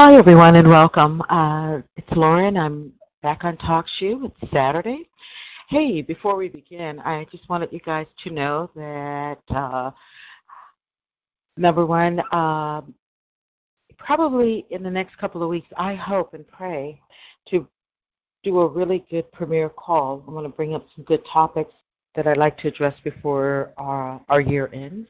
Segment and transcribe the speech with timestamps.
[0.00, 1.24] Hi, everyone, and welcome.
[1.28, 2.56] Uh, it's Lauren.
[2.56, 4.30] I'm back on TalkShoe.
[4.40, 5.08] It's Saturday.
[5.68, 9.90] Hey, before we begin, I just wanted you guys to know that uh,
[11.56, 12.82] number one, uh,
[13.98, 17.00] probably in the next couple of weeks, I hope and pray
[17.48, 17.66] to
[18.44, 20.22] do a really good premiere call.
[20.28, 21.74] I'm going to bring up some good topics
[22.14, 25.08] that I'd like to address before our, our year ends.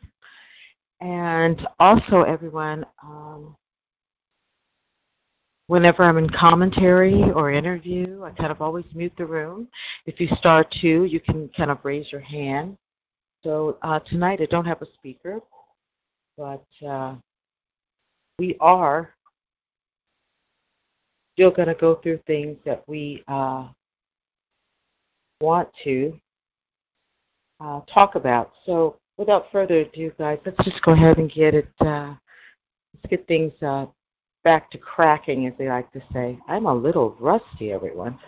[1.03, 3.55] And also, everyone, um,
[5.69, 9.69] whenever I'm in commentary or interview, I kind of always mute the room.
[10.07, 12.77] If you start to, you can kind of raise your hand.
[13.45, 15.41] So uh, tonight I don't have a speaker,
[16.37, 17.15] but uh,
[18.39, 19.15] we are
[21.35, 23.69] still going to go through things that we uh,
[25.41, 26.19] want to
[27.61, 28.53] uh, talk about.
[28.65, 31.69] So without further ado, guys, let's just go ahead and get it.
[31.79, 32.15] Uh,
[32.95, 33.87] let's get things uh,
[34.45, 36.39] back to cracking, as they like to say.
[36.49, 38.19] I'm a little rusty, everyone.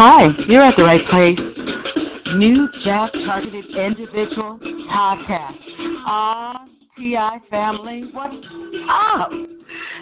[0.00, 1.38] Hi, you're at the right place.
[2.36, 5.58] New Jack Targeted Individual Podcast.
[6.06, 6.66] Ah,
[6.96, 8.46] TI family, what's
[8.88, 9.30] up?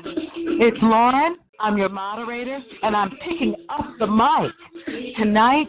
[0.05, 1.37] It's Lauren.
[1.59, 4.53] I'm your moderator, and I'm picking up the mic
[5.17, 5.69] tonight,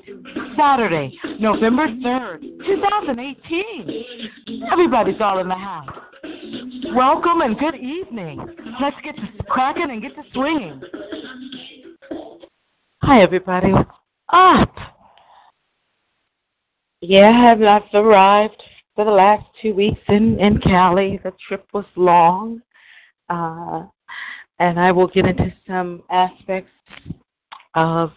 [0.58, 4.30] Saturday, November 3rd, 2018.
[4.72, 5.90] Everybody's all in the house.
[6.94, 8.46] Welcome and good evening.
[8.82, 10.82] Let's get to cracking and get to swinging.
[13.04, 13.72] Hi, everybody.
[13.72, 13.90] What's
[14.30, 14.76] up?
[17.00, 18.62] Yeah, I have I've arrived
[18.96, 21.20] for the last two weeks in, in Cali.
[21.24, 22.62] The trip was long.
[23.30, 23.86] Uh,
[24.60, 26.72] and I will get into some aspects
[27.76, 28.12] of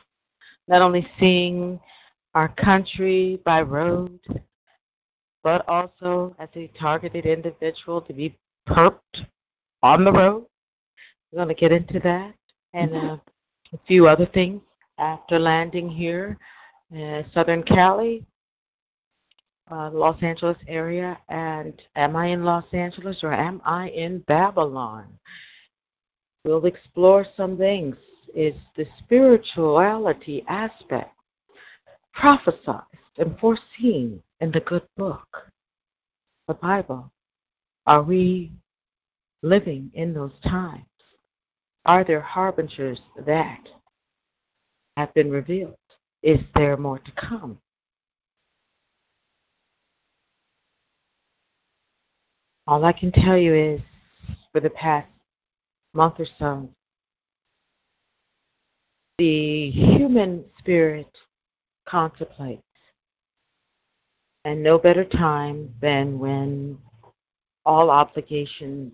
[0.69, 1.81] not only seeing
[2.35, 4.19] our country by road,
[5.43, 9.27] but also as a targeted individual to be perped
[9.83, 10.47] on the road.
[11.33, 12.35] We're going to get into that
[12.73, 13.17] and uh,
[13.73, 14.63] a few other things
[14.99, 16.39] after landing here
[16.93, 18.25] in Southern Cali,
[19.71, 21.19] uh, Los Angeles area.
[21.29, 25.07] And am I in Los Angeles or am I in Babylon?
[26.45, 27.97] We'll explore some things.
[28.35, 31.15] Is the spirituality aspect
[32.15, 32.83] prophesied
[33.19, 35.27] and foreseen in the good book,
[36.47, 37.11] the Bible?
[37.87, 38.53] Are we
[39.43, 40.85] living in those times?
[41.85, 43.69] Are there harbingers that
[44.97, 45.75] have been revealed?
[46.23, 47.59] Is there more to come?
[52.67, 53.81] All I can tell you is
[54.53, 55.09] for the past
[55.93, 56.69] month or so,
[59.19, 61.11] the human spirit
[61.87, 62.63] contemplates.
[64.45, 66.79] And no better time than when
[67.67, 68.93] all obligations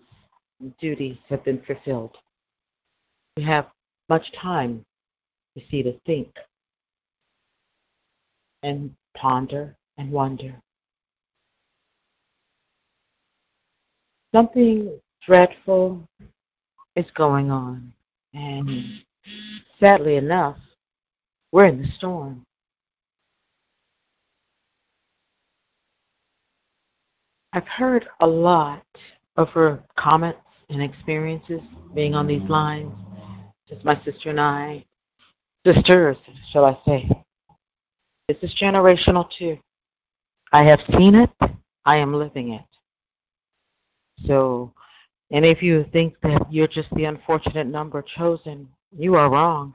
[0.60, 2.16] and duties have been fulfilled.
[3.36, 3.66] We have
[4.08, 4.84] much time,
[5.54, 6.34] you see, to think
[8.62, 10.54] and ponder and wonder.
[14.34, 16.02] Something dreadful
[16.96, 17.92] is going on.
[18.34, 18.96] And mm-hmm.
[19.78, 20.56] sadly enough,
[21.52, 22.42] we're in the storm.
[27.52, 28.84] I've heard a lot
[29.36, 31.60] over comments and experiences
[31.94, 32.92] being on these lines.
[33.68, 34.84] Just my sister and I,
[35.64, 36.16] sisters,
[36.50, 37.08] shall I say.
[38.28, 39.58] This is generational too.
[40.52, 41.30] I have seen it.
[41.84, 42.64] I am living it.
[44.26, 44.72] So
[45.30, 49.74] and if you think that you're just the unfortunate number chosen, you are wrong.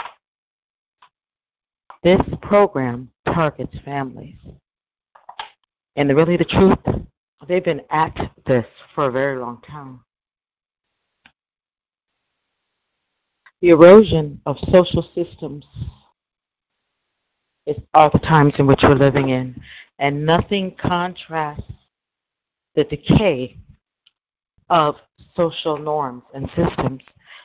[2.04, 4.38] This program targets families.
[5.96, 7.06] And really the truth,
[7.48, 8.18] they've been at
[8.48, 8.66] this
[8.96, 10.00] for a very long time.
[13.62, 15.66] The erosion of social systems
[17.68, 19.62] is, are the times in which we're living in,
[20.00, 21.62] and nothing contrasts
[22.74, 23.58] the decay
[24.70, 24.96] of
[25.36, 27.02] social norms and systems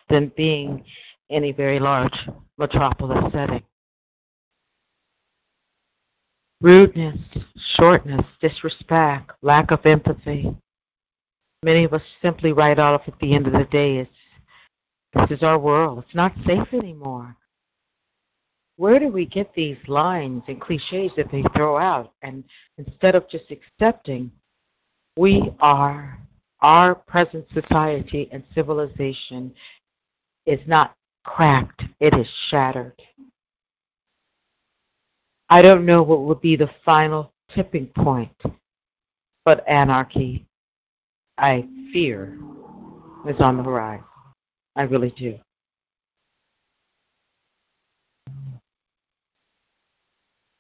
[0.09, 0.85] than being
[1.29, 2.29] in a very large
[2.59, 3.62] metropolis setting.
[6.61, 7.19] rudeness,
[7.77, 10.55] shortness, disrespect, lack of empathy.
[11.62, 14.11] Many of us simply write off at the end of the day, it's,
[15.15, 16.03] this is our world.
[16.05, 17.37] It's not safe anymore.
[18.77, 22.12] Where do we get these lines and cliches that they throw out?
[22.23, 22.44] And
[22.77, 24.31] instead of just accepting,
[25.17, 26.19] we are,
[26.61, 29.53] our present society and civilization
[30.47, 30.94] is not
[31.25, 33.00] cracked, it is shattered.
[35.49, 38.35] I don't know what will be the final tipping point,
[39.44, 40.47] but anarchy,
[41.38, 42.38] I fear,
[43.29, 44.05] is on the horizon.
[44.75, 45.38] I really do.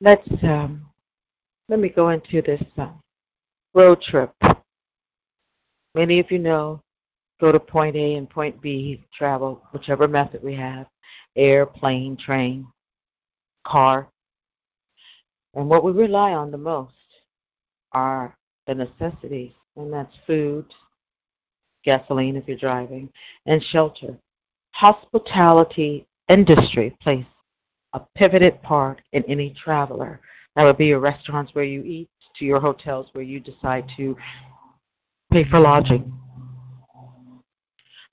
[0.00, 0.86] Let's um,
[1.68, 2.88] let me go into this uh,
[3.74, 4.32] road trip.
[5.96, 6.82] Many of you know,
[7.40, 10.86] go to point A and point B, travel whichever method we have,
[11.36, 12.66] air, plane, train,
[13.66, 14.06] car.
[15.54, 16.92] And what we rely on the most
[17.92, 20.66] are the necessities, and that's food,
[21.82, 23.08] gasoline if you're driving,
[23.46, 24.18] and shelter.
[24.72, 27.24] Hospitality industry plays
[27.94, 30.20] a pivoted part in any traveler.
[30.56, 34.14] That would be your restaurants where you eat, to your hotels where you decide to
[35.36, 36.10] pay for lodging.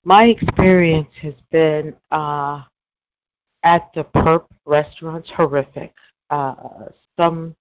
[0.04, 2.64] My experience has been uh,
[3.62, 5.94] at the Perp restaurants horrific.
[6.28, 6.54] Uh,
[7.18, 7.56] some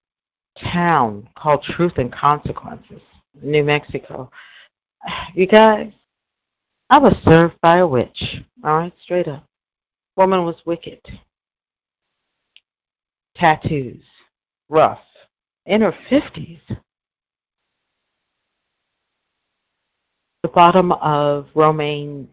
[0.59, 3.01] town called Truth and Consequences,
[3.41, 4.29] New Mexico.
[5.33, 5.93] You guys,
[6.89, 8.41] I was served by a witch.
[8.65, 9.45] All right, straight up.
[10.17, 10.99] Woman was wicked.
[13.37, 14.03] Tattoos,
[14.67, 14.99] rough,
[15.65, 16.59] in her fifties.
[20.43, 22.27] The bottom of romaine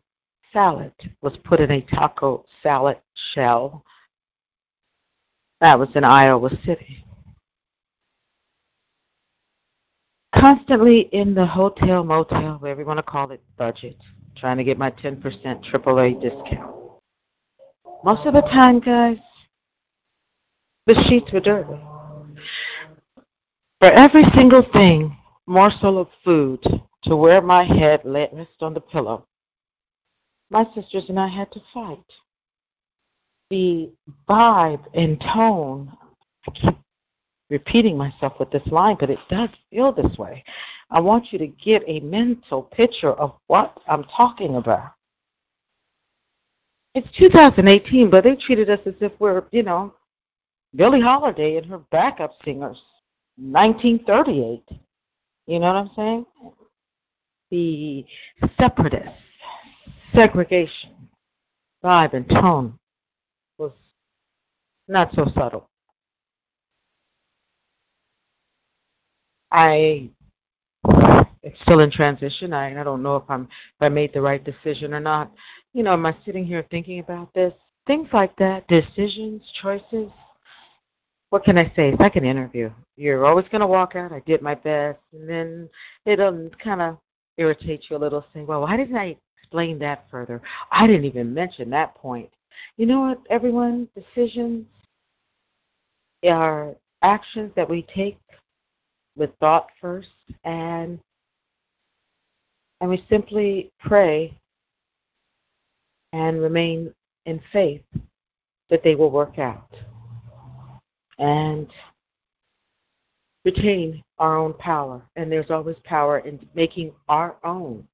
[0.52, 0.92] salad
[1.22, 2.98] was put in a taco salad
[3.32, 3.84] shell.
[5.60, 7.04] That was in Iowa City.
[10.34, 13.96] Constantly in the hotel, motel, whatever you want to call it, budget,
[14.36, 16.74] trying to get my 10% AAA discount.
[18.02, 19.18] Most of the time, guys,
[20.86, 21.78] the sheets were dirty.
[23.80, 25.16] For every single thing,
[25.46, 26.64] morsel of food
[27.05, 29.26] to where my head let rest on the pillow,
[30.50, 32.05] my sisters and I had to fight.
[33.50, 33.91] The
[34.29, 35.93] vibe and tone,
[36.47, 36.76] I keep
[37.49, 40.44] repeating myself with this line, but it does feel this way.
[40.91, 44.93] I want you to get a mental picture of what I'm talking about.
[46.94, 49.94] It's 2018, but they treated us as if we're, you know,
[50.75, 52.81] Billie Holiday and her backup singers,
[53.37, 54.62] 1938.
[55.46, 56.26] You know what I'm saying?
[57.50, 58.05] The
[58.58, 59.11] separatist,
[60.14, 60.91] segregation,
[61.85, 62.79] vibe, and tone
[63.58, 63.73] was
[64.87, 65.69] not so subtle.
[69.50, 70.11] I
[71.43, 72.52] it's still in transition.
[72.52, 75.32] I, I don't know if I'm if I made the right decision or not.
[75.73, 77.53] You know, am I sitting here thinking about this?
[77.87, 80.11] Things like that, decisions, choices.
[81.31, 81.91] What can I say?
[81.91, 82.70] It's like an interview.
[82.96, 84.12] You're always to walk out.
[84.12, 85.69] I did my best, and then
[86.05, 86.99] it'll um, kind of
[87.40, 88.25] irritate you a little.
[88.32, 90.40] Say, well, why didn't I explain that further?
[90.70, 92.31] I didn't even mention that point.
[92.76, 93.88] You know what, everyone?
[93.94, 94.66] Decisions
[96.28, 98.19] are actions that we take
[99.16, 100.08] with thought first
[100.44, 101.00] and
[102.82, 104.34] and we simply pray
[106.12, 106.93] and remain
[107.26, 107.82] in faith
[108.69, 109.74] that they will work out
[111.19, 111.69] and
[113.44, 117.87] retain our own power and there's always power in making our own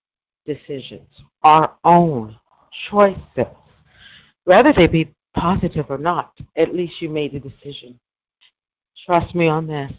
[0.45, 1.09] decisions
[1.43, 2.37] our own
[2.91, 3.47] choices
[4.45, 7.99] whether they be positive or not at least you made a decision
[9.07, 9.93] trust me on this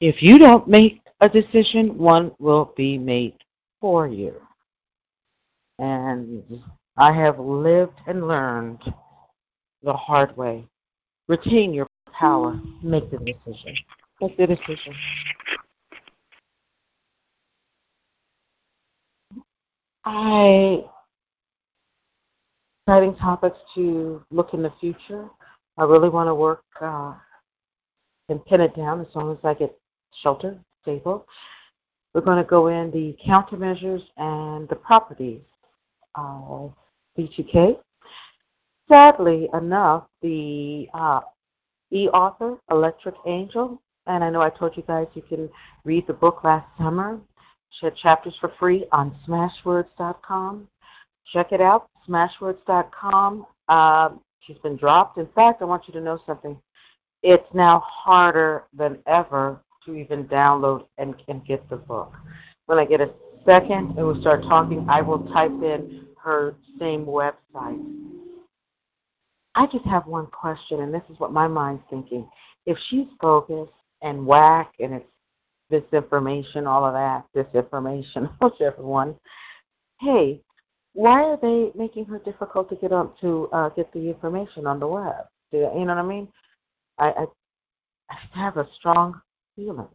[0.00, 3.38] if you don't make a decision, one will be made
[3.80, 4.34] for you.
[5.78, 6.42] And
[6.96, 8.82] I have lived and learned
[9.82, 10.66] the hard way.
[11.28, 11.86] Retain your
[12.18, 12.60] power.
[12.82, 13.74] Make the decision.
[14.20, 14.94] Make the decision.
[20.04, 20.84] I
[22.86, 25.28] exciting topics to look in the future.
[25.78, 27.14] I really want to work uh,
[28.28, 29.76] and pin it down as long as I get
[30.22, 31.26] shelter, stable.
[32.12, 35.40] We're going to go in the countermeasures and the properties
[36.14, 36.74] of
[37.18, 37.78] V2K.
[38.88, 41.20] Sadly enough, the uh,
[41.94, 45.48] e-author, Electric Angel, and I know I told you guys you can
[45.84, 47.18] read the book last summer.
[47.70, 50.68] She had chapters for free on smashwords.com.
[51.32, 53.46] Check it out, smashwords.com.
[53.68, 54.10] Uh,
[54.40, 55.18] she's been dropped.
[55.18, 56.56] In fact, I want you to know something.
[57.22, 62.12] it's now harder than ever to even download and, and get the book.
[62.66, 63.10] When I get a
[63.46, 68.03] second and we start talking, I will type in her same website.
[69.54, 72.28] I just have one question, and this is what my mind's thinking.
[72.66, 75.06] If she's focused and whack and it's
[75.72, 79.14] disinformation, all of that, disinformation, whichever one,
[80.00, 80.40] hey,
[80.92, 84.80] why are they making her difficult to get up to uh, get the information on
[84.80, 85.26] the web?
[85.52, 86.28] Do you, you know what I mean?
[86.98, 87.26] I, I
[88.10, 89.20] I have a strong
[89.56, 89.88] feeling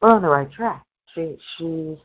[0.00, 0.84] we're on the right track.
[1.14, 1.98] She she's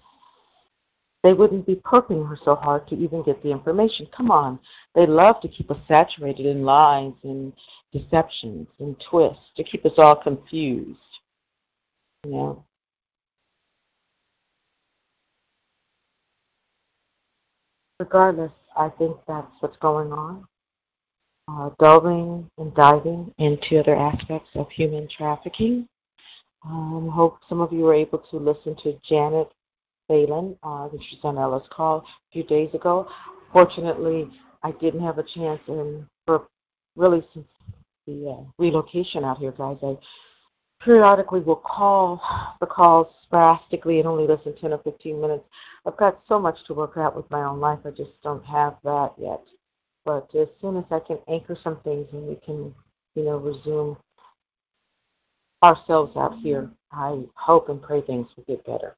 [1.24, 4.08] they wouldn't be poking her so hard to even get the information.
[4.16, 4.60] Come on.
[4.96, 7.54] They love to keep us saturated in lies and
[7.94, 11.00] deceptions and twists, to keep us all confused.
[12.26, 12.66] You know?
[18.00, 20.48] Regardless, I think that's what's going on.
[21.48, 25.88] Uh, delving and diving into other aspects of human trafficking.
[26.66, 29.52] Um, hope some of you were able to listen to Janet
[30.12, 33.08] Phelan, uh, she's on Ella's call a few days ago.
[33.54, 34.30] Fortunately,
[34.62, 36.48] I didn't have a chance, and for
[36.98, 37.48] really since
[38.06, 39.96] the uh, relocation out here, guys, I
[40.84, 42.22] periodically will call
[42.60, 45.46] the calls sporadically and only listen 10 or 15 minutes.
[45.86, 48.76] I've got so much to work out with my own life, I just don't have
[48.84, 49.42] that yet.
[50.04, 52.76] But as soon as I can anchor some things and we can,
[53.16, 53.96] you know, resume
[55.64, 58.98] ourselves out here, I hope and pray things will get better.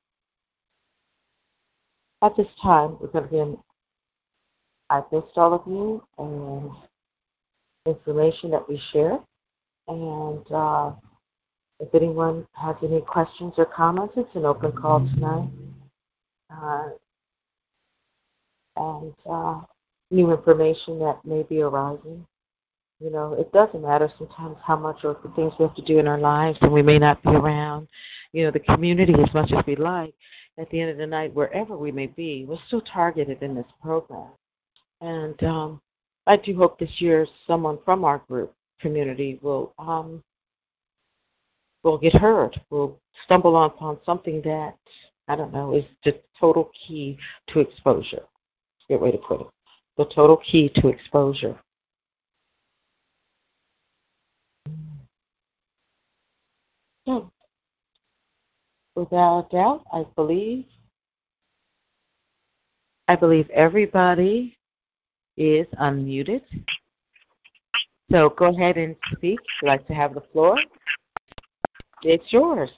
[2.24, 3.58] At this time, we're going to begin.
[4.90, 6.72] I've missed all of you and
[7.86, 9.20] information that we share.
[9.90, 10.92] And uh,
[11.82, 15.50] if anyone has any questions or comments, it's an open call tonight.
[16.50, 16.90] Uh,
[18.78, 19.60] and uh,
[20.10, 22.26] new information that may be arising.
[23.02, 26.00] You know, it doesn't matter sometimes how much or the things we have to do
[26.00, 27.90] in our lives and we may not be around,
[28.32, 30.14] you know, the community as much as we like.
[30.58, 33.66] At the end of the night, wherever we may be, we're still targeted in this
[33.82, 34.30] program.
[35.02, 35.82] And um,
[36.28, 40.24] I do hope this year someone from our group community will um,
[41.84, 44.78] will get heard, will stumble upon something that
[45.28, 47.18] I don't know is the total key
[47.48, 48.24] to exposure.
[48.88, 49.48] Good way to put it.
[49.98, 51.58] The total key to exposure.
[58.96, 60.66] Without doubt, I believe
[63.08, 64.58] I believe everybody
[65.36, 66.42] is unmuted.
[68.12, 69.40] So go ahead and speak.
[69.40, 70.56] If you'd like to have the floor,
[72.04, 72.72] it's yours.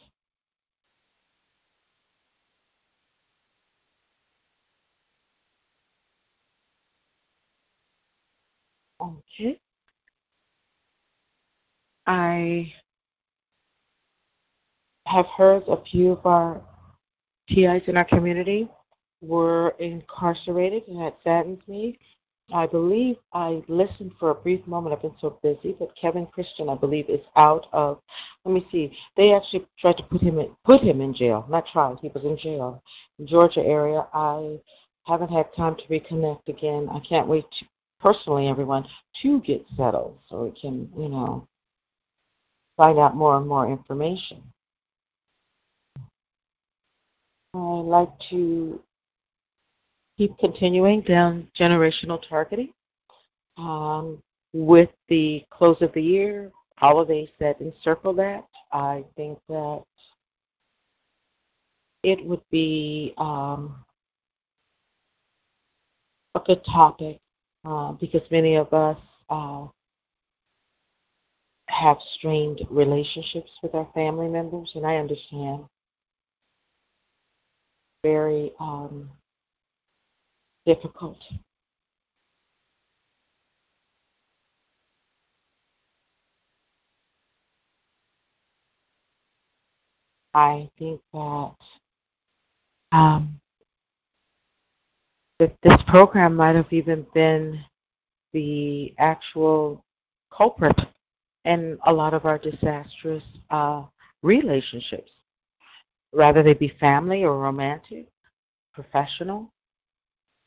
[9.02, 9.60] Okay.
[12.08, 12.74] I
[15.06, 16.62] have heard a few of our
[17.50, 18.70] TIs in our community
[19.22, 21.98] were incarcerated, and that saddens me.
[22.54, 24.94] I believe I listened for a brief moment.
[24.94, 28.00] I've been so busy, but Kevin Christian, I believe, is out of.
[28.44, 28.96] Let me see.
[29.18, 31.46] They actually tried to put him in put him in jail.
[31.50, 31.98] Not tried.
[32.02, 32.84] He was in jail,
[33.18, 34.06] in Georgia area.
[34.14, 34.60] I
[35.06, 36.88] haven't had time to reconnect again.
[36.92, 37.66] I can't wait to,
[38.00, 38.86] personally, everyone,
[39.24, 41.48] to get settled so we can, you know,
[42.78, 44.44] find out more and more information.
[47.56, 48.82] I like to
[50.18, 52.74] keep continuing down generational targeting.
[53.58, 54.22] Um,
[54.54, 59.84] with the close of the year, holidays that encircle that, I think that
[62.04, 63.84] it would be um,
[66.36, 67.20] a good topic
[67.64, 68.98] uh, because many of us
[69.30, 69.66] uh,
[71.68, 75.66] have strained relationships with our family members, and I understand
[78.06, 79.10] very um,
[80.64, 81.18] difficult.
[90.36, 91.56] I think that
[92.92, 93.40] um,
[95.40, 97.60] that this program might have even been
[98.34, 99.84] the actual
[100.32, 100.80] culprit
[101.46, 103.82] in a lot of our disastrous uh,
[104.22, 105.12] relationships,
[106.16, 108.08] rather they be family or romantic,
[108.74, 109.52] professional.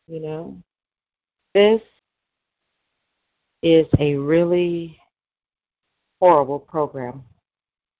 [0.07, 0.63] You know,
[1.55, 1.83] this
[3.63, 4.99] is a really
[6.21, 7.23] horrible program.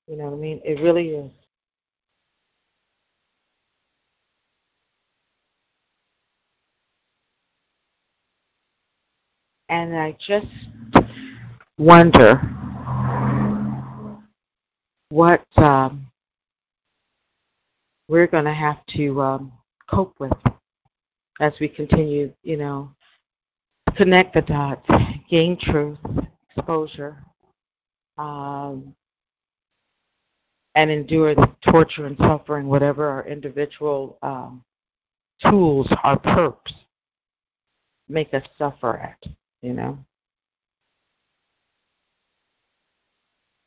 [0.07, 0.61] You know what I mean?
[0.65, 1.31] It really is.
[9.69, 10.47] And I just
[11.77, 12.41] wonder
[15.11, 16.08] what um,
[18.09, 19.53] we're going to have to um,
[19.89, 20.33] cope with
[21.41, 22.91] as we continue, you know,
[23.97, 24.89] connect the dots,
[25.31, 25.99] gain truth,
[26.57, 27.17] exposure,
[28.17, 28.95] um,
[30.75, 34.65] and endure the torture and suffering, whatever our individual um,
[35.43, 36.73] tools, our perps,
[38.09, 39.23] make us suffer at,
[39.63, 39.99] you know.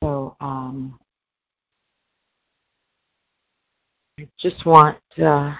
[0.03, 0.99] So, um,
[4.21, 5.55] I just want uh,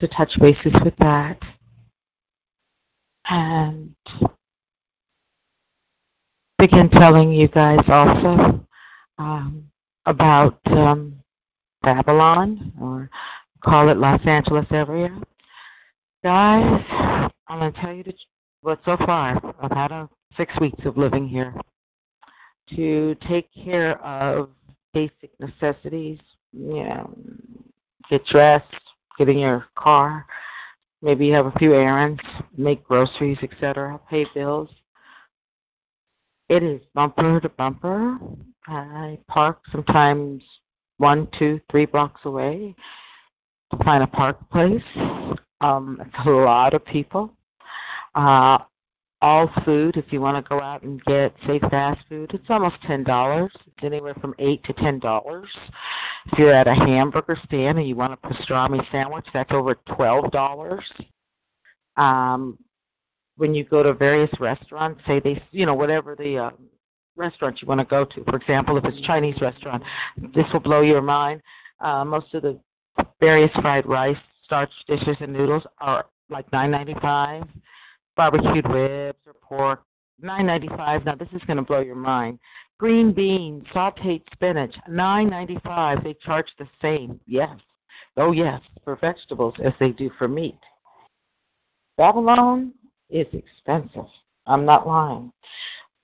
[0.00, 1.38] to touch bases with that.
[3.26, 3.94] And
[6.58, 8.66] begin telling you guys also
[9.18, 9.68] um,
[10.06, 11.16] about um,
[11.82, 13.10] Babylon, or
[13.62, 15.10] call it Los Angeles area.
[16.22, 16.84] Guys,
[17.48, 18.04] I'm going to tell you
[18.62, 19.38] what so far.
[19.60, 21.54] I've had a, six weeks of living here.
[22.76, 24.48] To take care of
[24.94, 26.18] basic necessities,
[26.52, 27.14] you know,
[28.10, 28.64] get dressed,
[29.18, 30.26] get in your car,
[31.02, 32.20] maybe you have a few errands,
[32.56, 34.70] make groceries, etc., pay bills.
[36.48, 38.18] It is bumper to bumper.
[38.66, 40.42] I park sometimes
[40.98, 42.74] one, two, three blocks away
[43.70, 44.82] to find a park place.
[45.60, 47.34] Um, it's a lot of people.
[48.14, 48.58] Uh,
[49.24, 52.76] all food, if you want to go out and get, say, fast food, it's almost
[52.82, 53.50] ten dollars.
[53.66, 55.48] It's anywhere from eight to ten dollars.
[56.26, 60.30] If you're at a hamburger stand and you want a pastrami sandwich, that's over twelve
[60.30, 60.84] dollars.
[61.96, 62.58] Um,
[63.36, 66.50] when you go to various restaurants, say they, you know, whatever the uh,
[67.16, 68.24] restaurant you want to go to.
[68.24, 69.82] For example, if it's Chinese restaurant,
[70.34, 71.40] this will blow your mind.
[71.80, 72.60] Uh, most of the
[73.20, 77.44] various fried rice, starch dishes, and noodles are like nine ninety five
[78.16, 79.82] barbecued ribs or pork,
[80.20, 81.04] nine ninety five.
[81.04, 82.38] Now this is going to blow your mind.
[82.78, 86.02] Green beans, sautéed spinach, nine ninety five.
[86.02, 87.20] They charge the same.
[87.26, 87.56] Yes,
[88.16, 90.58] oh yes, for vegetables as they do for meat.
[91.96, 92.72] Babylon
[93.10, 94.08] is expensive.
[94.46, 95.32] I'm not lying.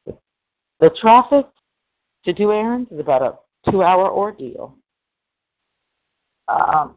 [0.07, 1.47] The traffic
[2.25, 4.77] to do errands is about a two-hour ordeal.
[6.49, 6.97] Um,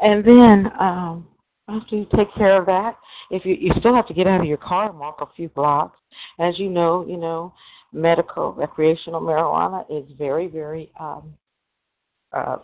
[0.00, 1.26] and then um,
[1.68, 2.96] after you take care of that,
[3.30, 5.48] if you you still have to get out of your car and walk a few
[5.50, 5.98] blocks,
[6.38, 7.52] as you know, you know,
[7.92, 11.34] medical recreational marijuana is very very um,
[12.32, 12.58] uh,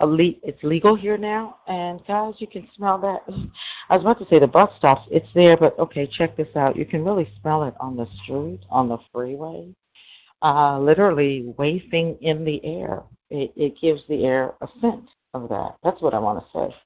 [0.00, 0.40] elite.
[0.42, 3.22] It's legal here now, and guys, you can smell that.
[3.88, 5.06] I was about to say the bus stops.
[5.10, 6.76] It's there, but okay, check this out.
[6.76, 9.74] You can really smell it on the street, on the freeway,
[10.42, 13.02] uh, literally wafting in the air.
[13.28, 15.76] It, it gives the air a scent of that.
[15.82, 16.76] That's what I want to say.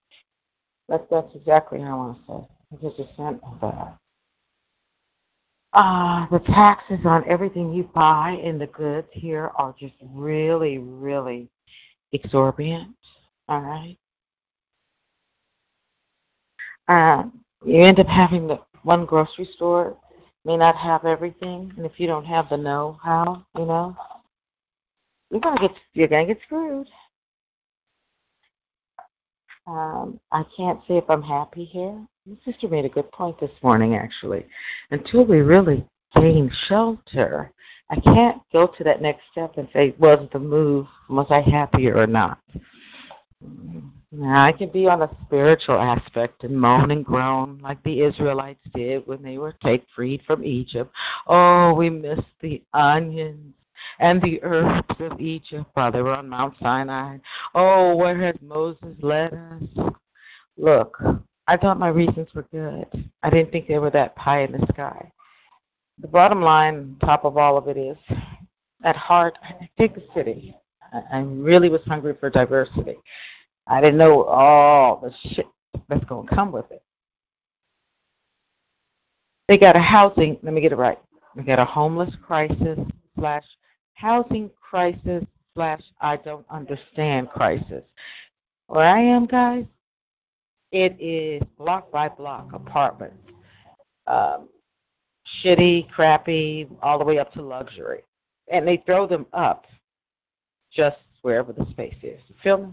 [0.91, 2.49] That, that's exactly how I want to say.
[2.73, 3.97] It gives a scent of that.
[5.73, 11.49] Uh, the taxes on everything you buy in the goods here are just really, really
[12.13, 12.89] exorbitant.
[13.49, 13.97] All right.
[16.89, 17.23] Uh,
[17.65, 19.97] you end up having the one grocery store
[20.45, 23.97] may not have everything, and if you don't have the know-how, you know,
[25.31, 26.89] you're gonna get you're gonna get screwed.
[29.67, 32.07] Um, I can't say if I'm happy here.
[32.27, 34.47] My sister made a good point this morning, actually.
[34.91, 37.53] Until we really gain shelter,
[37.89, 41.97] I can't go to that next step and say, was the move, was I happier
[41.97, 42.39] or not?
[44.13, 48.61] Now, I can be on a spiritual aspect and moan and groan like the Israelites
[48.75, 50.93] did when they were take freed from Egypt.
[51.29, 53.55] Oh, we miss the onions
[53.99, 57.19] and the herbs of Egypt while they were on Mount Sinai.
[57.55, 59.93] Oh, where has Moses led us?
[60.57, 61.03] Look,
[61.47, 63.11] I thought my reasons were good.
[63.23, 65.11] I didn't think they were that pie in the sky.
[65.99, 67.97] The bottom line, top of all of it is,
[68.85, 70.57] at heart, I dig the city.
[71.13, 72.97] I really was hungry for diversity.
[73.67, 75.47] I didn't know all the shit
[75.89, 76.83] that's going to come with it.
[79.49, 80.99] They got a housing, let me get it right.
[81.35, 82.79] They got a homeless crisis
[83.19, 83.45] slash
[83.95, 85.25] housing crisis
[85.55, 87.85] slash I don't understand crisis.
[88.67, 89.65] Where I am, guys,
[90.73, 93.17] it is block by block apartments.
[94.07, 94.49] Um,
[95.43, 98.03] shitty, crappy, all the way up to luxury.
[98.51, 99.67] And they throw them up
[100.73, 102.21] just wherever the space is.
[102.29, 102.69] You feel me?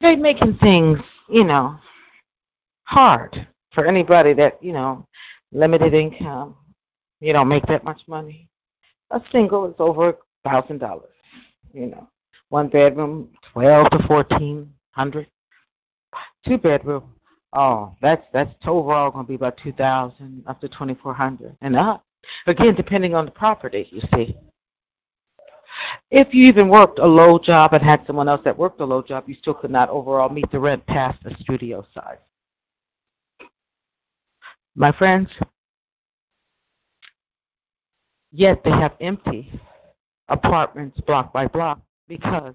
[0.00, 1.76] They're making things, you know,
[2.84, 5.06] hard for anybody that, you know,
[5.52, 6.54] limited income,
[7.24, 8.48] you don't make that much money.
[9.10, 10.14] A single is over a
[10.48, 11.14] thousand dollars.
[11.72, 12.08] You know,
[12.50, 15.26] one bedroom, twelve to fourteen hundred.
[16.46, 17.14] Two bedroom,
[17.54, 21.56] oh, that's that's overall going to be about two thousand up to twenty four hundred
[21.62, 22.04] and up.
[22.46, 24.36] Again, depending on the property, you see.
[26.10, 29.02] If you even worked a low job and had someone else that worked a low
[29.02, 32.18] job, you still could not overall meet the rent past the studio size.
[34.76, 35.28] My friends,
[38.34, 39.48] yet they have empty
[40.28, 42.54] apartments block by block because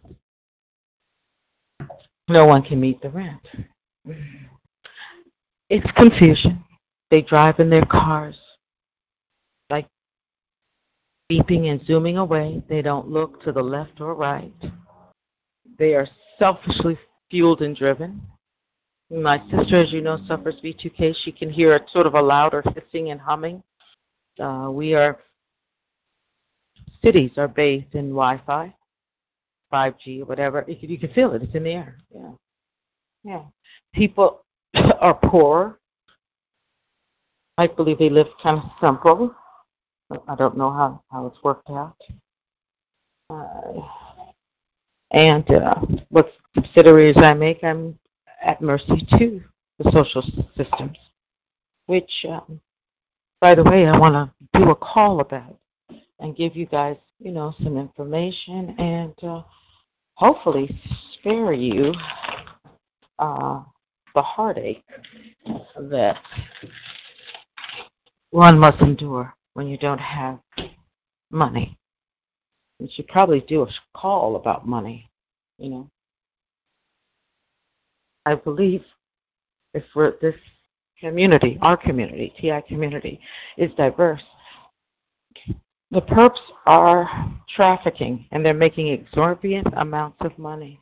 [2.28, 3.48] no one can meet the rent.
[5.70, 6.63] It's confusion.
[7.10, 8.38] They drive in their cars
[9.70, 9.88] like
[11.32, 12.62] beeping and zooming away.
[12.68, 14.54] They don't look to the left or right.
[15.78, 16.98] They are selfishly
[17.32, 18.22] fueled and driven.
[19.10, 21.15] My sister, as you know, suffers V2K.
[21.24, 23.63] She can hear a sort of a louder hissing and humming.
[24.39, 25.20] Uh, we are
[27.04, 28.74] cities are bathed in Wi-Fi,
[29.74, 30.66] 5G, or whatever.
[30.68, 31.44] You can, you can feel it.
[31.44, 31.98] It's in the air.
[32.14, 32.32] Yeah,
[33.24, 33.42] yeah.
[33.94, 35.80] People are poor.
[37.58, 39.36] I believe they live kind of simple.
[40.28, 41.98] I don't know how how it's worked out.
[43.30, 43.82] Uh,
[45.12, 45.76] and uh,
[46.10, 47.98] what subsidiaries I make, I'm
[48.42, 49.42] at mercy to
[49.80, 50.22] the social
[50.56, 50.98] systems,
[51.88, 52.60] which, um,
[53.42, 55.58] by the way, I want to do a call about
[56.19, 59.41] and give you guys, you know, some information and uh,
[60.15, 60.79] hopefully
[61.13, 61.93] spare you
[63.19, 63.62] uh,
[64.15, 64.84] the heartache
[65.89, 66.17] that
[68.32, 70.39] one must endure when you don't have
[71.32, 71.77] money.
[72.79, 75.10] You should probably do a call about money,
[75.58, 75.89] you know.
[78.25, 78.84] I believe
[79.73, 80.36] if we're this
[80.99, 83.19] community, our community, TI community,
[83.58, 84.21] is diverse,
[85.91, 87.10] the perps are
[87.56, 90.80] trafficking and they're making exorbitant amounts of money.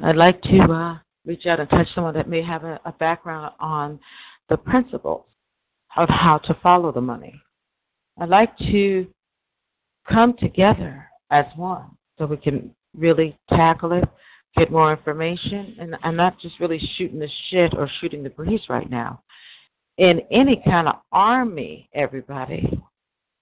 [0.00, 3.54] I'd like to uh, reach out and touch someone that may have a, a background
[3.58, 3.98] on
[4.48, 5.24] the principles
[5.96, 7.40] of how to follow the money.
[8.18, 9.06] I'd like to
[10.08, 11.86] come together as one
[12.18, 14.08] so we can really tackle it,
[14.56, 18.66] get more information, and I'm not just really shooting the shit or shooting the breeze
[18.68, 19.22] right now.
[19.96, 22.80] In any kind of army, everybody,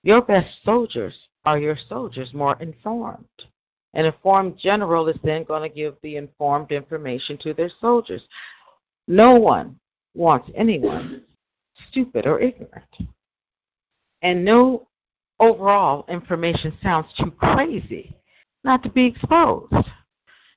[0.03, 3.27] your best soldiers are your soldiers more informed.
[3.95, 8.23] An informed general is then going to give the informed information to their soldiers.
[9.07, 9.79] No one
[10.15, 11.23] wants anyone
[11.91, 12.85] stupid or ignorant.
[14.23, 14.89] And no
[15.41, 18.15] overall information sounds too crazy
[18.65, 19.75] not to be exposed.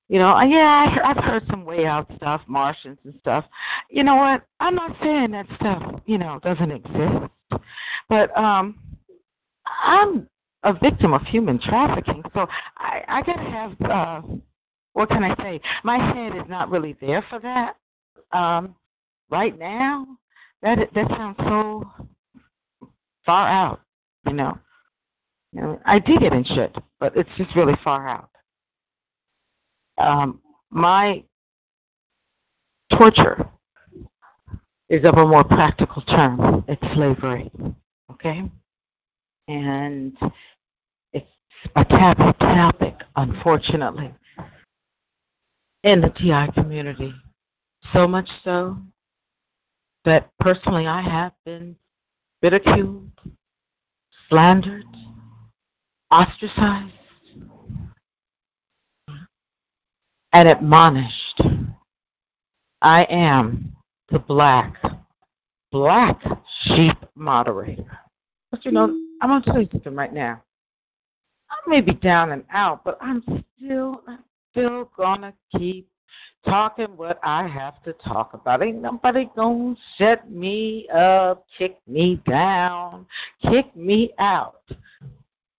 [0.07, 3.45] You know, yeah, I've heard some way out stuff, Martians and stuff.
[3.89, 4.43] You know what?
[4.59, 7.31] I'm not saying that stuff, you know, doesn't exist.
[8.07, 8.79] But um
[9.65, 10.27] I'm
[10.63, 12.47] a victim of human trafficking, so
[12.77, 14.21] I, I gotta have uh,
[14.93, 15.61] what can I say?
[15.83, 17.75] My head is not really there for that.
[18.31, 18.75] Um,
[19.29, 20.07] right now,
[20.61, 21.91] that that sounds so
[23.25, 23.81] far out,
[24.27, 24.57] you know.
[25.51, 28.29] You know, I dig get and shit, but it's just really far out.
[29.97, 31.23] Um, my
[32.97, 33.47] torture
[34.89, 36.65] is of a more practical term.
[36.67, 37.49] It's slavery.
[38.11, 38.43] Okay?
[39.47, 40.17] And
[41.13, 41.27] it's
[41.75, 44.13] a taboo topic, unfortunately,
[45.83, 47.13] in the TI community.
[47.93, 48.77] So much so
[50.05, 51.75] that personally I have been
[52.41, 53.11] ridiculed,
[54.29, 54.85] slandered,
[56.11, 56.93] ostracized,
[60.33, 61.41] and admonished.
[62.81, 63.75] I am
[64.09, 64.75] the black,
[65.71, 66.21] black
[66.63, 67.99] sheep moderator.
[68.55, 70.41] But you know, I'm gonna tell you something right now.
[71.49, 73.21] I may be down and out, but I'm
[73.57, 74.01] still
[74.51, 75.89] still gonna keep
[76.45, 78.63] talking what I have to talk about.
[78.63, 83.05] Ain't nobody gonna set me up, kick me down,
[83.41, 84.63] kick me out.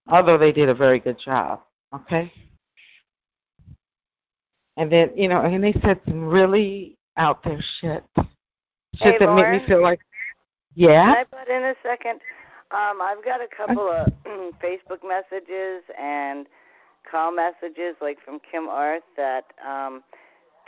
[0.08, 1.60] Although they did a very good job,
[1.94, 2.32] okay?
[4.78, 8.04] And then, you know, and they said some really out there shit.
[8.16, 8.26] Shit
[8.96, 10.00] hey, that Lauren, made me feel like
[10.74, 11.02] Yeah.
[11.02, 12.20] Can I butt in a second?
[12.72, 14.08] Um, I've got a couple of
[14.62, 16.46] Facebook messages and
[17.08, 20.02] call messages, like from Kim Arth, that um,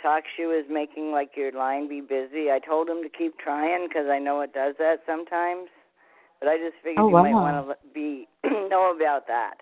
[0.04, 2.50] TalkShoe is making like your line be busy.
[2.52, 5.68] I told him to keep trying because I know it does that sometimes,
[6.40, 7.22] but I just figured oh, you wow.
[7.22, 9.54] might want to be know about that.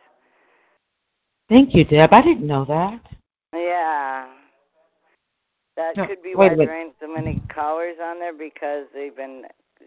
[1.48, 2.12] Thank you, Deb.
[2.12, 3.00] I didn't know that.
[3.54, 4.26] Yeah.
[5.76, 9.44] That No, could be why there ain't so many callers on there because they've been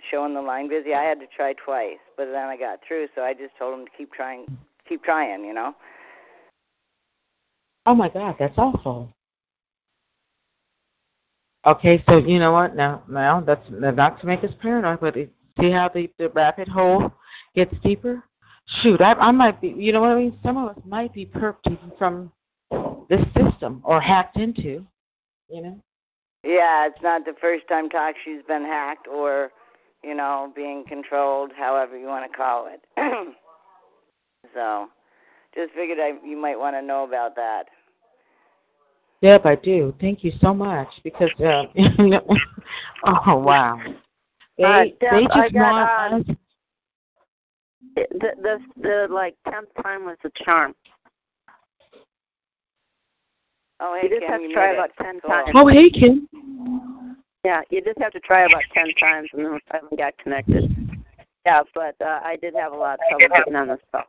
[0.09, 0.93] showing the line busy.
[0.93, 3.85] I had to try twice, but then I got through, so I just told them
[3.85, 4.45] to keep trying,
[4.87, 5.75] keep trying, you know.
[7.85, 9.13] Oh my God, that's awful.
[11.65, 12.75] Okay, so you know what?
[12.75, 16.67] Now, now that's not to make us paranoid, but it, see how the the rabbit
[16.67, 17.11] hole
[17.55, 18.23] gets deeper,
[18.81, 20.37] shoot, I, I might be, you know what I mean?
[20.43, 22.31] Some of us might be perped even from
[23.09, 24.85] this system or hacked into,
[25.49, 25.81] you know?
[26.43, 29.51] Yeah, it's not the first time TalkShoe's been hacked or,
[30.03, 32.81] you know, being controlled, however you want to call it.
[34.53, 34.89] so,
[35.55, 37.65] just figured I, you might want to know about that.
[39.21, 39.93] Yep, I do.
[39.99, 41.65] Thank you so much because, uh,
[43.05, 43.81] oh wow,
[44.57, 46.35] they Uh, Deb, they just got, want us.
[47.95, 48.07] The
[48.41, 50.73] the the like tenth time was the charm.
[53.81, 55.03] Oh, hey, You just Kim, have to you try made about it.
[55.03, 55.31] 10 Cool.
[55.31, 55.51] times.
[55.55, 56.27] Oh, hey, Kim.
[57.43, 60.75] Yeah, you just have to try about ten times and then we finally got connected.
[61.45, 64.03] Yeah, but uh, I did have a lot of trouble getting on this call.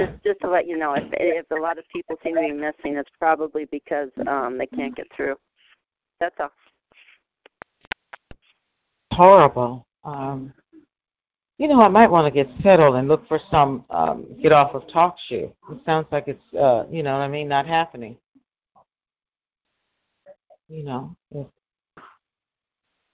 [0.00, 2.52] Just just to let you know, if if a lot of people seem to be
[2.52, 5.36] missing, it's probably because um they can't get through.
[6.20, 6.50] That's all.
[9.18, 9.84] horrible.
[10.04, 10.54] Um,
[11.58, 14.74] you know, I might want to get settled and look for some um, get off
[14.74, 15.52] of talk shoe.
[15.72, 18.16] It sounds like it's, uh, you know what I mean, not happening.
[20.68, 21.46] You know, if,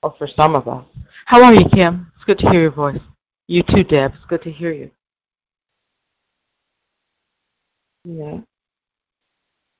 [0.04, 0.84] or for some of us.
[1.24, 2.12] How are you, Kim?
[2.14, 3.00] It's good to hear your voice.
[3.46, 4.12] You too, Deb.
[4.14, 4.90] It's good to hear you.
[8.04, 8.38] Yeah.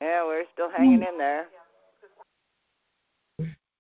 [0.01, 1.47] Yeah, we're still hanging in there.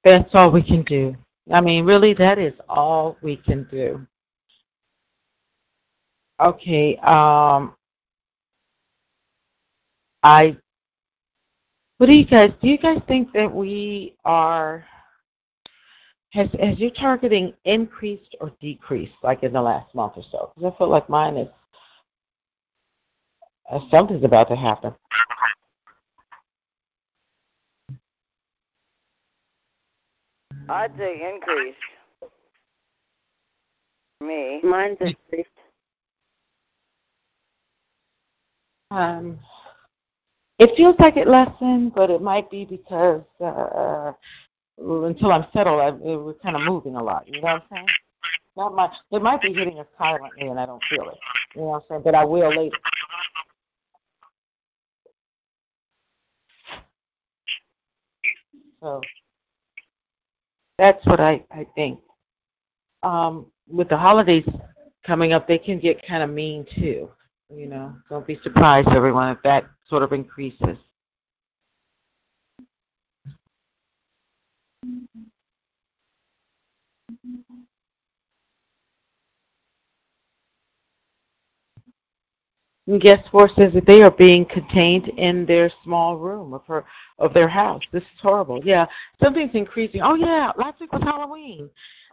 [0.04, 1.16] That's all we can do.
[1.50, 4.06] I mean, really, that is all we can do.
[6.38, 6.96] Okay.
[6.98, 7.74] Um,
[10.22, 10.58] I.
[11.96, 12.52] What do you guys?
[12.60, 14.84] Do you guys think that we are?
[16.34, 20.50] Has has your targeting increased or decreased, like in the last month or so?
[20.56, 21.48] Because I feel like mine is.
[23.70, 24.92] Uh, something's about to happen.
[30.68, 31.78] I'd say increased.
[34.20, 34.60] Me.
[34.64, 35.48] Mine's increased.
[38.90, 39.38] Um,
[40.58, 44.12] it feels like it lessened, but it might be because uh,
[44.78, 47.26] until I'm settled, I, we're kind of moving a lot.
[47.26, 47.86] You know what I'm saying?
[48.56, 48.92] Not much.
[49.10, 51.18] It might be hitting us silently, and I don't feel it.
[51.54, 52.02] You know what I'm saying?
[52.04, 52.76] But I will later.
[58.80, 59.00] So
[60.78, 62.00] that's what I I think.
[63.02, 64.48] Um, with the holidays
[65.06, 67.08] coming up, they can get kind of mean too.
[67.54, 70.76] You know, don't be surprised, everyone, if that sort of increases.
[82.98, 86.84] Guest four says that they are being contained in their small room of her
[87.18, 87.82] of their house.
[87.92, 88.60] This is horrible.
[88.62, 88.84] Yeah,
[89.22, 90.02] something's increasing.
[90.02, 91.70] Oh yeah, last week was Halloween.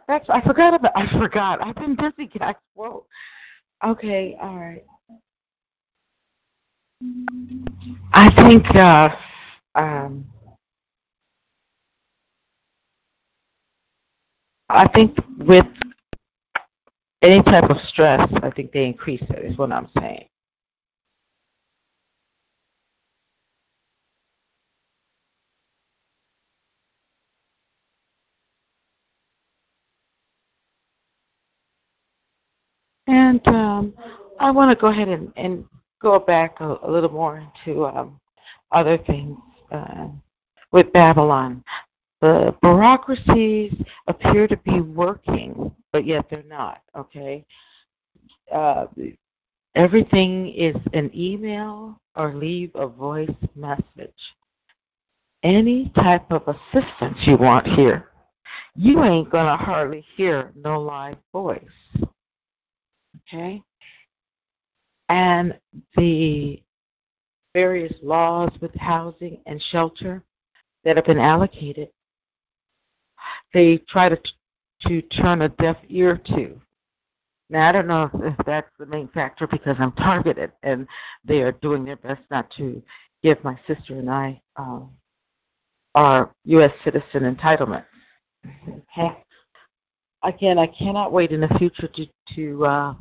[0.08, 0.92] That's I forgot about.
[0.96, 1.64] I forgot.
[1.64, 2.54] I've been busy, guys.
[2.74, 3.04] Whoa.
[3.84, 4.84] Okay, all right.
[8.14, 9.10] I think uh,
[9.74, 10.24] um,
[14.70, 15.66] I think with
[17.20, 19.44] any type of stress, I think they increase it.
[19.44, 20.28] Is what I'm saying.
[33.12, 33.94] And um,
[34.40, 35.66] I want to go ahead and, and
[36.00, 38.18] go back a, a little more into um,
[38.70, 39.36] other things
[39.70, 40.08] uh,
[40.72, 41.62] with Babylon.
[42.22, 43.74] The bureaucracies
[44.06, 47.44] appear to be working, but yet they're not, okay?
[48.50, 48.86] Uh,
[49.74, 54.22] everything is an email or leave a voice message.
[55.42, 58.08] Any type of assistance you want here,
[58.74, 61.60] you ain't going to hardly hear no live voice
[63.32, 63.62] okay?
[65.08, 65.58] And
[65.96, 66.62] the
[67.54, 70.22] various laws with housing and shelter
[70.84, 71.88] that have been allocated,
[73.54, 74.18] they try to
[74.88, 76.60] to turn a deaf ear to.
[77.50, 80.86] Now I don't know if that's the main factor because I'm targeted, and
[81.24, 82.82] they are doing their best not to
[83.22, 84.90] give my sister and I um,
[85.94, 86.72] our U.S.
[86.82, 87.84] citizen entitlement.
[88.96, 89.16] Okay.
[90.24, 92.94] Again, I cannot wait in the future to to uh,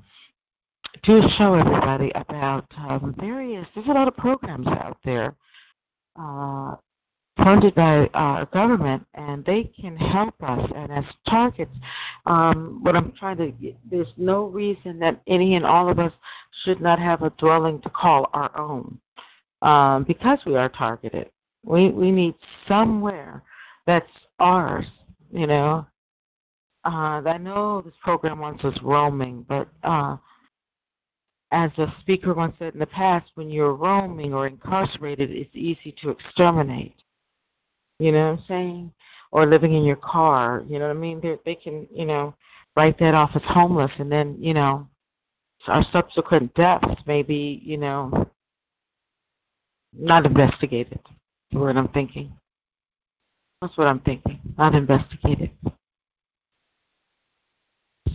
[1.03, 3.67] to show everybody about um, various.
[3.73, 5.35] There's a lot of programs out there
[6.19, 6.75] uh,
[7.37, 10.71] funded by our government, and they can help us.
[10.75, 11.75] And as targets,
[12.25, 13.53] um, what I'm trying to
[13.89, 16.13] there's no reason that any and all of us
[16.63, 18.99] should not have a dwelling to call our own,
[19.61, 21.29] um, because we are targeted.
[21.63, 22.35] We we need
[22.67, 23.43] somewhere
[23.87, 24.85] that's ours,
[25.31, 25.85] you know,
[26.83, 30.17] uh, I know this program once was roaming, but uh,
[31.51, 35.93] as a speaker once said in the past, when you're roaming or incarcerated, it's easy
[36.01, 36.95] to exterminate.
[37.99, 38.93] You know what I'm saying?
[39.31, 40.63] Or living in your car.
[40.67, 41.19] You know what I mean?
[41.21, 42.33] They they can you know
[42.75, 44.87] write that off as homeless, and then you know
[45.67, 48.29] our subsequent deaths may be you know
[49.93, 50.99] not investigated.
[51.51, 52.33] Is what I'm thinking.
[53.61, 54.39] That's what I'm thinking.
[54.57, 55.51] Not investigated.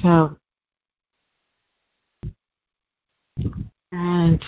[0.03, 0.37] So,
[3.93, 4.45] and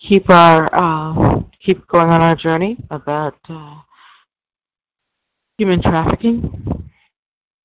[0.00, 3.76] keep our uh, keep going on our journey about uh,
[5.58, 6.90] human trafficking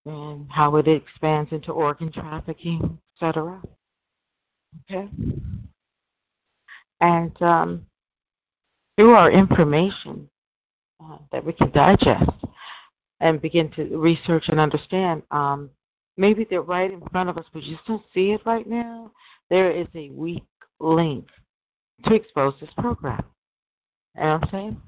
[0.05, 3.61] and how it expands into organ trafficking, etc.
[4.89, 5.09] Okay,
[6.99, 7.85] and um,
[8.97, 10.29] through our information
[11.03, 12.29] uh, that we can digest
[13.19, 15.23] and begin to research and understand.
[15.31, 15.69] Um,
[16.17, 19.11] maybe they're right in front of us, but you just don't see it right now.
[19.49, 20.43] There is a weak
[20.79, 21.27] link
[22.05, 23.23] to expose this program.
[24.15, 24.81] You know what I'm saying?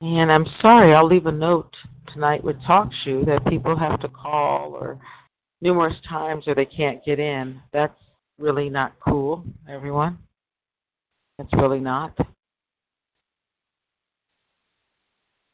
[0.00, 1.74] And I'm sorry, I'll leave a note
[2.12, 4.98] tonight with TalkShoe that people have to call or
[5.60, 7.60] numerous times or they can't get in.
[7.72, 7.98] That's
[8.38, 10.18] really not cool, everyone.
[11.40, 12.16] It's really not.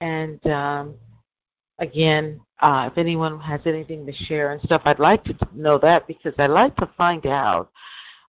[0.00, 0.94] And um,
[1.78, 6.06] again, uh, if anyone has anything to share and stuff, I'd like to know that
[6.06, 7.70] because I'd like to find out.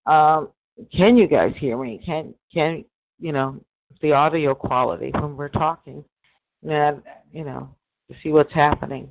[0.05, 0.49] Um,
[0.91, 2.01] can you guys hear me?
[2.05, 2.83] Can can
[3.19, 3.59] you know
[4.01, 6.03] the audio quality when we're talking?
[6.67, 7.73] And you know
[8.09, 9.09] to see what's happening.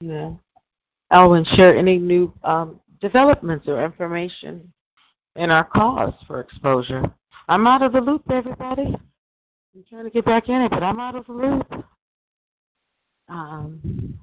[0.00, 0.32] Yeah.
[1.10, 4.72] Elwin, share any new um, developments or information
[5.36, 7.04] in our cause for exposure.
[7.48, 8.94] I'm out of the loop, everybody.
[9.74, 11.84] I'm trying to get back in it, but I'm out of the loop.
[13.32, 14.18] Um,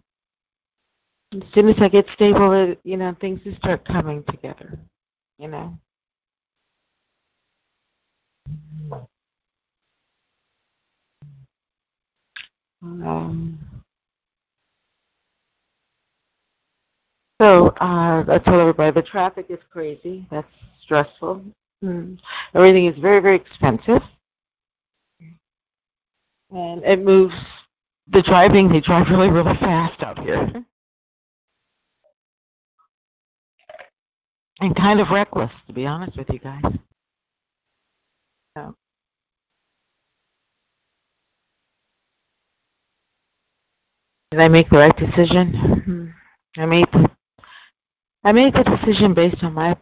[1.34, 4.78] as soon as I get stable, you know, things just start coming together.
[5.40, 5.80] You know.
[12.84, 13.60] Um,
[17.42, 20.28] so uh, I told everybody the traffic is crazy.
[20.30, 20.48] That's
[20.84, 21.44] stressful.
[21.84, 22.20] Mm.
[22.54, 24.04] Everything is very, very expensive.
[26.52, 27.36] And it moves,
[28.12, 30.38] the driving, they drive really, really fast out here.
[30.38, 30.60] Mm-hmm.
[34.62, 36.64] And kind of reckless, to be honest with you guys.
[38.58, 38.76] So.
[44.32, 45.54] Did I make the right decision?
[45.54, 46.62] Mm-hmm.
[46.62, 47.10] I made the
[48.24, 49.78] I made the decision based on my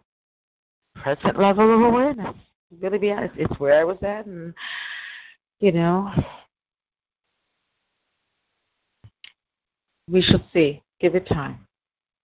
[0.95, 2.35] present level of awareness.
[2.83, 4.53] I'm be honest, it's where I was at, and
[5.59, 6.11] you know,
[10.09, 10.81] we shall see.
[10.99, 11.59] Give it time,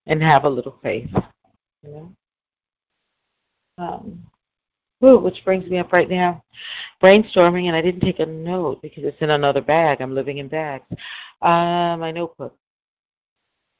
[0.07, 1.09] and have a little faith.
[1.83, 2.11] You know.
[3.77, 4.23] Um,
[4.99, 6.43] which brings me up right now,
[7.03, 10.01] brainstorming, and I didn't take a note because it's in another bag.
[10.01, 10.85] I'm living in bags.
[11.41, 12.55] Uh, my notebook.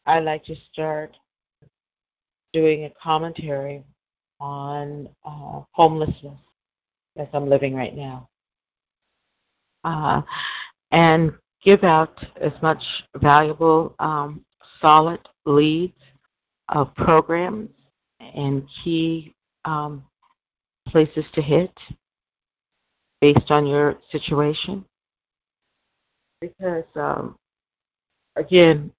[0.06, 1.16] I like to start
[2.52, 3.84] doing a commentary
[4.40, 6.38] on uh, homelessness
[7.18, 8.28] as I'm living right now.
[9.86, 10.22] Uh,
[10.92, 11.34] and
[11.64, 12.84] give out as much
[13.18, 14.44] valuable, um,
[14.82, 15.98] solid leads
[16.70, 17.70] of programs
[18.20, 19.34] and key
[19.66, 20.04] um,
[20.88, 21.72] places to hit
[23.22, 24.84] based on your situation.
[26.42, 27.38] Because, um,
[28.36, 28.92] again,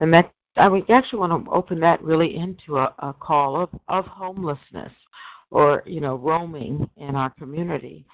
[0.00, 3.70] and that I would actually want to open that really into a, a call of,
[3.88, 4.92] of homelessness
[5.50, 8.06] or, you know, roaming in our community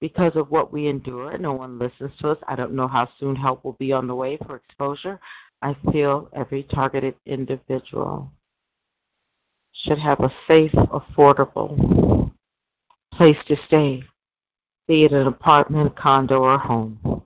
[0.00, 1.36] because of what we endure.
[1.38, 2.38] No one listens to us.
[2.48, 5.20] I don't know how soon help will be on the way for exposure.
[5.62, 8.32] I feel every targeted individual
[9.72, 12.32] should have a safe, affordable
[13.12, 14.02] place to stay,
[14.88, 17.22] be it an apartment, condo, or home.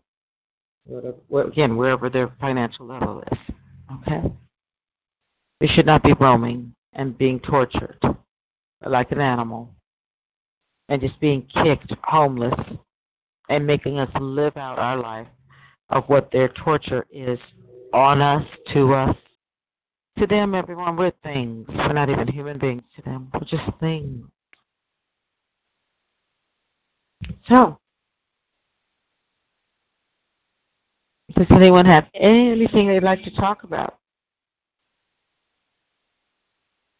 [1.32, 3.38] Again, wherever their financial level is.
[3.96, 4.22] Okay?
[5.60, 7.98] We should not be roaming and being tortured
[8.84, 9.70] like an animal
[10.88, 12.54] and just being kicked homeless
[13.48, 15.28] and making us live out our life
[15.90, 17.38] of what their torture is
[17.92, 19.16] on us, to us.
[20.18, 21.66] To them, everyone, we're things.
[21.68, 23.30] We're not even human beings to them.
[23.34, 24.24] We're just things.
[27.48, 27.78] So,
[31.34, 33.98] does anyone have anything they'd like to talk about?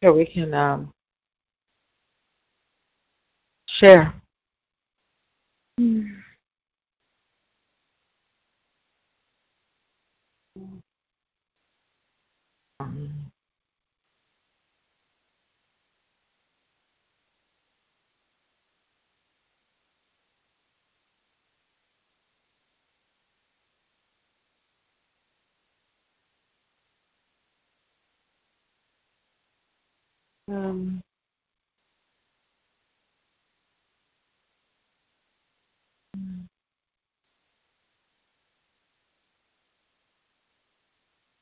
[0.03, 0.93] So we can um,
[3.79, 4.13] share.
[30.47, 31.01] Um,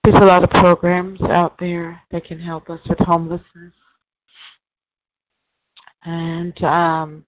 [0.03, 3.73] there's a lot of programs out there that can help us with homelessness.
[6.03, 7.25] And um,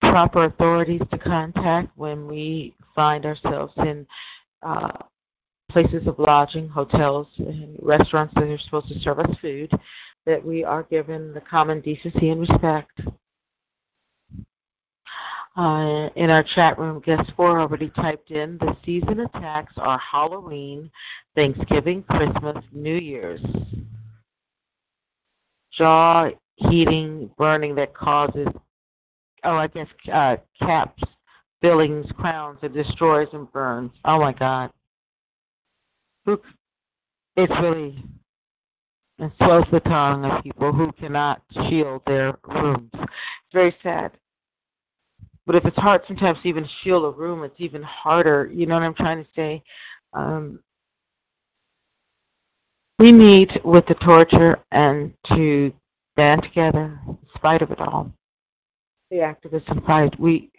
[0.00, 4.04] proper authorities to contact when we find ourselves in
[4.62, 4.90] uh,
[5.70, 9.70] places of lodging, hotels, and restaurants that are supposed to serve us food,
[10.26, 13.00] that we are given the common decency and respect.
[15.56, 20.90] Uh, in our chat room, guest four already typed in the season attacks are Halloween,
[21.34, 23.40] Thanksgiving, Christmas, New Year's.
[25.72, 28.48] Jaw heating, burning that causes,
[29.44, 31.02] oh, I guess, uh, caps,
[31.60, 33.92] fillings, crowns, it destroys and burns.
[34.04, 34.70] Oh my God
[36.26, 38.04] it's really
[39.18, 42.90] it swells the tongue of people who cannot shield their rooms.
[42.94, 44.12] It's very sad.
[45.50, 48.48] But if it's hard sometimes to even shield a room, it's even harder.
[48.54, 49.64] You know what I'm trying to say?
[50.12, 50.60] Um,
[53.00, 55.72] we need with the torture and to
[56.14, 58.12] band together in spite of it all.
[59.10, 60.14] The activists and fight.
[60.20, 60.52] We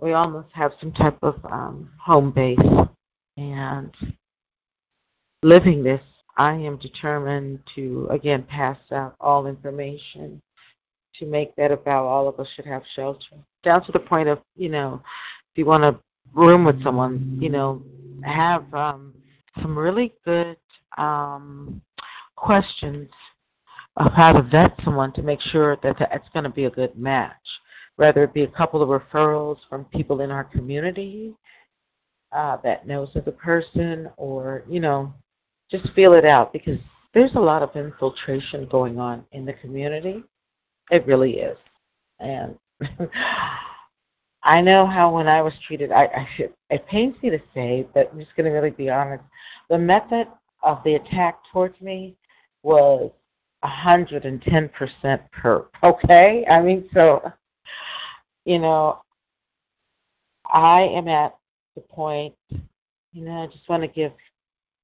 [0.00, 2.88] we almost have some type of um, home base,
[3.36, 3.94] and
[5.42, 6.00] living this,
[6.38, 10.40] I am determined to, again, pass out all information
[11.18, 13.36] to make that about all of us should have shelter.
[13.62, 15.02] Down to the point of, you know,
[15.52, 15.98] if you want to
[16.34, 17.82] room with someone, you know,
[18.22, 19.14] have um,
[19.60, 20.56] some really good
[20.96, 21.80] um,
[22.36, 23.08] questions
[23.96, 26.96] of how to vet someone to make sure that that's going to be a good
[26.96, 27.34] match.
[27.96, 31.34] Whether it be a couple of referrals from people in our community
[32.30, 35.12] uh, that knows of the person, or you know,
[35.70, 36.78] just feel it out because
[37.12, 40.22] there's a lot of infiltration going on in the community.
[40.90, 41.58] It really is.
[42.18, 42.58] And
[44.42, 47.86] I know how when I was treated, I, I should, it pains me to say,
[47.92, 49.24] but I'm just going to really be honest.
[49.68, 50.28] The method
[50.62, 52.16] of the attack towards me
[52.62, 53.10] was
[53.64, 55.66] 110% perp.
[55.82, 56.46] Okay?
[56.48, 57.32] I mean, so,
[58.44, 59.02] you know,
[60.46, 61.36] I am at
[61.74, 64.12] the point, you know, I just want to give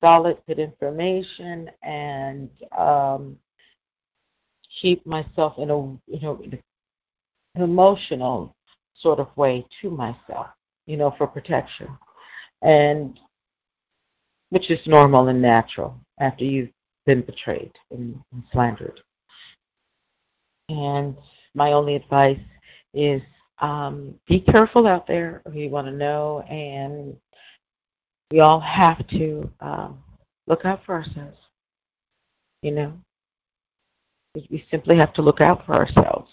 [0.03, 3.39] solid, good information and um,
[4.81, 6.43] keep myself in a you know
[7.55, 8.55] an emotional
[8.97, 10.49] sort of way to myself,
[10.87, 11.89] you know, for protection,
[12.63, 13.19] and
[14.51, 16.71] which is normal and natural after you've
[17.07, 19.01] been betrayed and, and slandered.
[20.69, 21.17] And
[21.55, 22.39] my only advice
[22.95, 23.21] is
[23.59, 27.17] um, be careful out there if you want to know and
[28.31, 29.99] we all have to um,
[30.47, 31.39] look out for ourselves.
[32.63, 32.93] You know,
[34.35, 36.31] we simply have to look out for ourselves.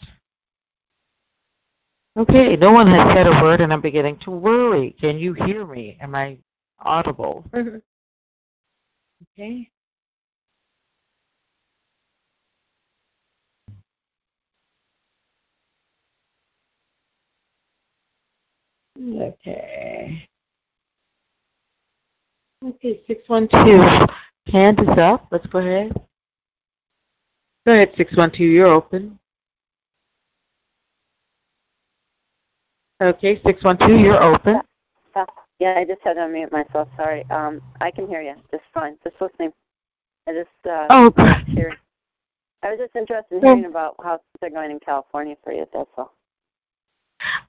[2.17, 4.95] Okay, no one has said a word, and I'm beginning to worry.
[4.99, 5.97] Can you hear me?
[6.01, 6.37] Am I
[6.79, 7.45] audible?
[7.53, 7.77] Mm-hmm.
[9.39, 9.69] okay.
[18.99, 20.27] Okay.
[22.63, 24.09] Okay, 612.
[24.47, 25.27] Hand is up.
[25.31, 25.93] Let's go ahead.
[27.65, 28.51] Go ahead, 612.
[28.51, 29.19] You're open.
[33.01, 33.99] Okay, 612.
[33.99, 34.61] You're open.
[35.61, 36.87] Yeah, I just had to unmute myself.
[36.97, 37.23] Sorry.
[37.29, 38.97] Um, I can hear you just fine.
[39.03, 39.53] Just listening.
[40.27, 41.75] I just uh, oh, hearing.
[42.63, 45.67] I was just interested in hearing about how things are going in California for you.
[45.71, 46.13] That's all.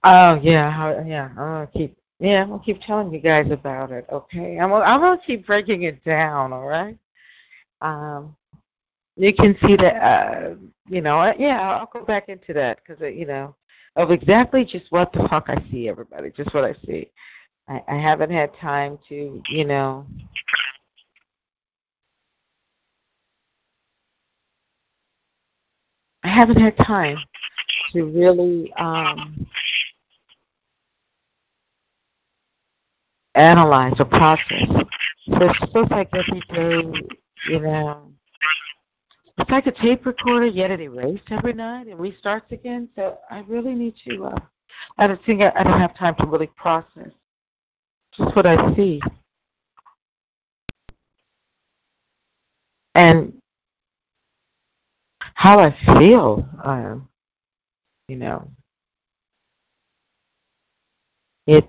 [0.05, 1.31] Oh yeah, yeah.
[1.39, 4.05] I'm keep yeah, I'll keep telling you guys about it.
[4.13, 6.53] Okay, I'm I'm gonna keep breaking it down.
[6.53, 6.99] All right.
[7.81, 8.37] Um,
[9.17, 9.97] you can see that.
[9.97, 10.55] Uh,
[10.89, 13.55] you know, yeah, I'll go back into that because uh, you know
[13.97, 15.89] of exactly just what the fuck I see.
[15.89, 17.11] Everybody, just what I see.
[17.69, 20.07] I, I haven't had time to, you know.
[26.25, 27.19] I haven't had time
[27.93, 29.47] to really um,
[33.35, 34.69] analyze or process.
[34.69, 34.85] So
[35.27, 37.01] it's just like every day,
[37.49, 38.13] you know,
[39.39, 42.89] it's like a tape recorder, yet it erased every night and restarts again.
[42.95, 44.25] So I really need to.
[44.25, 44.39] Uh,
[44.99, 47.11] I don't think I, I don't have time to really process
[48.17, 49.01] just what I see.
[52.95, 53.33] And
[55.35, 57.09] how I feel, um,
[58.09, 58.51] you know,
[61.47, 61.67] it's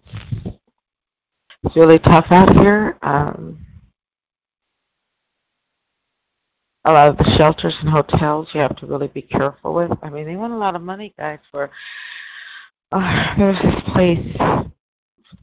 [1.64, 2.98] it's really tough out here.
[3.02, 3.66] Um,
[6.86, 9.92] a lot of the shelters and hotels you have to really be careful with.
[10.02, 11.40] I mean, they want a lot of money, guys.
[11.52, 11.72] For
[12.92, 14.36] uh, there was this place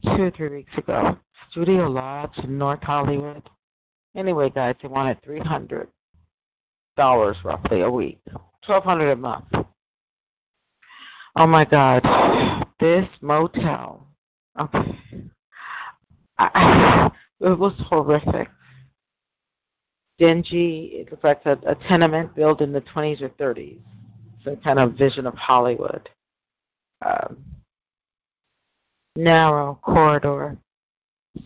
[0.03, 1.17] two or three weeks ago,
[1.49, 3.43] Studio Lodge in North Hollywood.
[4.15, 5.87] Anyway, guys, they wanted three hundred
[6.95, 8.21] dollars roughly a week,
[8.63, 9.45] twelve hundred a month.
[11.35, 12.03] Oh my God,
[12.79, 14.07] this motel.
[14.59, 14.97] Okay,
[16.37, 18.49] I, it was horrific
[20.21, 20.91] dingy.
[20.93, 23.79] It looks like a, a tenement built in the 20s or 30s.
[24.45, 26.09] Some kind of vision of Hollywood.
[27.03, 27.43] Um,
[29.15, 30.57] narrow corridor.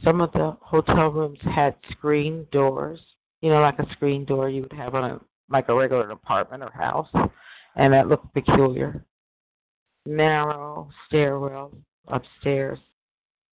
[0.03, 2.99] Some of the hotel rooms had screen doors,
[3.41, 6.63] you know, like a screen door you would have on a like a regular apartment
[6.63, 7.09] or house,
[7.75, 9.05] and that looked peculiar.
[10.07, 11.71] Narrow stairwell
[12.07, 12.79] upstairs,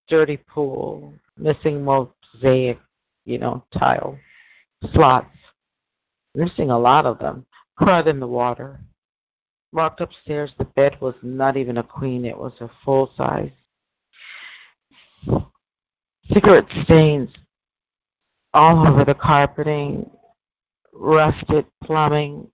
[0.09, 2.79] dirty pool, missing mosaic,
[3.27, 4.19] you know, tile
[4.93, 5.37] slots,
[6.35, 7.47] missing a lot of them,
[7.81, 8.81] crud in the water.
[9.73, 13.51] Walked upstairs, the bed was not even a queen, it was a full size.
[16.31, 17.31] Cigarette stains
[18.55, 20.11] all over the carpeting,
[20.93, 22.49] rusted plumbing.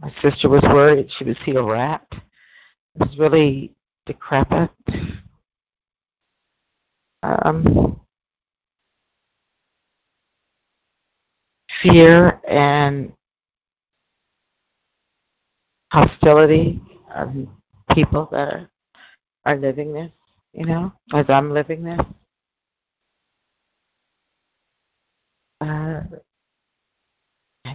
[0.00, 2.06] My sister was worried she would see a rat.
[2.10, 2.20] It
[2.98, 3.72] was really
[4.06, 4.70] decrepit.
[7.22, 8.01] Um,
[11.82, 13.12] fear and
[15.92, 16.80] hostility
[17.14, 17.30] of
[17.94, 18.70] people that are,
[19.44, 20.10] are living this,
[20.52, 22.00] you know, as I'm living this.
[25.60, 26.00] Uh,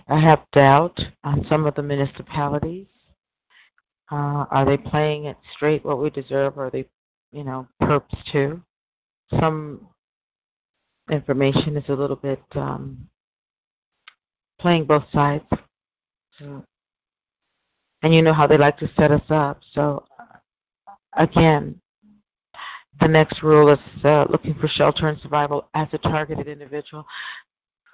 [0.07, 2.87] I have doubt on some of the municipalities.
[4.11, 6.57] Uh, are they playing it straight what we deserve?
[6.57, 6.87] Or are they,
[7.31, 8.61] you know, perps too?
[9.39, 9.87] Some
[11.11, 13.09] information is a little bit um,
[14.59, 15.43] playing both sides.
[16.39, 19.59] And you know how they like to set us up.
[19.73, 20.05] So,
[21.13, 21.79] again,
[22.99, 27.05] the next rule is uh, looking for shelter and survival as a targeted individual.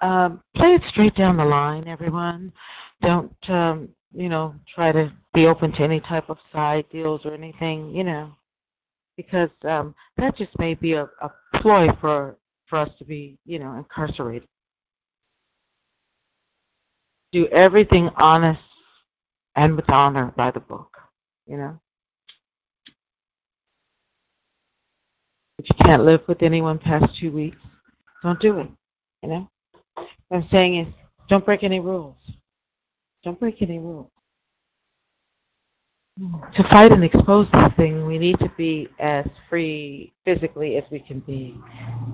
[0.00, 2.52] Um, play it straight down the line, everyone.
[3.00, 7.34] Don't, um, you know, try to be open to any type of side deals or
[7.34, 8.30] anything, you know,
[9.16, 12.36] because um, that just may be a, a ploy for
[12.66, 14.48] for us to be, you know, incarcerated
[17.34, 18.62] do everything honest
[19.56, 20.96] and with honor by the book,
[21.46, 21.80] you know.
[25.58, 27.56] If you can't live with anyone past two weeks,
[28.22, 28.70] don't do it,
[29.22, 29.48] you know.
[29.96, 30.06] What
[30.44, 30.94] I'm saying is
[31.28, 32.16] don't break any rules.
[33.24, 34.10] Don't break any rules.
[36.18, 41.00] To fight and expose this thing, we need to be as free physically as we
[41.00, 41.58] can be.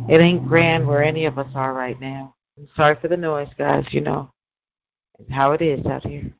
[0.09, 2.35] It ain't grand where any of us are right now.
[2.57, 4.31] I'm sorry for the noise, guys, you know
[5.29, 6.33] how it is out here.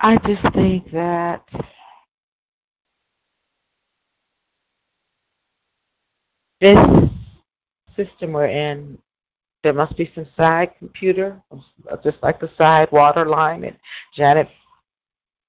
[0.00, 1.44] I just think that
[6.60, 6.76] this
[7.96, 8.98] system we're in,
[9.62, 11.40] there must be some side computer,
[12.02, 13.76] just like the side water line that
[14.16, 14.48] Janet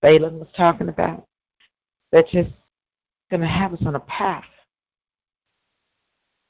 [0.02, 1.26] Phelan was talking about,
[2.12, 2.52] that's just
[3.32, 4.44] going to have us on a path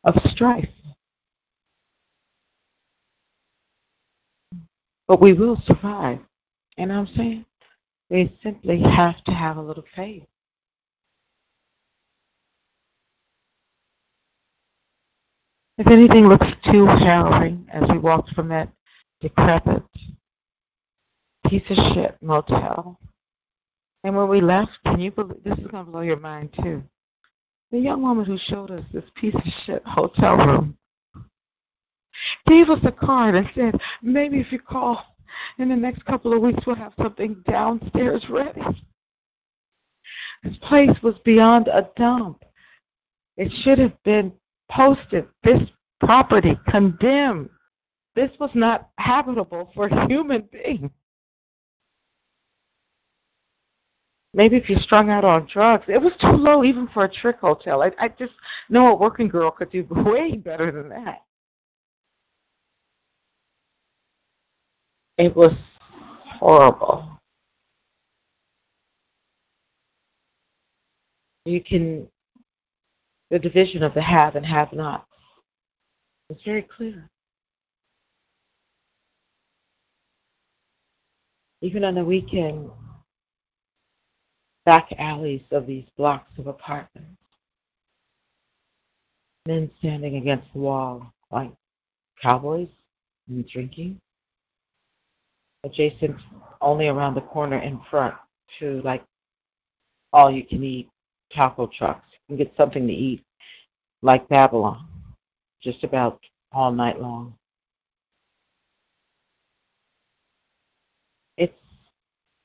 [0.04, 0.68] of strife.
[5.08, 6.20] But we will survive.
[6.78, 7.46] What I'm saying?
[8.10, 10.24] We simply have to have a little faith.
[15.78, 18.70] If anything looks too harrowing as we walked from that
[19.22, 19.84] decrepit
[21.48, 23.00] piece of shit motel,
[24.04, 26.84] and when we left, can you believe this is going to blow your mind too?
[27.72, 30.78] The young woman who showed us this piece of shit hotel room
[32.48, 35.04] gave us a card and said, maybe if you call
[35.58, 38.62] in the next couple of weeks, we'll have something downstairs ready.
[40.44, 42.44] This place was beyond a dump.
[43.38, 44.34] It should have been
[44.70, 45.28] posted.
[45.44, 45.62] This
[46.00, 47.50] property condemned.
[48.16, 50.92] This was not habitable for a human beings.
[54.36, 57.38] Maybe if you're strung out on drugs, it was too low even for a trick
[57.40, 57.84] hotel.
[57.84, 58.34] I, I just
[58.68, 61.22] know a working girl could do way better than that.
[65.18, 65.54] It was
[66.40, 67.08] horrible.
[71.46, 72.08] You can,
[73.30, 75.06] the division of the have and have not.
[76.30, 77.10] It's very clear.
[81.62, 82.72] Even on the weekend,
[84.66, 87.22] back alleys of these blocks of apartments,
[89.48, 91.52] men standing against the wall like
[92.22, 92.70] cowboys
[93.28, 94.00] and drinking
[95.64, 96.16] adjacent,
[96.62, 98.16] only around the corner in front
[98.60, 99.04] to like
[100.12, 100.90] all you can eat
[101.34, 102.08] taco trucks.
[102.28, 103.24] Can get something to eat
[104.02, 104.88] like Babylon,
[105.62, 106.20] just about
[106.52, 107.34] all night long.
[111.38, 111.58] It's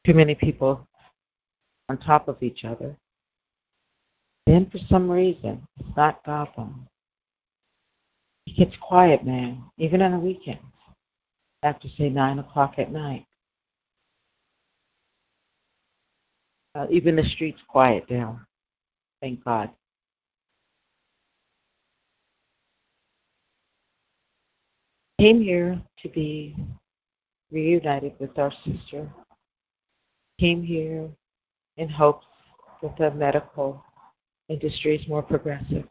[0.04, 0.86] too many people
[1.88, 2.96] on top of each other.
[4.46, 6.88] Then, for some reason, it's not Gotham.
[8.46, 10.62] It gets quiet now, even on the weekends,
[11.62, 13.26] after, say, 9 o'clock at night.
[16.74, 18.46] Uh, even the streets quiet down.
[19.20, 19.70] Thank God.
[25.18, 26.54] Came here to be
[27.50, 29.10] reunited with our sister.
[30.38, 31.08] Came here
[31.76, 32.26] in hopes
[32.82, 33.82] that the medical
[34.48, 35.84] industry is more progressive.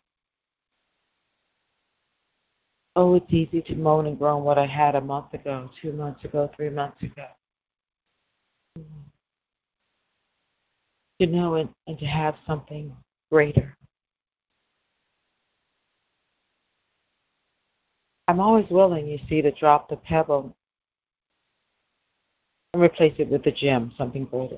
[2.99, 6.25] Oh, it's easy to moan and groan what I had a month ago, two months
[6.25, 7.27] ago, three months ago.
[11.21, 12.91] To know it and to have something
[13.31, 13.77] greater.
[18.27, 20.55] I'm always willing, you see, to drop the pebble
[22.73, 24.57] and replace it with the gem, something greater.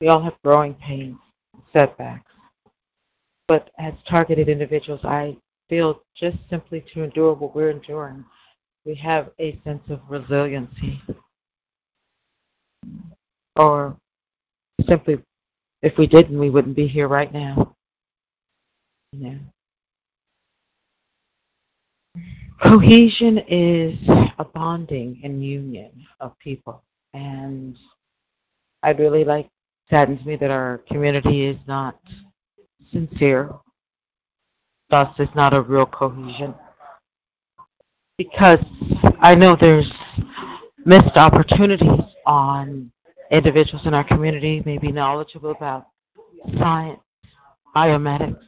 [0.00, 1.18] We all have growing pains,
[1.74, 2.32] setbacks.
[3.48, 5.36] But as targeted individuals, I
[5.68, 8.24] feel just simply to endure what we're enduring,
[8.84, 11.00] we have a sense of resiliency.
[13.56, 13.96] Or
[14.86, 15.22] simply,
[15.82, 17.76] if we didn't, we wouldn't be here right now.
[19.12, 19.38] Know.
[22.62, 23.98] Cohesion is
[24.38, 25.90] a bonding and union
[26.20, 26.82] of people.
[27.12, 27.76] And
[28.82, 29.48] I'd really like,
[29.90, 32.00] saddens me that our community is not
[32.90, 33.50] sincere.
[34.92, 36.54] Thus, it's not a real cohesion.
[38.18, 38.58] Because
[39.20, 39.90] I know there's
[40.84, 42.92] missed opportunities on
[43.30, 45.86] individuals in our community, maybe knowledgeable about
[46.58, 47.00] science,
[47.74, 48.44] biomedics,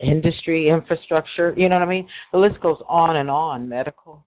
[0.00, 2.08] industry, infrastructure, you know what I mean?
[2.32, 4.26] The list goes on and on, medical.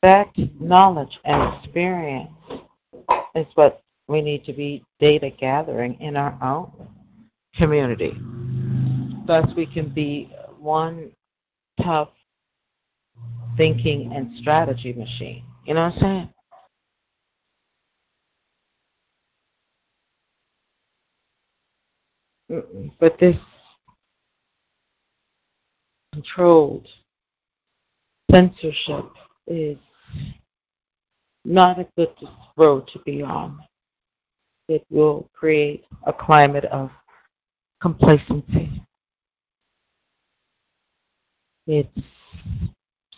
[0.00, 2.30] That knowledge and experience
[3.34, 6.88] is what we need to be data gathering in our own
[7.58, 8.16] community.
[9.26, 11.10] Thus, we can be one
[11.82, 12.10] tough
[13.56, 15.44] thinking and strategy machine.
[15.66, 16.30] You know what I'm
[22.50, 22.94] saying?
[22.98, 23.36] But this
[26.14, 26.88] controlled
[28.30, 29.04] censorship
[29.46, 29.76] is
[31.44, 32.14] not a good
[32.56, 33.60] road to be on.
[34.68, 36.90] It will create a climate of
[37.80, 38.82] complacency.
[41.66, 41.88] It's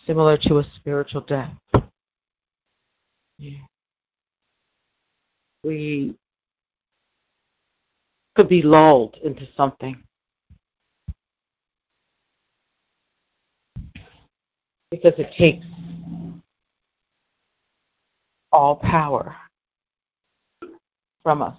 [0.05, 1.53] similar to a spiritual death.
[3.37, 3.59] Yeah.
[5.63, 6.15] We
[8.35, 10.03] could be lulled into something.
[14.89, 15.65] Because it takes
[18.51, 19.35] all power
[21.23, 21.55] from us.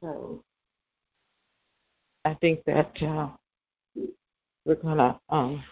[0.00, 0.42] So
[2.24, 3.28] I think that uh,
[4.64, 5.62] we're to um,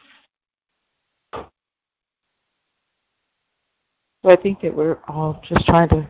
[4.27, 6.09] So I think that we're all just trying to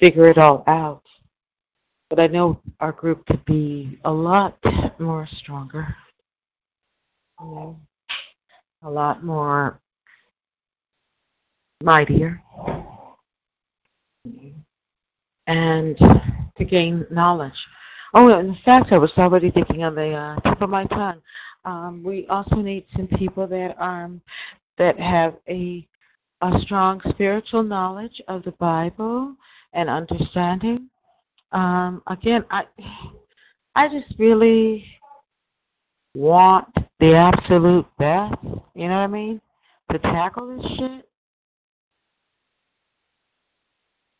[0.00, 1.02] figure it all out.
[2.08, 4.56] But I know our group could be a lot
[4.98, 5.94] more stronger.
[7.38, 9.78] A lot more
[11.82, 12.40] mightier.
[15.46, 15.98] And
[16.56, 17.66] to gain knowledge.
[18.14, 21.20] Oh, in fact, I was already thinking on the uh, tip of my tongue.
[21.64, 24.10] Um, we also need some people that are
[24.78, 25.86] that have a
[26.42, 29.34] a strong spiritual knowledge of the Bible
[29.72, 30.90] and understanding.
[31.52, 32.64] Um, again, I
[33.74, 34.84] I just really
[36.14, 36.68] want
[37.00, 38.34] the absolute best.
[38.74, 39.40] You know what I mean?
[39.90, 41.08] To tackle this shit.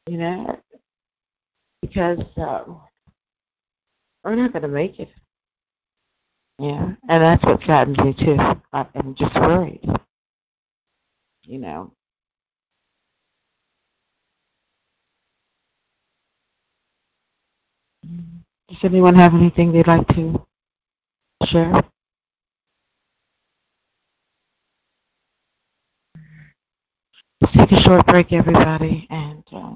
[0.09, 0.61] You know,
[1.93, 2.81] because um,
[4.25, 5.09] we're not going to make it.
[6.59, 8.37] Yeah, and that's what saddens me too.
[8.73, 9.89] I'm just worried
[11.45, 11.93] you know.
[18.69, 20.45] Does anyone have anything they'd like to
[21.45, 21.83] share?
[27.41, 29.75] Let's take a short break, everybody, and uh,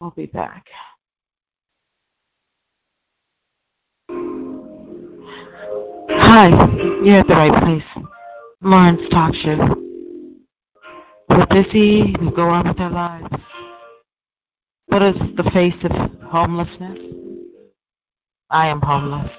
[0.00, 0.66] we'll be back.
[6.30, 6.48] Hi,
[7.02, 8.04] you're at the right place.
[8.60, 9.56] Lawrence Talk Show.
[11.30, 13.42] We're busy, we go on with our lives.
[14.88, 15.90] What is the face of
[16.24, 16.98] homelessness?
[18.50, 19.30] I am homeless.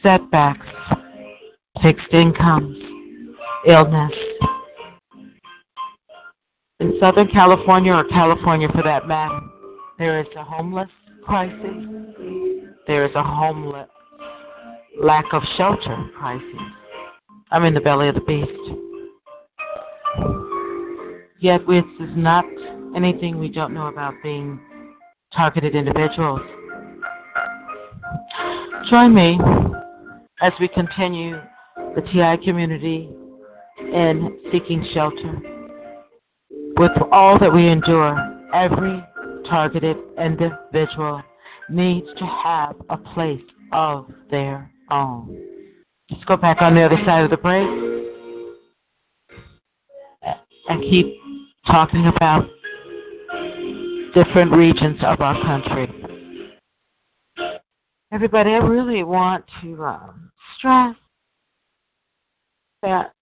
[0.00, 0.68] Setbacks,
[1.82, 2.78] fixed incomes,
[3.66, 4.14] illness.
[6.78, 9.40] In Southern California, or California for that matter,
[9.98, 10.90] there is a homeless
[11.24, 11.84] crisis.
[12.86, 13.88] There is a homeless
[15.00, 16.10] lack of shelter.
[17.50, 18.50] I'm in the belly of the beast.
[21.38, 22.44] Yet this is not
[22.94, 24.60] anything we don't know about being
[25.34, 26.40] targeted individuals.
[28.90, 29.38] Join me
[30.40, 31.40] as we continue
[31.94, 33.10] the TI community
[33.78, 35.40] in seeking shelter.
[36.76, 38.16] With all that we endure,
[38.52, 39.04] every
[39.48, 41.22] targeted individual
[41.68, 45.38] needs to have a place of their own.
[46.10, 47.68] Let's go back on the other side of the break
[50.68, 51.16] and keep
[51.66, 52.48] talking about
[54.14, 55.90] different regions of our country.
[58.12, 60.94] Everybody, I really want to um, stress
[62.82, 63.14] that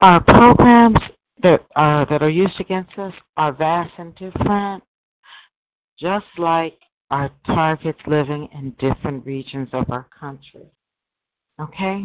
[0.00, 0.98] our programs
[1.42, 4.82] that are that are used against us are vast and different,
[5.98, 6.78] just like
[7.10, 10.66] our targets living in different regions of our country.
[11.60, 12.04] Okay?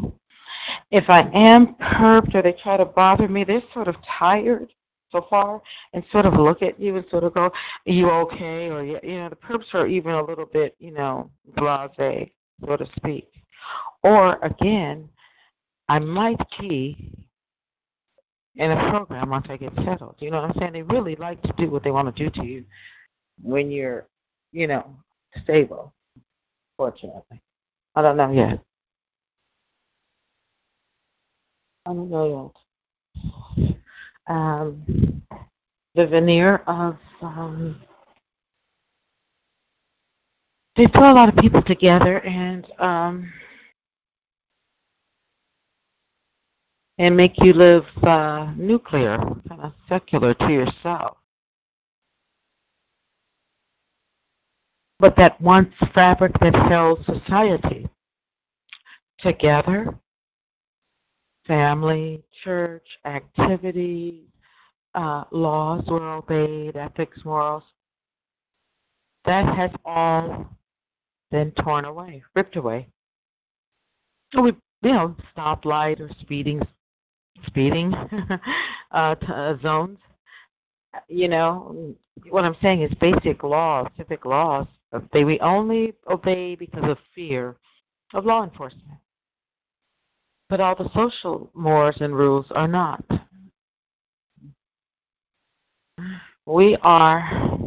[0.91, 4.71] If I am curbed or they try to bother me, they're sort of tired
[5.11, 5.61] so far
[5.93, 7.53] and sort of look at you and sort of go, Are
[7.85, 8.69] you okay?
[8.69, 12.29] Or, you know, the perps are even a little bit, you know, blase,
[12.65, 13.29] so to speak.
[14.03, 15.09] Or, again,
[15.89, 17.27] I might be
[18.55, 20.15] in a program once I get settled.
[20.19, 20.73] You know what I'm saying?
[20.73, 22.65] They really like to do what they want to do to you
[23.41, 24.07] when you're,
[24.51, 24.95] you know,
[25.43, 25.93] stable,
[26.77, 27.41] fortunately.
[27.95, 28.59] I don't know yet.
[31.85, 32.53] I don't know
[33.57, 33.75] yet.
[34.27, 35.21] Um,
[35.95, 37.81] the veneer of um,
[40.75, 43.31] they throw a lot of people together and um,
[46.97, 49.17] and make you live uh, nuclear,
[49.49, 51.17] kind of secular to yourself.
[55.01, 57.89] But that once fabric that held society
[59.17, 59.97] together
[61.47, 64.27] family, church, activity,
[64.93, 67.63] uh, laws were obeyed, ethics, morals.
[69.25, 70.47] That has all
[71.31, 72.87] been torn away, ripped away.
[74.35, 74.51] So we,
[74.83, 76.61] you know, stoplight or speeding,
[77.47, 77.95] speeding
[78.91, 79.97] uh, t- uh, zones.
[81.07, 81.95] You know,
[82.29, 84.67] what I'm saying is basic laws, civic laws.
[85.13, 87.55] They we only obey because of fear
[88.13, 88.99] of law enforcement.
[90.49, 93.03] But all the social mores and rules are not.
[96.45, 97.57] We are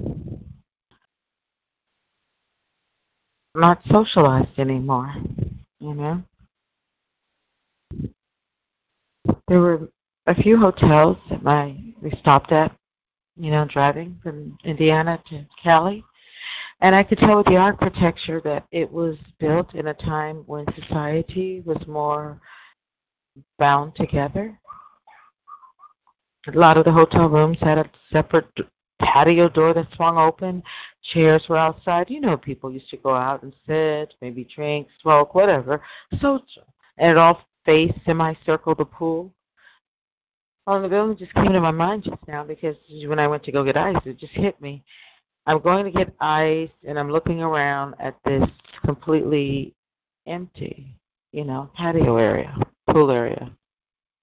[3.54, 5.14] not socialized anymore,
[5.78, 6.22] you know.
[9.48, 9.88] There were
[10.26, 12.76] a few hotels that my we stopped at,
[13.36, 16.04] you know, driving from Indiana to Cali.
[16.80, 20.66] And I could tell with the architecture that it was built in a time when
[20.74, 22.40] society was more
[23.58, 24.58] bound together.
[26.46, 28.46] A lot of the hotel rooms had a separate
[29.00, 30.62] patio door that swung open.
[31.02, 32.10] Chairs were outside.
[32.10, 35.80] You know, people used to go out and sit, maybe drink, smoke, whatever.
[36.20, 36.64] Social.
[36.98, 39.32] And it all faced semicircle the pool.
[40.66, 43.52] Well, the building just came to my mind just now because when I went to
[43.52, 44.82] go get ice, it just hit me.
[45.46, 48.48] I'm going to get ice, and I'm looking around at this
[48.84, 49.74] completely
[50.26, 50.86] empty,
[51.32, 52.56] you know, patio area
[52.94, 53.50] pool area.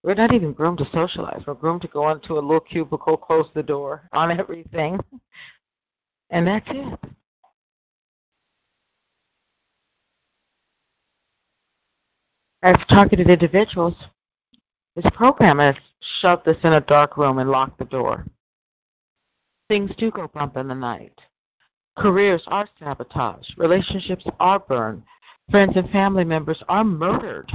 [0.03, 1.43] We're not even groomed to socialize.
[1.45, 4.99] We're groomed to go into a little cubicle, close the door on everything,
[6.29, 6.99] and that's it.
[12.63, 13.95] As targeted individuals,
[14.95, 15.75] this program has
[16.21, 18.25] shoved us in a dark room and locked the door.
[19.71, 21.17] Things do go bump in the night.
[21.97, 23.53] Careers are sabotaged.
[23.55, 25.01] Relationships are burned.
[25.49, 27.49] Friends and family members are murdered.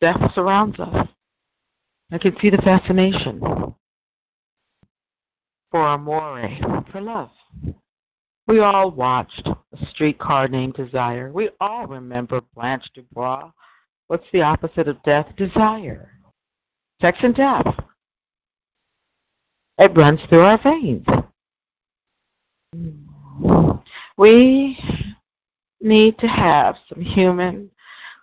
[0.00, 1.06] Death surrounds us.
[2.10, 3.38] I can see the fascination
[5.70, 6.50] for amore,
[6.90, 7.30] for love.
[8.48, 11.30] We all watched A Streetcar Named Desire.
[11.32, 13.48] We all remember Blanche Dubois.
[14.08, 15.28] What's the opposite of death?
[15.36, 16.10] Desire.
[17.00, 17.76] Sex and death.
[19.78, 21.06] It runs through our veins.
[24.16, 24.78] We
[25.80, 27.70] need to have some human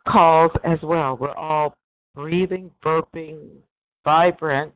[0.08, 1.18] calls as well.
[1.18, 1.76] We're all
[2.16, 3.50] breathing, burping,
[4.04, 4.74] vibrant,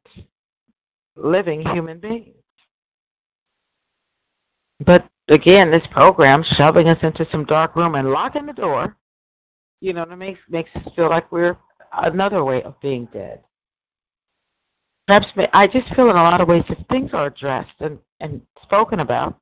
[1.16, 2.36] living human beings.
[4.86, 8.98] But again, this program shoving us into some dark room and locking the door,
[9.82, 11.58] you know, it makes makes us feel like we're
[11.94, 13.42] another way of being dead.
[15.08, 18.42] Perhaps I just feel in a lot of ways if things are addressed and, and
[18.64, 19.38] spoken about,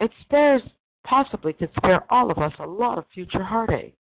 [0.00, 0.62] it spares
[1.04, 3.94] possibly could spare all of us a lot of future heartache.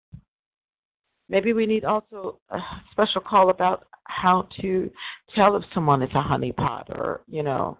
[1.29, 4.91] Maybe we need also a special call about how to
[5.33, 7.77] tell if someone is a honeypot or, you know,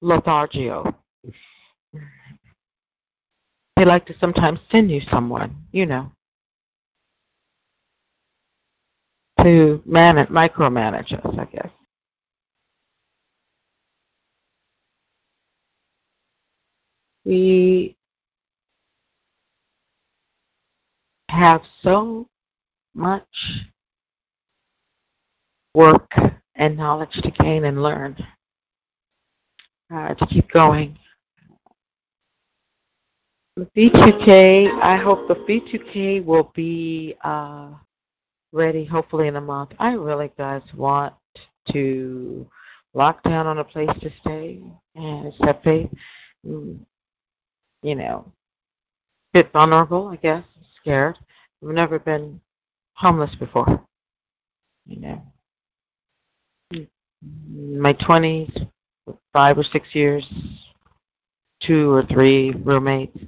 [0.00, 0.94] Lothario.
[3.76, 6.12] They like to sometimes send you someone, you know,
[9.42, 11.70] to manage, micromanage us, I guess.
[17.24, 17.96] We
[21.28, 22.28] have so
[22.94, 23.24] much
[25.74, 26.12] work
[26.54, 28.16] and knowledge to gain and learn
[29.94, 30.98] uh, to keep going.
[33.56, 37.68] The V2K, I hope the V2K will be uh,
[38.52, 39.72] ready hopefully in a month.
[39.78, 41.14] I really, guys, want
[41.72, 42.46] to
[42.94, 44.60] lock down on a place to stay
[44.94, 45.90] and accept faith.
[47.82, 48.32] You know,
[49.32, 50.44] bit vulnerable, I guess,
[50.80, 51.18] scared.
[51.62, 52.40] I've never been
[52.94, 53.84] homeless before.
[54.86, 55.22] You know,
[57.22, 58.50] my twenties,
[59.32, 60.26] five or six years,
[61.62, 63.18] two or three roommates.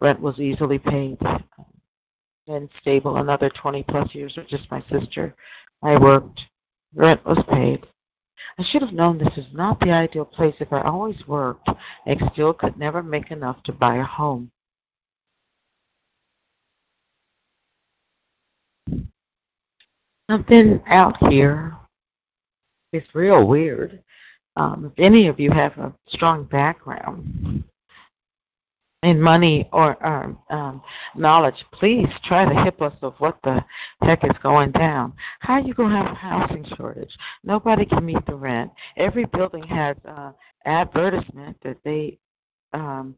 [0.00, 1.18] Rent was easily paid.
[2.46, 5.34] Been stable another 20 plus years with just my sister.
[5.82, 6.40] I worked.
[6.94, 7.86] Rent was paid.
[8.58, 11.68] I should have known this is not the ideal place if I always worked
[12.06, 14.50] and still could never make enough to buy a home.
[20.30, 21.76] Something out here
[22.92, 24.02] is real weird.
[24.56, 27.64] Um, if any of you have a strong background
[29.02, 30.82] in money or um, um,
[31.14, 33.64] knowledge, please try to hip us of what the
[34.02, 35.12] heck is going down.
[35.38, 37.16] How are you going to have a housing shortage?
[37.44, 38.72] Nobody can meet the rent.
[38.96, 40.32] Every building has uh,
[40.64, 42.18] advertisement that they
[42.72, 43.14] um,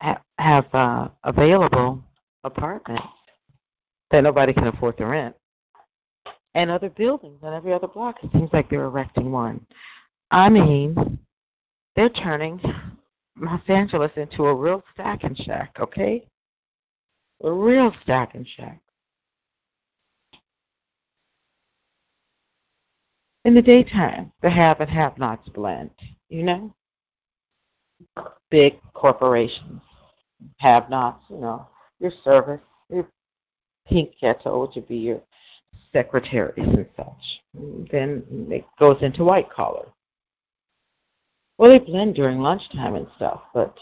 [0.00, 2.02] ha- have uh, available
[2.42, 3.06] apartments
[4.10, 5.36] that nobody can afford to rent.
[6.54, 9.64] And other buildings on every other block, it seems like they're erecting one.
[10.30, 11.18] I mean,
[11.94, 12.60] they're turning
[13.36, 16.26] Los Angeles into a real stacking shack, okay?
[17.42, 18.80] A real stacking shack.
[23.44, 25.90] In the daytime, the have and have nots blend,
[26.28, 26.74] you know?
[28.50, 29.82] Big corporations,
[30.58, 31.66] have nots, you know,
[31.98, 33.08] your service, your
[33.88, 35.20] pink ghetto, which would be your
[35.92, 37.40] secretaries and such.
[37.90, 39.86] Then it goes into white collar.
[41.62, 43.78] Well, they blend during lunchtime and stuff, but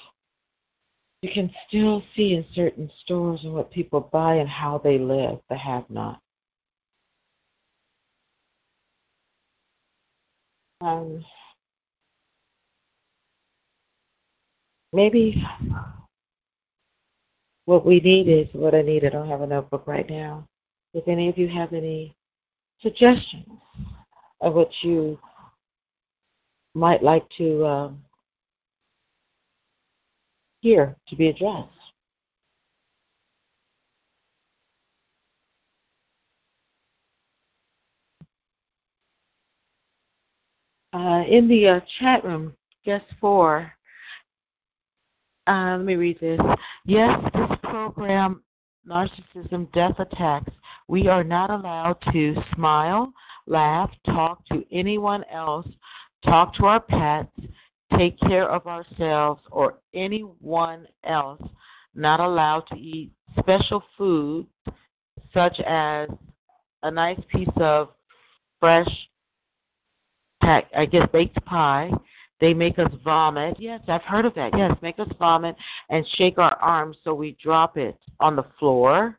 [1.22, 5.39] you can still see in certain stores and what people buy and how they live,
[5.49, 6.20] the have not.
[10.83, 11.24] Um,
[14.93, 15.43] maybe
[17.64, 19.07] what we need is what I need.
[19.07, 20.47] I don't have a notebook right now.
[20.93, 22.14] If any of you have any
[22.83, 23.59] suggestions
[24.43, 25.18] of what you
[26.75, 27.91] might like to uh,
[30.61, 31.68] hear to be addressed.
[40.93, 42.53] Uh, in the uh, chat room,
[42.85, 43.73] guest four,
[45.47, 46.41] uh, let me read this.
[46.85, 48.43] Yes, this program,
[48.89, 50.53] Narcissism Death Attacks,
[50.89, 53.12] we are not allowed to smile,
[53.47, 55.66] laugh, talk to anyone else
[56.25, 57.33] talk to our pets,
[57.97, 61.43] take care of ourselves or anyone else
[61.95, 64.49] not allowed to eat special foods
[65.35, 66.09] such as
[66.83, 67.91] a nice piece of
[68.59, 69.09] fresh
[70.43, 71.91] I guess baked pie.
[72.41, 73.61] They make us vomit.
[73.61, 74.57] Yes, I've heard of that.
[74.57, 75.55] Yes, make us vomit
[75.91, 79.18] and shake our arms so we drop it on the floor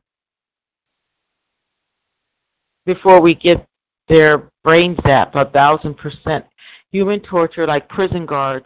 [2.86, 3.68] before we get
[4.12, 6.45] their brain zapped a thousand percent
[6.91, 8.66] human torture like prison guards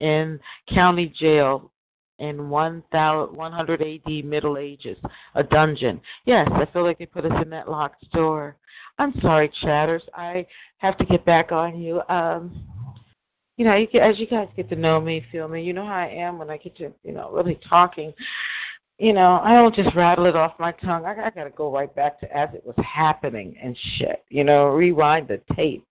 [0.00, 1.70] in county jail
[2.18, 4.98] in 100 AD Middle Ages,
[5.34, 6.00] a dungeon.
[6.24, 8.56] Yes, I feel like they put us in that locked door.
[8.98, 10.02] I'm sorry, chatters.
[10.14, 10.46] I
[10.78, 12.02] have to get back on you.
[12.08, 12.64] Um,
[13.56, 15.84] you know, you get, as you guys get to know me, feel me, you know
[15.84, 18.12] how I am when I get to, you know, really talking.
[19.02, 21.04] You know, I don't just rattle it off my tongue.
[21.04, 24.24] I, I got to go right back to as it was happening and shit.
[24.28, 25.84] You know, rewind the tape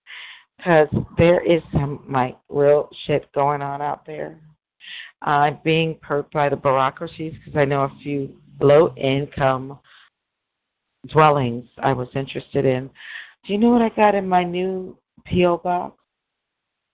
[0.56, 0.88] because
[1.18, 4.40] there is some like real shit going on out there.
[5.22, 9.78] I'm being perked by the bureaucracies because I know a few low income
[11.08, 12.90] dwellings I was interested in.
[13.46, 14.98] Do you know what I got in my new
[15.30, 15.98] PO box?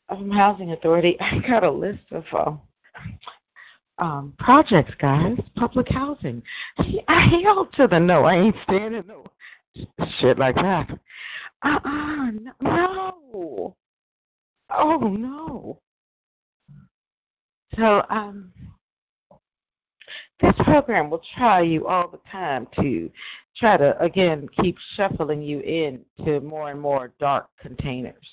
[0.07, 2.53] From Housing Authority, I got a list of uh,
[3.99, 5.37] um, projects, guys.
[5.55, 6.43] Public housing.
[6.83, 8.23] See, I held to the no.
[8.23, 9.23] I ain't standing no
[10.19, 10.89] shit like that.
[11.63, 12.31] Uh uh
[12.61, 13.75] no.
[14.69, 15.79] Oh no.
[17.75, 18.51] So um
[20.39, 23.11] this program will try you all the time to
[23.55, 28.27] try to again keep shuffling you into more and more dark containers.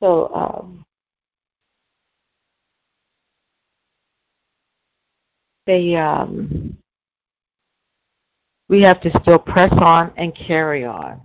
[0.00, 0.77] So um
[5.68, 6.78] they um,
[8.70, 11.20] we have to still press on and carry on.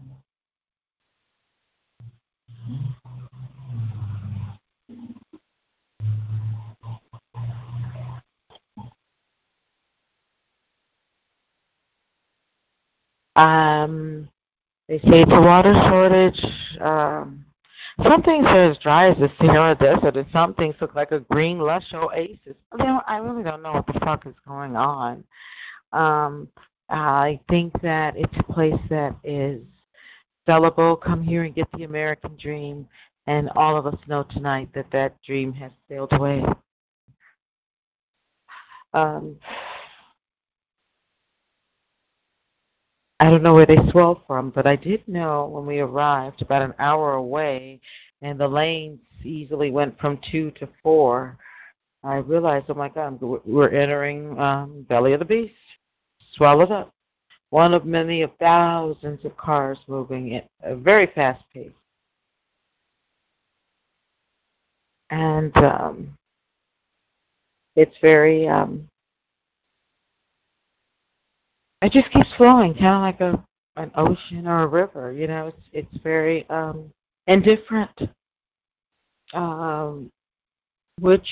[13.36, 14.30] Um,
[14.89, 16.46] they say it's a water shortage.
[16.82, 17.46] Um,
[18.02, 21.20] some things are as dry as the Sahara Desert, and some things look like a
[21.20, 22.56] green, lush oasis.
[22.72, 25.24] I really don't know what the fuck is going on.
[25.91, 26.48] Um,
[26.89, 29.62] I think that it's a place that is
[30.48, 31.00] sellable.
[31.00, 32.88] Come here and get the American dream,
[33.28, 36.44] and all of us know tonight that that dream has sailed away.
[38.94, 39.38] Um,
[43.24, 46.61] I don't know where they swelled from, but I did know when we arrived about
[46.61, 47.80] an hour away
[48.21, 51.38] and the lanes easily went from two to four.
[52.03, 55.53] I realized, oh my God, we're entering um, belly of the beast,
[56.34, 56.93] swallowed up.
[57.49, 61.71] One of many of thousands of cars moving at a very fast pace.
[65.11, 66.17] And um,
[67.78, 68.89] it's very um,
[71.84, 75.11] it just keeps flowing, kind of like a an ocean or a river.
[75.11, 76.91] You know, it's it's very um,
[77.27, 77.91] indifferent.
[79.34, 80.11] Um,
[80.99, 81.27] which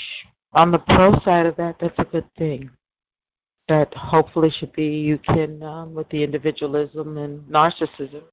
[0.54, 2.70] on the pro side of that, that's a good thing.
[3.68, 8.24] That hopefully should be you can um, with the individualism and narcissism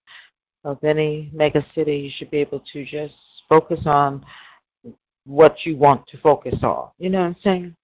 [0.64, 3.14] of any mega city, you should be able to just
[3.48, 4.24] focus on
[5.24, 6.88] what you want to focus on.
[6.98, 7.76] You know what I'm saying?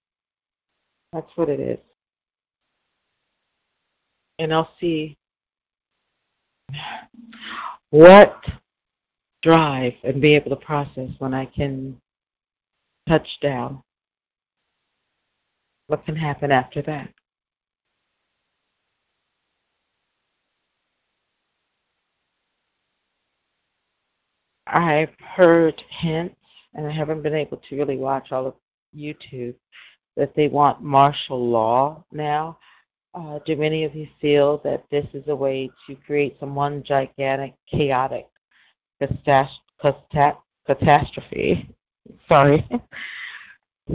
[1.12, 1.78] That's what it is
[4.38, 5.16] and I'll see
[7.90, 8.44] what
[9.42, 12.00] drive and be able to process when I can
[13.08, 13.82] touch down.
[15.86, 17.10] What can happen after that?
[24.66, 26.36] I've heard hints,
[26.72, 28.54] and I haven't been able to really watch all of
[28.96, 29.54] YouTube,
[30.16, 32.58] that they want martial law now.
[33.14, 36.82] Uh, do many of you feel that this is a way to create some one
[36.82, 38.26] gigantic, chaotic
[40.66, 41.70] catastrophe?
[42.28, 42.68] Sorry.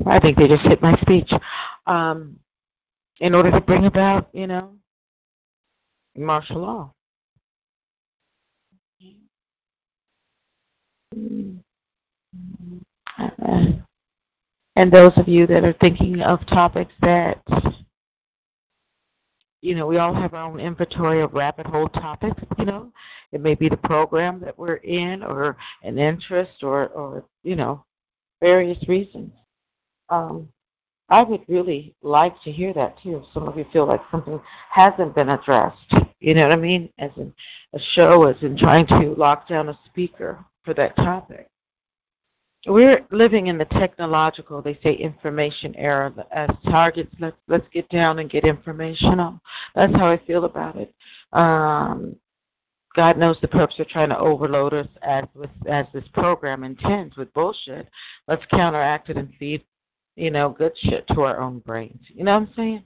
[0.05, 1.31] I think they just hit my speech.
[1.85, 2.39] Um,
[3.19, 4.75] in order to bring about, you know,
[6.15, 6.93] martial law.
[14.75, 17.41] And those of you that are thinking of topics that
[19.61, 22.91] you know, we all have our own inventory of rabbit hole topics, you know.
[23.31, 27.83] It may be the program that we're in or an interest or, or you know,
[28.41, 29.31] various reasons.
[30.09, 30.49] Um,
[31.09, 33.17] I would really like to hear that too.
[33.17, 34.39] If some of you feel like something
[34.69, 36.89] hasn't been addressed, you know what I mean?
[36.97, 37.33] As in
[37.73, 41.49] a show, as in trying to lock down a speaker for that topic
[42.67, 46.13] we're living in the technological, they say, information era.
[46.31, 49.39] As targets, let's let's get down and get informational.
[49.75, 50.93] That's how I feel about it.
[51.31, 52.15] Um,
[52.95, 57.15] God knows the perps are trying to overload us as with, as this program intends
[57.15, 57.87] with bullshit.
[58.27, 59.63] Let's counteract it and feed,
[60.15, 62.01] you know, good shit to our own brains.
[62.09, 62.83] You know what I'm saying?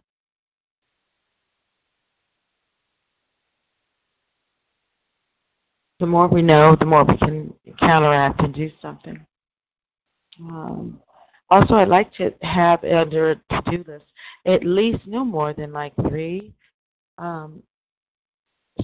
[6.00, 9.26] The more we know, the more we can counteract and do something.
[10.40, 11.00] Um,
[11.50, 14.06] also, I'd like to have under to-do list
[14.46, 16.54] at least no more than like three
[17.18, 17.62] um,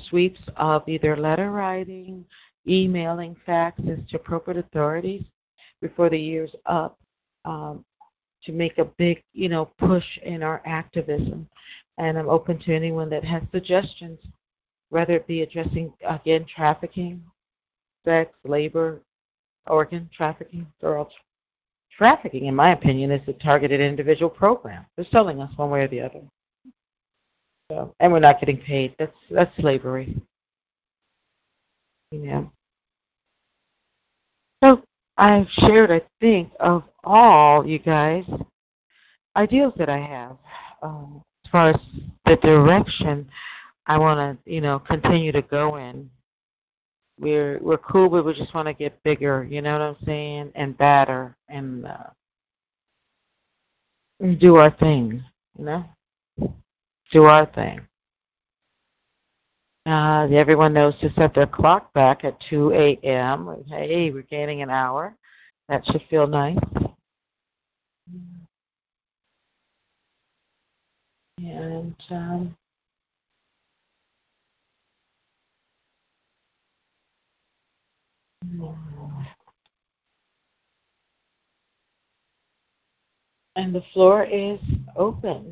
[0.10, 2.26] sweeps of either letter writing,
[2.68, 5.24] emailing faxes to appropriate authorities
[5.82, 7.00] before the year's up.
[7.46, 7.86] Um,
[8.44, 11.48] to make a big, you know, push in our activism.
[11.98, 14.20] And I'm open to anyone that has suggestions,
[14.90, 17.22] whether it be addressing again trafficking,
[18.06, 19.02] sex, labor,
[19.68, 21.10] organ trafficking, girl
[22.00, 24.86] trafficking, in my opinion, is a targeted individual program.
[24.96, 26.22] They're selling us one way or the other.
[27.70, 28.96] So, and we're not getting paid.
[28.98, 30.20] That's that's slavery.
[32.12, 32.52] You know.
[34.64, 34.82] So
[35.18, 38.24] I've shared, I think, of all you guys
[39.36, 40.38] ideals that I have
[40.82, 41.76] um, as far as
[42.26, 43.30] the direction
[43.86, 46.10] I want to, you know, continue to go in.
[47.20, 49.44] We're we're cool, but we just want to get bigger.
[49.44, 50.52] You know what I'm saying?
[50.56, 52.10] And better and, uh,
[54.40, 55.24] do our thing.
[55.58, 55.86] You know,
[57.12, 57.82] do our thing.
[59.86, 63.64] Uh, everyone knows to set their clock back at 2 a.m.
[63.68, 65.16] Hey, we're gaining an hour.
[65.68, 66.58] That should feel nice.
[71.40, 72.56] And um,
[83.56, 84.60] and the floor is
[84.96, 85.52] open.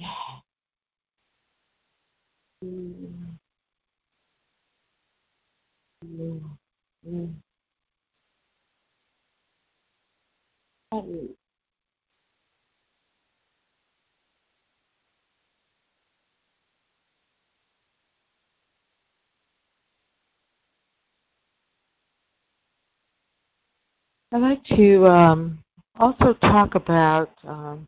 [24.34, 25.60] I'd like to um,
[25.98, 27.88] also talk about um,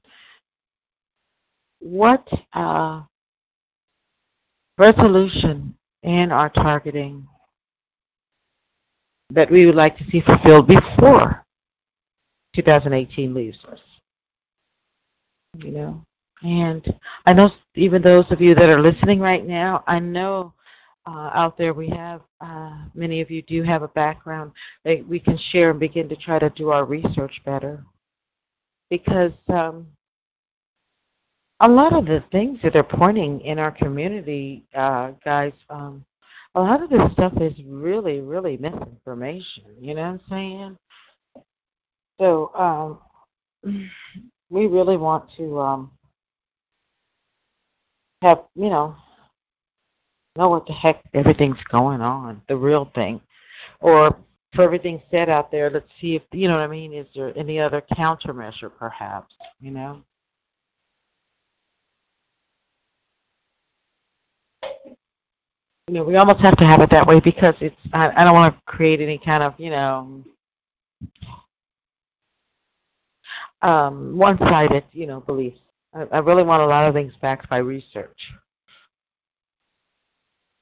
[1.79, 3.01] what uh,
[4.77, 7.27] resolution in our targeting
[9.31, 11.45] that we would like to see fulfilled before
[12.55, 13.79] 2018 leaves us.
[15.57, 16.05] You know,
[16.41, 16.85] and
[17.25, 20.53] I know even those of you that are listening right now, I know
[21.09, 24.51] uh, out there we have uh, many of you do have a background
[24.85, 27.83] that we can share and begin to try to do our research better
[28.89, 29.87] because um,
[31.61, 36.05] a lot of the things that are pointing in our community, uh, guys, um,
[36.55, 39.63] a lot of this stuff is really, really misinformation.
[39.79, 40.77] You know what I'm saying?
[42.19, 43.83] So um,
[44.49, 45.91] we really want to um,
[48.21, 48.95] have, you know,
[50.39, 53.21] know what the heck everything's going on, the real thing,
[53.81, 54.17] or
[54.55, 56.93] for everything said out there, let's see if you know what I mean.
[56.93, 59.35] Is there any other countermeasure, perhaps?
[59.59, 60.01] You know.
[65.89, 67.75] you know, we almost have to have it that way because it's.
[67.93, 70.23] I, I don't want to create any kind of, you know,
[73.63, 75.59] um, one-sided, you know, beliefs.
[75.93, 78.31] I, I really want a lot of things backed by research.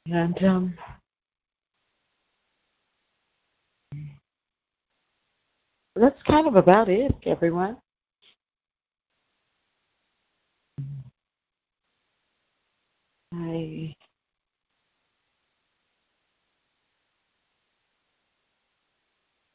[0.10, 0.78] And um,
[5.96, 7.78] that's kind of about it, everyone.
[13.34, 13.94] I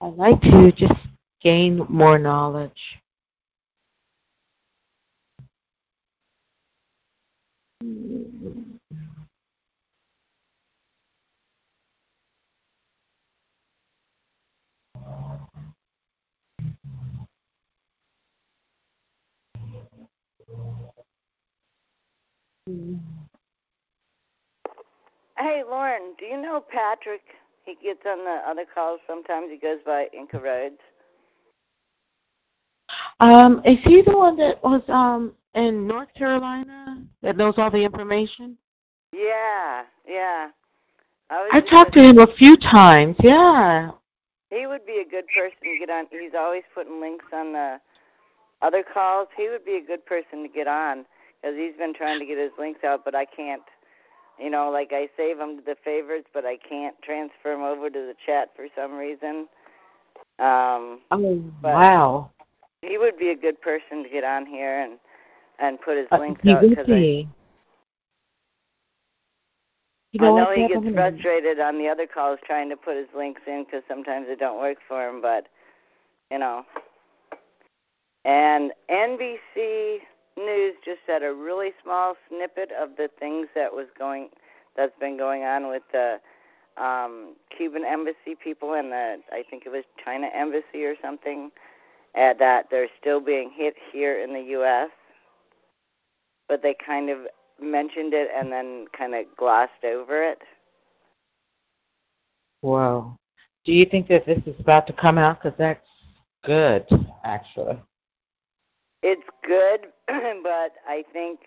[0.02, 0.92] I'd like to just
[1.40, 3.00] gain more knowledge.
[25.38, 27.22] Hey, Lauren, do you know Patrick
[27.64, 29.48] he gets on the other calls sometimes.
[29.50, 30.80] He goes by Inca Roads.
[33.20, 37.84] Um, is he the one that was um in North Carolina that knows all the
[37.84, 38.56] information?
[39.12, 40.48] Yeah, yeah.
[41.30, 43.16] I, I talked to him a few times.
[43.22, 43.90] Yeah.
[44.50, 46.06] He would be a good person to get on.
[46.10, 47.80] He's always putting links on the
[48.62, 49.28] other calls.
[49.36, 51.04] He would be a good person to get on
[51.40, 53.62] because he's been trying to get his links out, but I can't
[54.38, 57.90] you know, like I save them to the favorites, but I can't transfer them over
[57.90, 59.46] to the chat for some reason.
[60.38, 62.30] Um, oh wow!
[62.80, 64.98] He would be a good person to get on here and
[65.58, 67.26] and put his uh, links he out because I,
[70.12, 73.08] you know, I know he gets frustrated on the other calls trying to put his
[73.16, 75.46] links in because sometimes it don't work for him, but
[76.30, 76.64] you know.
[78.24, 79.98] And NBC
[80.36, 84.28] news just said a really small snippet of the things that was going
[84.76, 86.20] that's been going on with the
[86.78, 91.50] um Cuban embassy people and the I think it was China embassy or something
[92.14, 94.90] that they're still being hit here in the U.S.,
[96.48, 97.20] but they kind of
[97.60, 100.38] mentioned it and then kind of glossed over it.
[102.60, 103.16] Wow.
[103.64, 105.42] Do you think that this is about to come out?
[105.42, 105.86] Because that's
[106.44, 106.86] good,
[107.24, 107.80] actually.
[109.02, 111.40] It's good, but I think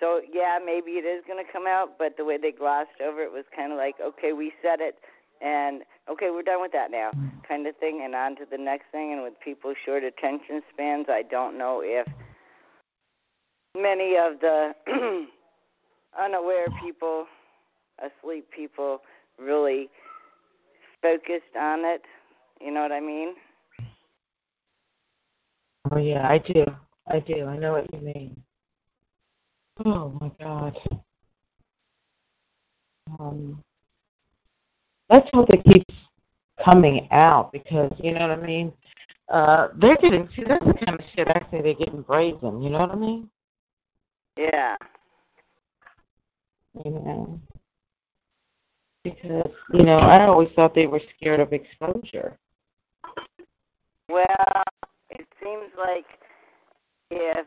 [0.00, 0.20] so.
[0.32, 3.32] Yeah, maybe it is going to come out, but the way they glossed over it
[3.32, 4.96] was kind of like, okay, we said it,
[5.40, 7.10] and okay, we're done with that now,
[7.46, 9.12] kind of thing, and on to the next thing.
[9.12, 12.06] And with people short attention spans, I don't know if
[13.78, 14.74] many of the
[16.18, 17.26] unaware people,
[17.98, 19.02] asleep people,
[19.38, 19.90] really
[21.02, 22.02] focused on it.
[22.60, 23.34] You know what I mean?
[25.90, 26.64] Oh yeah, I do.
[27.06, 27.46] I do.
[27.46, 28.42] I know what you mean.
[29.84, 30.78] Oh my God.
[33.18, 33.62] Um,
[35.10, 35.94] let's hope it keeps
[36.64, 38.72] coming out because you know what I mean.
[39.28, 42.62] Uh, they're getting see that's the kind of shit I say they're getting brazen.
[42.62, 43.28] You know what I mean?
[44.36, 44.76] Yeah.
[46.84, 47.40] You know.
[49.04, 52.38] Because you know I always thought they were scared of exposure.
[54.08, 54.62] Well,
[55.10, 56.04] it seems like
[57.12, 57.46] if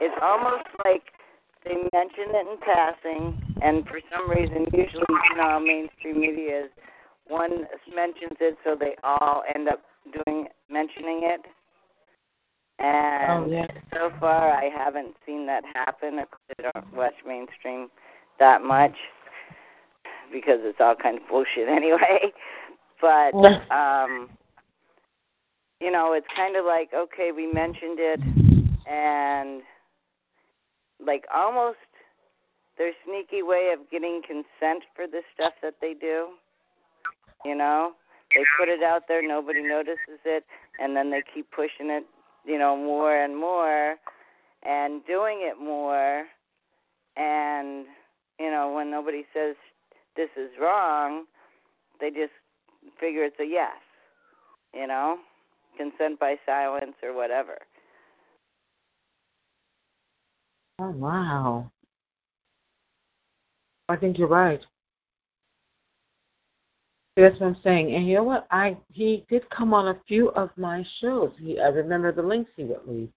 [0.00, 1.02] it's almost like
[1.64, 6.70] they mention it in passing, and for some reason, usually you know mainstream media is,
[7.26, 9.82] one mentions it, so they all end up
[10.26, 11.40] doing mentioning it.
[12.80, 13.66] And oh, yeah.
[13.92, 16.18] so far, I haven't seen that happen.
[16.18, 17.88] I don't watch mainstream
[18.38, 18.96] that much
[20.32, 22.32] because it's all kind of bullshit anyway.
[23.00, 23.34] But
[23.70, 24.28] um
[25.80, 28.53] you know, it's kind of like okay, we mentioned it
[28.86, 29.62] and
[31.04, 31.78] like almost
[32.78, 36.28] their sneaky way of getting consent for the stuff that they do.
[37.44, 37.92] You know,
[38.34, 40.44] they put it out there, nobody notices it,
[40.80, 42.04] and then they keep pushing it,
[42.44, 43.96] you know, more and more,
[44.62, 46.24] and doing it more,
[47.16, 47.86] and
[48.40, 49.56] you know, when nobody says
[50.16, 51.24] this is wrong,
[52.00, 52.32] they just
[52.98, 53.76] figure it's a yes.
[54.72, 55.18] You know,
[55.76, 57.58] consent by silence or whatever.
[60.78, 61.70] Oh wow.
[63.88, 64.64] I think you're right.
[67.16, 67.94] That's what I'm saying.
[67.94, 68.46] And you know what?
[68.50, 71.32] I he did come on a few of my shows.
[71.38, 73.10] He I remember the links he would leave.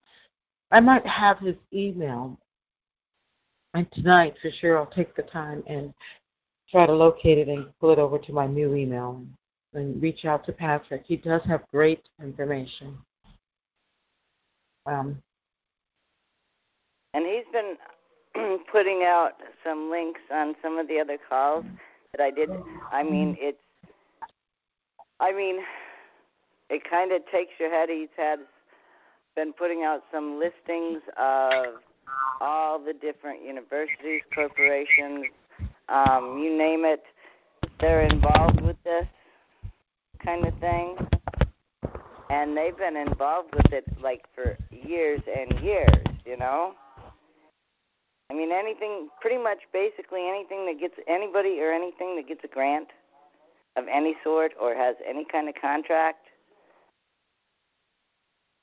[0.72, 2.38] I might have his email.
[3.74, 5.94] And tonight for sure I'll take the time and
[6.70, 9.24] try to locate it and pull it over to my new email
[9.74, 11.04] and reach out to Patrick.
[11.06, 12.98] He does have great information.
[14.86, 15.22] Um,
[17.18, 21.66] and he's been putting out some links on some of the other calls
[22.12, 22.52] that I did.
[22.92, 23.58] I mean, it's,
[25.20, 25.62] I mean,
[26.70, 27.90] it kind of takes your head.
[27.90, 28.42] He's had
[29.36, 31.66] been putting out some listings of
[32.40, 35.26] all the different universities, corporations,
[35.90, 37.04] um, you name it,
[37.80, 39.08] they're involved with this
[40.24, 40.96] kind of thing.
[42.30, 46.76] And they've been involved with it like for years and years, you know?
[48.30, 52.48] I mean, anything, pretty much basically anything that gets anybody or anything that gets a
[52.48, 52.90] grant
[53.78, 56.28] of any sort or has any kind of contract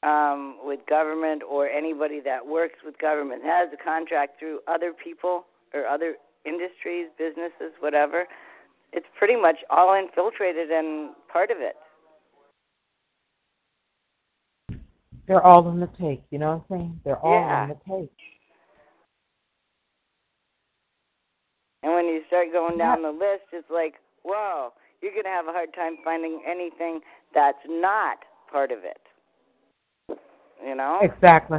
[0.02, 5.46] um, with government or anybody that works with government has a contract through other people
[5.72, 8.26] or other industries, businesses, whatever,
[8.92, 11.76] it's pretty much all infiltrated and part of it.
[15.26, 17.00] They're all in the take, you know what I'm saying?
[17.04, 17.62] They're all yeah.
[17.64, 18.33] in the take.
[21.84, 25.46] And when you start going down the list, it's like, whoa, you're going to have
[25.46, 27.00] a hard time finding anything
[27.34, 28.20] that's not
[28.50, 30.18] part of it.
[30.66, 31.00] You know?
[31.02, 31.58] Exactly.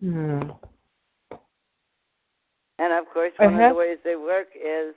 [0.00, 0.50] Hmm.
[2.80, 3.62] And of course, one uh-huh.
[3.62, 4.96] of the ways they work is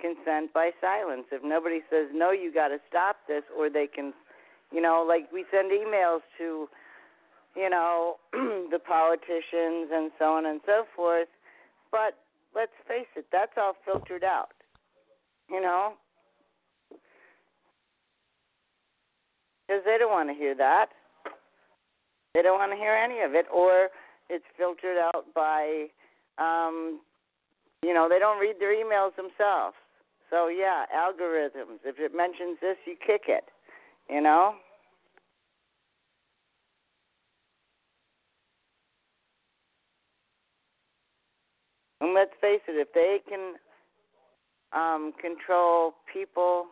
[0.00, 1.24] consent by silence.
[1.32, 4.14] If nobody says no, you got to stop this, or they can,
[4.70, 6.68] you know, like we send emails to,
[7.56, 11.26] you know, the politicians and so on and so forth.
[11.96, 12.18] But
[12.54, 14.50] let's face it, that's all filtered out.
[15.50, 15.94] You know,
[19.66, 20.90] because they don't want to hear that.
[22.34, 23.88] They don't want to hear any of it, or
[24.28, 25.86] it's filtered out by
[26.36, 27.00] um,
[27.82, 29.76] you know, they don't read their emails themselves.
[30.28, 31.78] So yeah, algorithms.
[31.82, 33.44] If it mentions this, you kick it.
[34.10, 34.56] You know.
[42.06, 43.54] And let's face it, if they can
[44.72, 46.66] um, control people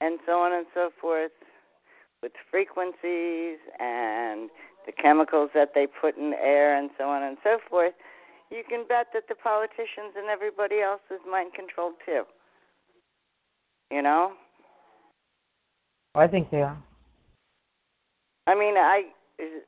[0.00, 1.32] and so on and so forth
[2.22, 4.50] with frequencies and
[4.86, 7.94] the chemicals that they put in the air and so on and so forth,
[8.52, 12.22] you can bet that the politicians and everybody else is mind controlled too.
[13.90, 14.34] You know?
[16.14, 16.80] I think they are.
[18.46, 19.06] I mean, I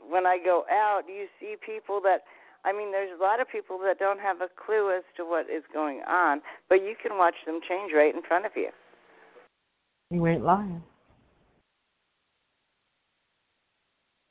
[0.08, 2.22] when I go out, you see people that
[2.64, 5.50] I mean, there's a lot of people that don't have a clue as to what
[5.50, 8.70] is going on, but you can watch them change right in front of you.
[10.10, 10.82] You ain't lying.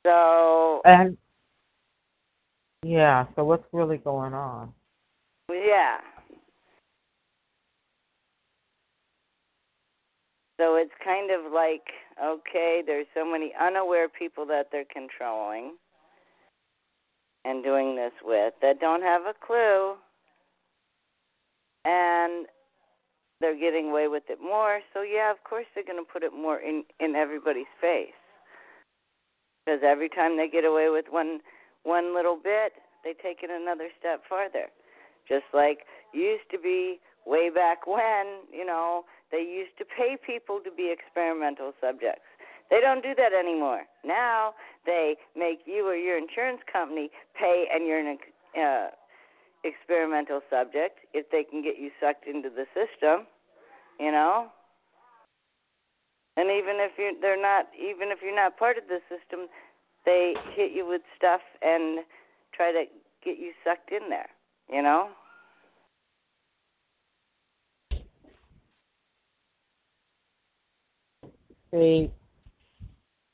[0.06, 1.16] So And
[2.82, 4.72] yeah, so what's really going on?
[5.50, 5.98] yeah.
[10.60, 11.90] So it's kind of like,
[12.22, 15.72] okay, there's so many unaware people that they're controlling
[17.44, 19.94] and doing this with that don't have a clue
[21.84, 22.46] and
[23.40, 24.80] they're getting away with it more.
[24.92, 28.12] So yeah, of course they're going to put it more in in everybody's face.
[29.64, 31.40] Because every time they get away with one
[31.82, 32.72] one little bit,
[33.04, 34.66] they take it another step farther.
[35.28, 35.80] Just like
[36.12, 40.90] used to be way back when, you know, they used to pay people to be
[40.90, 42.22] experimental subjects.
[42.74, 43.84] They don't do that anymore.
[44.04, 48.18] Now they make you or your insurance company pay, and you're an
[48.60, 48.88] uh,
[49.62, 53.28] experimental subject if they can get you sucked into the system.
[54.00, 54.48] You know.
[56.36, 59.46] And even if you they're not even if you're not part of the system,
[60.04, 62.00] they hit you with stuff and
[62.50, 62.86] try to
[63.24, 64.30] get you sucked in there,
[64.68, 65.10] you know?
[71.70, 72.10] They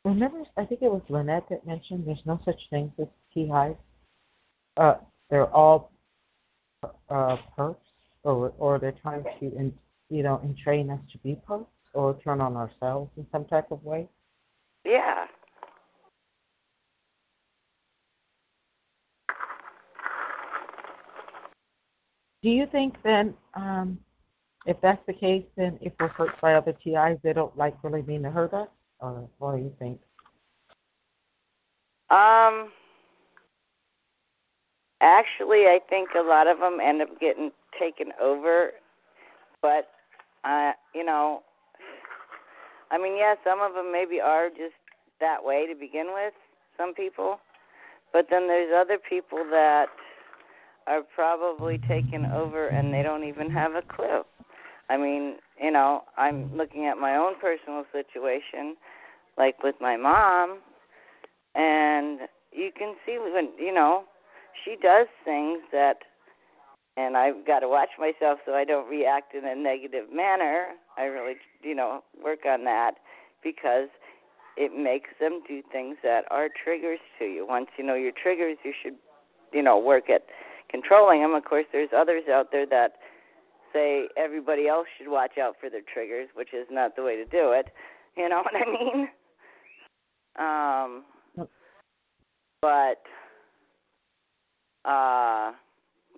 [0.05, 3.77] remember I think it was Lynette that mentioned there's no such thing as TIs.
[4.77, 4.95] Uh
[5.29, 5.93] they're all
[7.09, 7.77] uh perps
[8.25, 9.73] or or they're trying to in,
[10.09, 13.83] you know, entrain us to be perps or turn on ourselves in some type of
[13.85, 14.09] way.
[14.85, 15.27] Yeah.
[22.43, 23.99] Do you think then, um,
[24.67, 28.03] if that's the case, then if we're hurt by other TIs, they don't like really
[28.03, 28.69] mean to hurt us,
[29.01, 30.01] or what do you think?
[32.11, 32.71] Um,
[35.01, 38.73] actually, I think a lot of them end up getting taken over,
[39.63, 39.91] but
[40.45, 41.43] uh, you know,
[42.91, 44.75] I mean, yeah, some of them maybe are just
[45.21, 46.35] that way to begin with.
[46.77, 47.39] Some people,
[48.13, 49.89] but then there's other people that
[50.87, 54.25] are probably taken over and they don't even have a clue.
[54.91, 58.77] I mean, you know, I'm looking at my own personal situation,
[59.39, 60.59] like with my mom,
[61.55, 62.23] and
[62.53, 64.03] you can see when, you know,
[64.65, 65.99] she does things that,
[66.97, 70.67] and I've got to watch myself so I don't react in a negative manner.
[70.99, 72.97] I really, you know, work on that
[73.45, 73.89] because
[74.57, 77.47] it makes them do things that are triggers to you.
[77.47, 78.97] Once you know your triggers, you should,
[79.53, 80.27] you know, work at
[80.69, 81.33] controlling them.
[81.33, 82.97] Of course, there's others out there that
[83.73, 87.25] say everybody else should watch out for their triggers, which is not the way to
[87.25, 87.69] do it.
[88.17, 89.09] You know what I mean?
[90.39, 91.49] Um,
[92.63, 93.03] but
[94.85, 95.53] uh,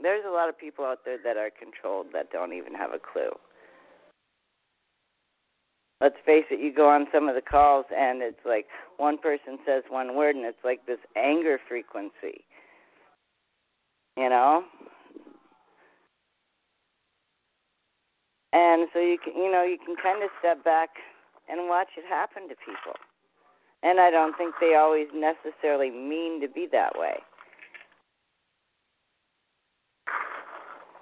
[0.03, 2.99] there's a lot of people out there that are controlled that don't even have a
[2.99, 3.33] clue.
[6.01, 8.67] Let's face it, you go on some of the calls and it's like
[8.97, 12.45] one person says one word and it's like this anger frequency
[14.17, 14.65] you know
[18.53, 20.91] and so you can you know you can kind of step back
[21.49, 22.95] and watch it happen to people
[23.83, 27.19] and i don't think they always necessarily mean to be that way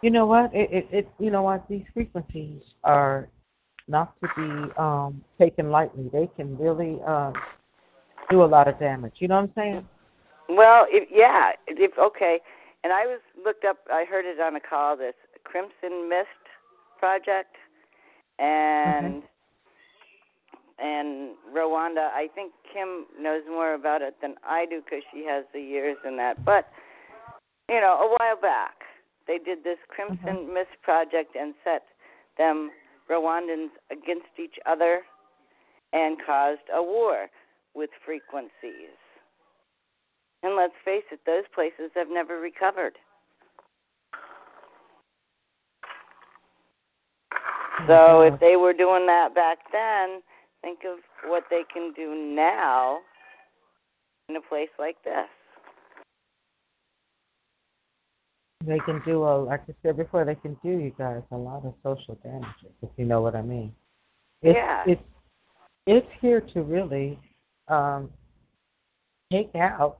[0.02, 0.54] You know what?
[0.54, 1.68] It, it, it you know what?
[1.68, 3.28] These frequencies are
[3.86, 6.08] not to be um, taken lightly.
[6.10, 7.32] They can really uh,
[8.30, 9.16] do a lot of damage.
[9.18, 9.88] You know what I'm saying?
[10.50, 12.40] well if yeah if okay
[12.82, 15.14] and i was looked up i heard it on a call this
[15.44, 16.28] crimson mist
[17.00, 17.56] project
[18.38, 20.86] and mm-hmm.
[20.86, 22.10] and Rwanda.
[22.12, 25.96] I think Kim knows more about it than I do because she has the years
[26.06, 26.44] in that.
[26.44, 26.70] But
[27.68, 28.82] you know, a while back,
[29.26, 30.54] they did this Crimson mm-hmm.
[30.54, 31.84] Mist project and set
[32.36, 32.70] them
[33.10, 35.02] Rwandans against each other
[35.92, 37.28] and caused a war
[37.74, 38.94] with frequencies.
[40.42, 42.96] And let's face it, those places have never recovered.
[47.86, 50.22] So if they were doing that back then,
[50.62, 50.98] think of
[51.28, 53.00] what they can do now
[54.28, 55.26] in a place like this.
[58.66, 60.24] They can do a like I said before.
[60.24, 63.42] They can do you guys a lot of social damages, if you know what I
[63.42, 63.72] mean.
[64.42, 64.84] It's, Yeah.
[64.86, 65.02] It's
[65.86, 67.18] it's here to really
[67.68, 68.10] um,
[69.32, 69.98] take out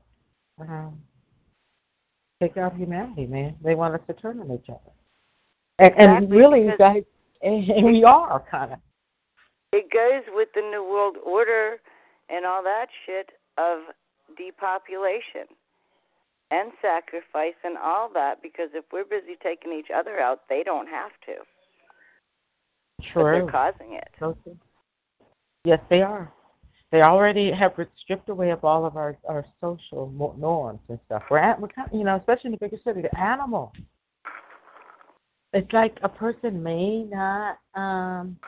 [0.61, 1.01] um,
[2.43, 3.57] take out humanity, man.
[3.63, 4.93] They want us to turn on each other,
[5.79, 7.03] and, and really, because- guys,
[7.43, 8.79] and we are kind of.
[9.73, 11.81] It goes with the New World Order
[12.29, 13.81] and all that shit of
[14.37, 15.47] depopulation
[16.51, 20.89] and sacrifice and all that because if we're busy taking each other out, they don't
[20.89, 21.35] have to.
[23.15, 23.51] But they're True.
[23.51, 24.09] causing it.
[24.19, 24.37] True.
[25.65, 26.33] Yes, they are.
[26.91, 31.23] They already have stripped away of all of our our social norms and stuff.
[31.31, 33.73] We're at, we're kind of you know, especially in the bigger city, the animal.
[35.53, 38.39] It's like a person may not um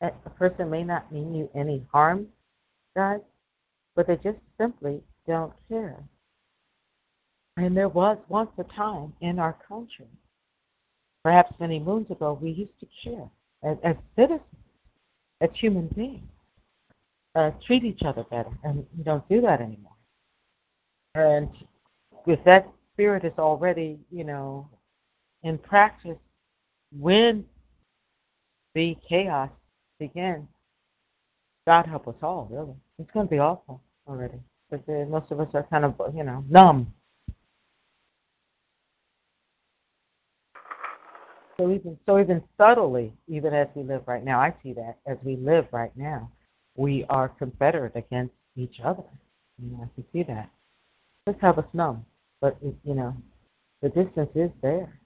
[0.00, 2.26] a person may not mean you any harm,
[2.96, 3.20] guys,
[3.94, 6.02] but they just simply don't care.
[7.58, 10.06] And there was once a time in our country,
[11.22, 13.28] perhaps many moons ago, we used to care
[13.62, 14.40] as, as citizens,
[15.42, 16.26] as human beings,
[17.34, 19.96] uh, treat each other better, and we don't do that anymore.
[21.14, 21.50] And
[22.26, 24.66] if that spirit is already, you know,
[25.42, 26.18] in practice,
[26.92, 27.44] when
[28.74, 29.50] the chaos
[29.98, 30.46] begins,
[31.66, 32.74] God help us all, really.
[32.98, 34.40] It's going to be awful already.
[34.70, 36.92] But uh, most of us are kind of, you know, numb.
[41.58, 45.18] So even so, even subtly, even as we live right now, I see that as
[45.22, 46.30] we live right now,
[46.74, 49.02] we are confederate against each other.
[49.62, 50.48] You know, I can see that.
[51.28, 52.06] Just have us numb,
[52.40, 53.14] but you know,
[53.82, 54.98] the distance is there.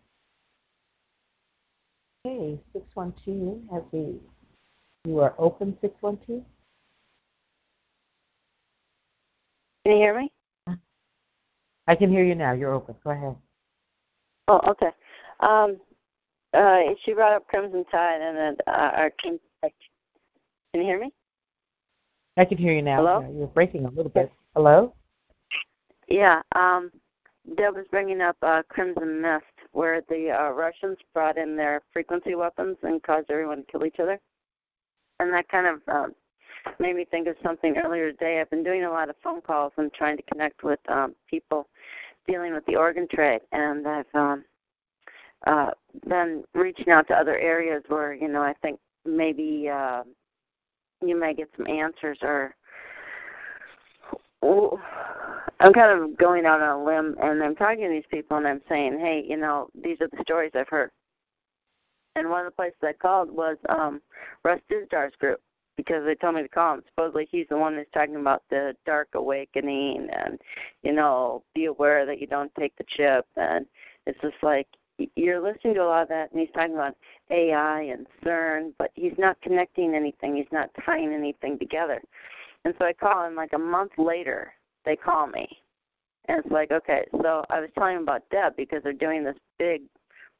[2.26, 3.62] Okay, six one two.
[3.74, 4.14] As we,
[5.04, 6.42] you are open six one two.
[9.84, 10.32] Can you hear me?
[11.86, 12.52] I can hear you now.
[12.52, 12.94] You're open.
[13.04, 13.36] Go ahead.
[14.48, 14.90] Oh, okay.
[15.40, 15.76] Um,
[16.54, 19.38] uh, she brought up Crimson Tide and then uh, our King.
[19.62, 19.72] Can
[20.74, 21.12] you hear me?
[22.38, 22.96] I can hear you now.
[22.96, 23.20] Hello?
[23.20, 24.32] Yeah, you're breaking a little bit.
[24.56, 24.94] Hello.
[26.08, 26.40] Yeah.
[26.56, 26.90] Um,
[27.56, 29.44] Deb was bringing up uh, Crimson Mist,
[29.74, 33.98] where the uh, Russians brought in their frequency weapons and caused everyone to kill each
[33.98, 34.20] other.
[35.18, 36.14] And that kind of um,
[36.78, 38.40] made me think of something earlier today.
[38.40, 41.66] I've been doing a lot of phone calls and trying to connect with um, people
[42.28, 44.44] dealing with the organ trade, and I've um,
[45.46, 45.72] uh,
[46.08, 50.04] been reaching out to other areas where you know I think maybe uh,
[51.04, 52.54] you may get some answers or
[55.60, 58.46] I'm kind of going out on a limb and I'm talking to these people and
[58.46, 60.90] I'm saying, hey, you know, these are the stories I've heard.
[62.16, 64.00] And one of the places I called was um,
[64.44, 65.40] Russ Dizdar's group
[65.76, 66.82] because they told me to call him.
[66.90, 70.38] Supposedly he's the one that's talking about the dark awakening and,
[70.82, 73.26] you know, be aware that you don't take the chip.
[73.36, 73.66] And
[74.06, 74.68] it's just like
[75.16, 76.96] you're listening to a lot of that and he's talking about
[77.30, 80.36] AI and CERN, but he's not connecting anything.
[80.36, 82.02] He's not tying anything together.
[82.64, 84.52] And so I call him like a month later.
[84.84, 85.48] They call me,
[86.28, 87.06] and it's like, okay.
[87.22, 89.82] So I was telling him about Deb because they're doing this big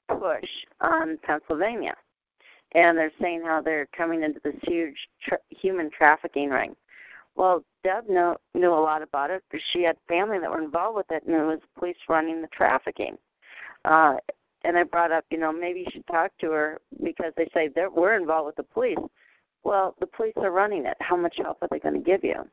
[0.09, 0.49] push
[0.81, 1.95] on Pennsylvania,
[2.73, 6.77] and they're saying how they're coming into this huge tra- human trafficking ring.
[7.37, 10.97] Well, Deb knew knew a lot about it because she had family that were involved
[10.97, 13.17] with it, and it was police running the trafficking.
[13.85, 14.17] Uh,
[14.63, 17.69] and I brought up, you know, maybe you should talk to her because they say
[17.69, 18.99] they're we're involved with the police.
[19.65, 20.97] Well, the police are running it.
[21.01, 22.47] How much help are they going to give you?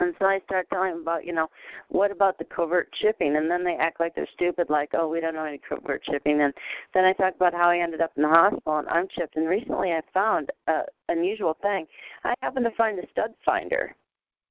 [0.00, 1.48] And so I start telling them about, you know,
[1.88, 3.36] what about the covert shipping?
[3.36, 6.40] And then they act like they're stupid, like, oh, we don't know any covert shipping.
[6.40, 6.52] And
[6.92, 9.36] then I talk about how I ended up in the hospital and I'm chipped.
[9.36, 11.86] And recently I found a unusual thing.
[12.24, 13.94] I happened to find a stud finder.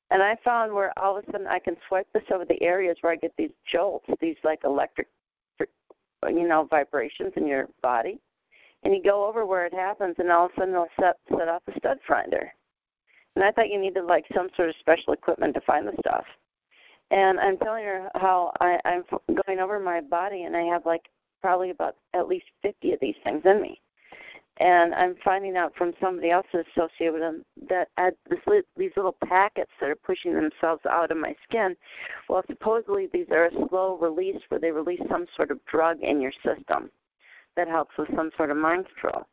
[0.09, 2.97] And I found where all of a sudden I can swipe this over the areas
[3.01, 5.07] where I get these jolts, these like electric,
[5.59, 8.19] you know, vibrations in your body
[8.83, 11.47] and you go over where it happens, and all of a sudden they'll set set
[11.47, 12.51] off a stud finder.
[13.35, 16.25] And I thought you needed like some sort of special equipment to find the stuff.
[17.11, 19.03] And I'm telling her how I, I'm
[19.45, 21.09] going over my body, and I have like
[21.41, 23.79] probably about at least 50 of these things in me.
[24.57, 28.39] And I'm finding out from somebody else associated with them that at this,
[28.77, 31.75] these little packets that are pushing themselves out of my skin,
[32.29, 36.21] well, supposedly these are a slow release where they release some sort of drug in
[36.21, 36.91] your system
[37.55, 39.25] that helps with some sort of mind control.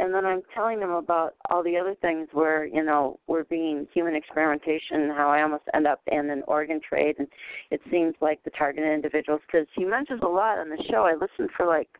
[0.00, 3.86] And then I'm telling them about all the other things where, you know, we're being
[3.92, 7.16] human experimentation, how I almost end up in an organ trade.
[7.18, 7.28] And
[7.70, 11.02] it seems like the targeted individuals, because he mentions a lot on the show.
[11.02, 11.90] I listened for like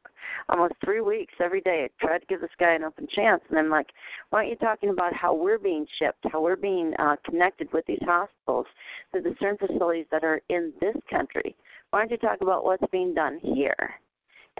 [0.49, 1.85] almost three weeks every day.
[1.85, 3.43] I tried to give this guy an open chance.
[3.51, 3.91] And I'm like,
[4.31, 7.85] why aren't you talking about how we're being shipped, how we're being uh, connected with
[7.85, 8.67] these hospitals
[9.15, 11.55] to the certain facilities that are in this country?
[11.91, 14.01] Why aren't you talking about what's being done here?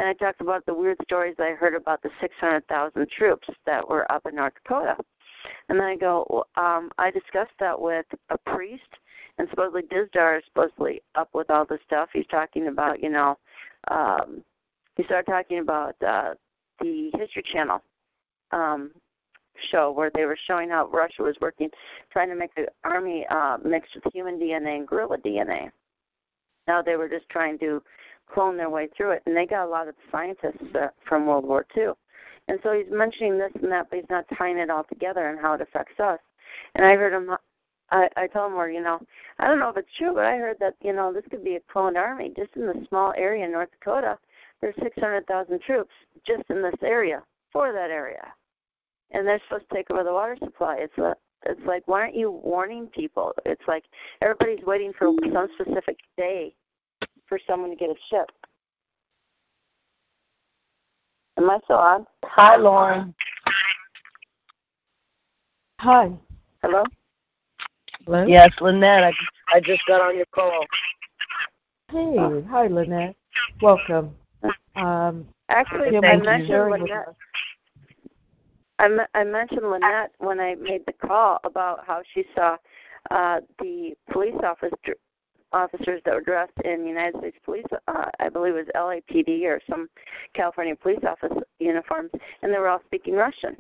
[0.01, 4.11] And I talked about the weird stories I heard about the 600,000 troops that were
[4.11, 4.97] up in North Dakota.
[5.69, 8.89] And then I go, um, I discussed that with a priest,
[9.37, 12.09] and supposedly Dizdar is supposedly up with all this stuff.
[12.15, 13.37] He's talking about, you know,
[13.89, 14.43] um,
[14.97, 16.33] he started talking about uh,
[16.81, 17.83] the History Channel
[18.53, 18.93] um,
[19.71, 21.69] show where they were showing how Russia was working,
[22.11, 25.71] trying to make the army uh, mixed with human DNA and gorilla DNA.
[26.67, 27.83] Now they were just trying to
[28.33, 31.45] clone their way through it, and they got a lot of scientists uh, from World
[31.45, 31.91] War II.
[32.49, 35.39] And so he's mentioning this and that, but he's not tying it all together and
[35.39, 36.19] how it affects us.
[36.75, 37.37] And I heard him.
[37.93, 39.01] I, I told him, where you know,
[39.39, 41.57] I don't know if it's true, but I heard that you know this could be
[41.57, 44.19] a cloned army just in the small area in North Dakota.
[44.61, 45.95] There's 600,000 troops
[46.27, 48.33] just in this area for that area
[49.13, 50.77] and they're supposed to take over the water supply.
[50.79, 53.33] It's a, it's like why aren't you warning people?
[53.47, 53.85] It's like
[54.21, 56.55] everybody's waiting for some specific day
[57.31, 58.29] for someone to get a ship.
[61.39, 62.07] Am I still on?
[62.27, 63.15] Hi, Lauren.
[65.79, 66.11] Hi.
[66.63, 66.85] Hello.
[68.05, 68.27] Hello.
[68.27, 69.05] Yes, Lynette.
[69.05, 69.13] I
[69.57, 70.67] I just got on your call.
[71.91, 73.17] Hey, hi, Lynette.
[73.63, 74.15] Welcome.
[74.77, 76.27] Um, Actually, I thank you.
[76.29, 77.09] mentioned Sharing with Lynette.
[77.09, 77.15] us.
[78.81, 82.57] I, m- I mentioned Lynette when I made the call about how she saw
[83.11, 84.73] uh, the police office
[85.53, 89.61] officers that were dressed in United States Police, uh, I believe it was LAPD or
[89.69, 89.89] some
[90.35, 92.11] California police office uniforms,
[92.43, 93.57] and they were all speaking Russian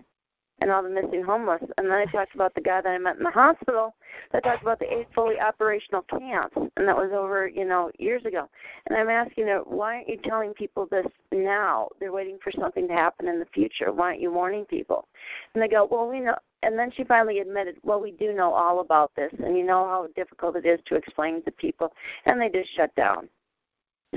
[0.61, 1.62] and all the missing homeless.
[1.79, 3.95] And then I talked about the guy that I met in the hospital
[4.33, 8.25] that talked about the eight fully operational camps, and that was over, you know, years
[8.25, 8.49] ago.
[8.87, 11.89] And I'm asking her, why aren't you telling people this now?
[11.99, 13.93] They're waiting for something to happen in the future.
[13.93, 15.09] Why aren't you warning people?
[15.55, 16.37] And they go, well, we know.
[16.62, 19.87] And then she finally admitted, well, we do know all about this, and you know
[19.87, 21.93] how difficult it is to explain to people.
[22.27, 23.28] And they just shut down.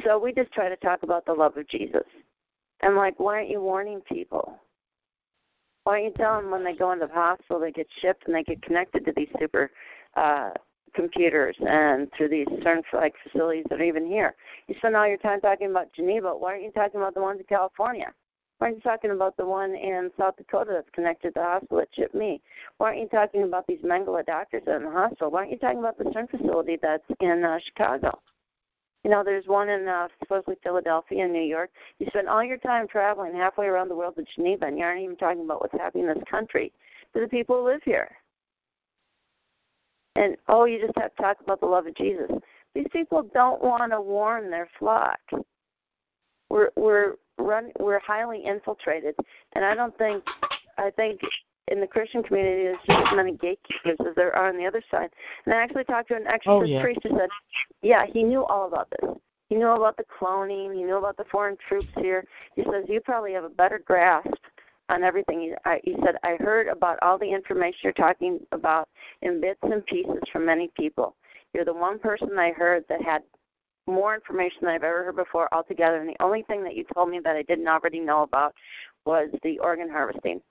[0.03, 2.03] So we just try to talk about the love of Jesus.
[2.82, 4.60] I'm like, why aren't you warning people?
[5.84, 8.36] Why don't you tell them when they go into the hospital they get shipped and
[8.36, 9.72] they get connected to these super
[10.15, 10.52] uh,
[10.94, 14.36] computers and through these CERN-like facilities that are even here?
[14.68, 16.36] You spend all your time talking about Geneva.
[16.36, 18.14] Why aren't you talking about the ones in California?
[18.64, 21.80] Why aren't you talking about the one in South Dakota that's connected to the hospital
[21.80, 22.40] that shipped me?
[22.77, 25.31] Why aren't you talking about these Mengele doctors that are in the hospital?
[25.31, 28.18] Why aren't you talking about the CERN facility that's in uh, Chicago?
[29.03, 31.72] You know, there's one in uh, supposedly Philadelphia and New York.
[31.99, 35.02] You spend all your time traveling halfway around the world to Geneva, and you aren't
[35.02, 36.72] even talking about what's happening in this country
[37.14, 38.10] to the people who live here.
[40.15, 42.31] And oh, you just have to talk about the love of Jesus.
[42.73, 45.19] These people don't want to warn their flock.
[46.49, 49.16] We're we're run we're highly infiltrated,
[49.54, 50.24] and I don't think
[50.78, 51.22] I think
[51.70, 54.84] in the Christian community there's just as many gatekeepers as there are on the other
[54.92, 55.10] side.
[55.46, 56.82] And I actually talked to an oh, exorcist yeah.
[56.82, 57.30] priest who said,
[57.82, 59.12] yeah, he knew all about this.
[59.50, 60.74] He knew about the cloning.
[60.74, 62.26] He knew about the foreign troops here.
[62.56, 64.34] He says you probably have a better grasp
[64.90, 65.40] on everything.
[65.40, 68.90] He, I, he said I heard about all the information you're talking about
[69.22, 71.16] in bits and pieces from many people.
[71.54, 73.22] You're the one person I heard that had
[73.88, 76.00] more information than I've ever heard before altogether.
[76.00, 78.54] And the only thing that you told me that I didn't already know about
[79.06, 80.42] was the organ harvesting.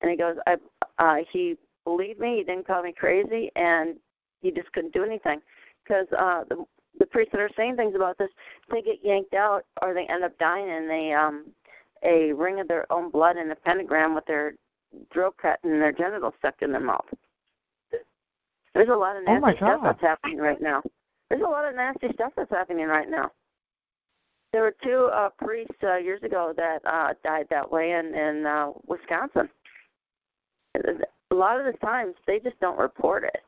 [0.00, 0.56] And he goes, I,
[0.98, 2.36] uh, he believed me.
[2.36, 3.96] He didn't call me crazy, and
[4.40, 5.40] he just couldn't do anything
[5.84, 6.64] because uh, the
[6.98, 8.28] the priests that are saying things about this,
[8.70, 11.46] they get yanked out or they end up dying in a um,
[12.02, 14.54] a ring of their own blood and a pentagram with their
[15.12, 17.06] throat cut and their genitals stuck in their mouth.
[18.74, 20.82] There's a lot of Oh, nasty my stuff that's happening right now.
[21.30, 23.30] There's a lot of nasty stuff that's happening right now.
[24.52, 28.44] There were two uh, priests uh, years ago that uh, died that way in in
[28.46, 29.48] uh, Wisconsin.
[30.74, 33.42] A lot of the times they just don't report it.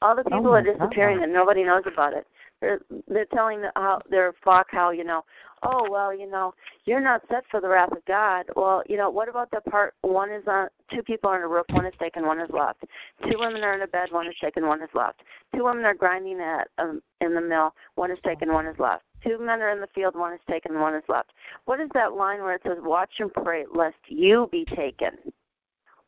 [0.00, 1.24] All the people Oh, are disappearing God.
[1.24, 2.26] and nobody knows about it.
[2.60, 5.24] They're they're telling the, how their flock how you know,
[5.62, 6.54] oh well you know
[6.84, 8.46] you're not set for the wrath of God.
[8.56, 11.48] Well you know what about the part one is on two people are on a
[11.48, 12.84] roof, one is taken, one is left.
[13.22, 15.22] Two women are in a bed, one is taken, one is left.
[15.54, 19.04] Two women are grinding at um, in the mill, one is taken, one is left.
[19.22, 21.32] Two men are in the field, one is taken, one is left.
[21.64, 25.16] What is that line where it says, "Watch and pray, lest you be taken"?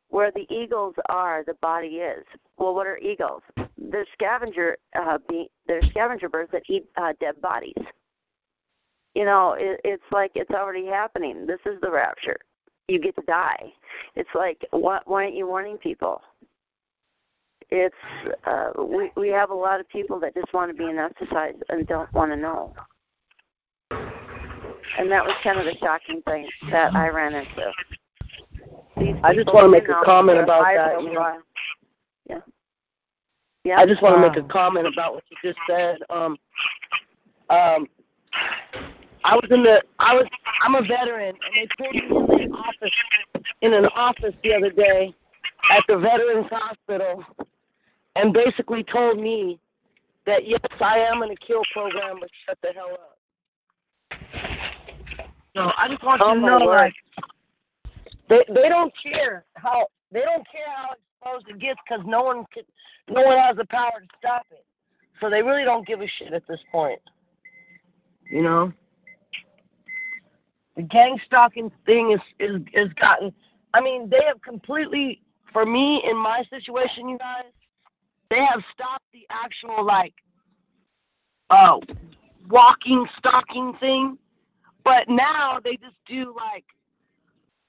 [0.08, 2.24] Where the eagles are, the body is.
[2.56, 3.42] Well, what are eagles?
[3.80, 7.82] They're scavenger, uh, be, they're scavenger birds that eat uh, dead bodies.
[9.14, 11.46] You know, it, it's like it's already happening.
[11.46, 12.36] This is the rapture.
[12.88, 13.72] You get to die.
[14.14, 16.20] It's like, why, why aren't you warning people?
[17.70, 17.94] It's
[18.46, 21.86] uh, we we have a lot of people that just want to be anesthetized and
[21.86, 22.74] don't want to know.
[24.98, 27.70] And that was kind of the shocking thing that I ran into.
[29.22, 31.38] I just wanna make a comment about that, you know.
[32.28, 32.40] Yeah.
[33.64, 33.78] Yeah.
[33.78, 35.98] I just want to make a comment about what you just said.
[36.08, 36.38] Um,
[37.50, 37.86] um,
[39.24, 40.26] I was in the I was
[40.62, 41.68] I'm a veteran and they
[42.08, 42.94] pulled me in the office
[43.60, 45.14] in an office the other day
[45.70, 47.22] at the Veterans Hospital
[48.16, 49.58] and basically told me
[50.26, 53.16] that yes, I am in a kill program, but shut the hell up.
[55.56, 56.76] So I just want Oh, you to know, word.
[56.76, 56.94] like,
[58.28, 61.09] they they don't care how they don't care how exposed
[61.48, 62.64] it gets because no one can,
[63.08, 64.64] no one has the power to stop it.
[65.20, 67.00] So they really don't give a shit at this point.
[68.30, 68.72] You know,
[70.76, 73.32] the gang stalking thing is is is gotten.
[73.74, 75.20] I mean, they have completely,
[75.52, 77.44] for me in my situation, you guys,
[78.28, 80.14] they have stopped the actual like,
[81.50, 81.78] uh,
[82.48, 84.18] walking stalking thing,
[84.84, 86.64] but now they just do like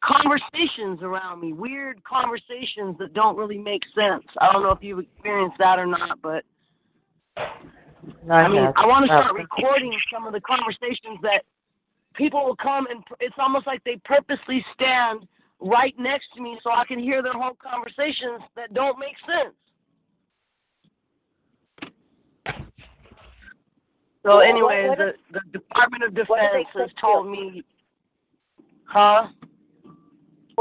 [0.02, 4.24] conversations around me, weird conversations that don't really make sense.
[4.40, 6.44] I don't know if you've experienced that or not, but
[7.38, 11.46] I mean, I want to start recording some of the conversations that
[12.14, 15.28] people will come and it's almost like they purposely stand
[15.60, 19.54] right next to me so I can hear their whole conversations that don't make sense.
[24.24, 27.64] So, what- the, the Department of what did they Defense has told me,
[28.86, 29.28] huh?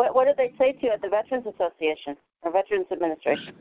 [0.00, 3.52] What what did they say to you at the Veterans Association or Veterans Administration?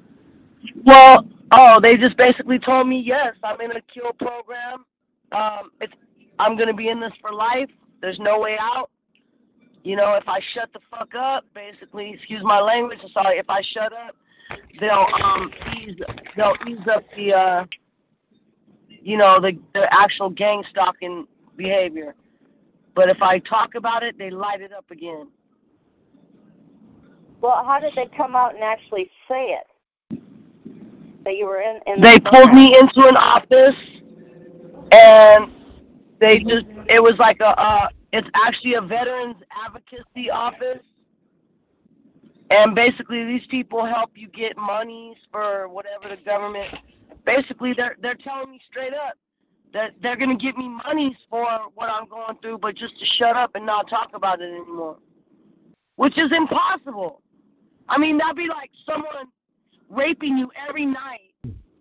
[0.85, 4.85] Well, oh, they just basically told me yes, I'm in a kill program.
[5.33, 5.91] Um, it's
[6.39, 7.69] I'm gonna be in this for life.
[7.99, 8.89] There's no way out.
[9.83, 12.99] You know, if I shut the fuck up, basically, excuse my language.
[13.03, 13.37] I'm sorry.
[13.37, 14.15] If I shut up,
[14.79, 15.99] they'll um ease
[16.37, 17.65] they'll ease up the uh
[18.89, 22.15] you know the the actual gang stalking behavior.
[22.95, 25.27] But if I talk about it, they light it up again.
[27.41, 30.21] Well, how did they come out and actually say it?
[31.25, 31.79] That you were in.
[31.85, 33.75] in they the pulled me into an office
[34.91, 35.51] and
[36.19, 39.35] they just it was like a uh it's actually a veterans
[39.65, 40.83] advocacy office
[42.49, 46.73] and basically these people help you get monies for whatever the government
[47.25, 49.13] basically they're they're telling me straight up
[49.73, 51.45] that they're gonna give me monies for
[51.75, 54.97] what I'm going through but just to shut up and not talk about it anymore.
[55.95, 57.21] Which is impossible.
[57.89, 59.27] I mean that'd be like someone
[59.89, 61.33] raping you every night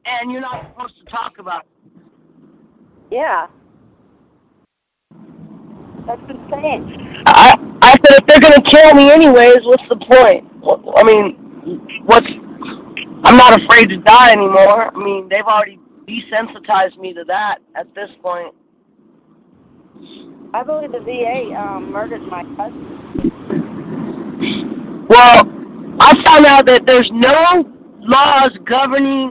[0.07, 2.03] and you're not supposed to talk about it.
[3.11, 3.49] Yeah.
[6.07, 7.23] That's insane.
[7.27, 10.51] I I said if they're gonna kill me anyways, what's the point?
[10.97, 11.37] I mean,
[12.07, 12.27] what's
[13.25, 14.95] I'm not afraid to die anymore.
[14.95, 18.55] I mean, they've already desensitized me to that at this point.
[20.55, 22.97] I believe the VA um, murdered my cousin.
[25.09, 25.58] Well,
[26.09, 27.71] I found out that there's no
[28.01, 29.31] laws governing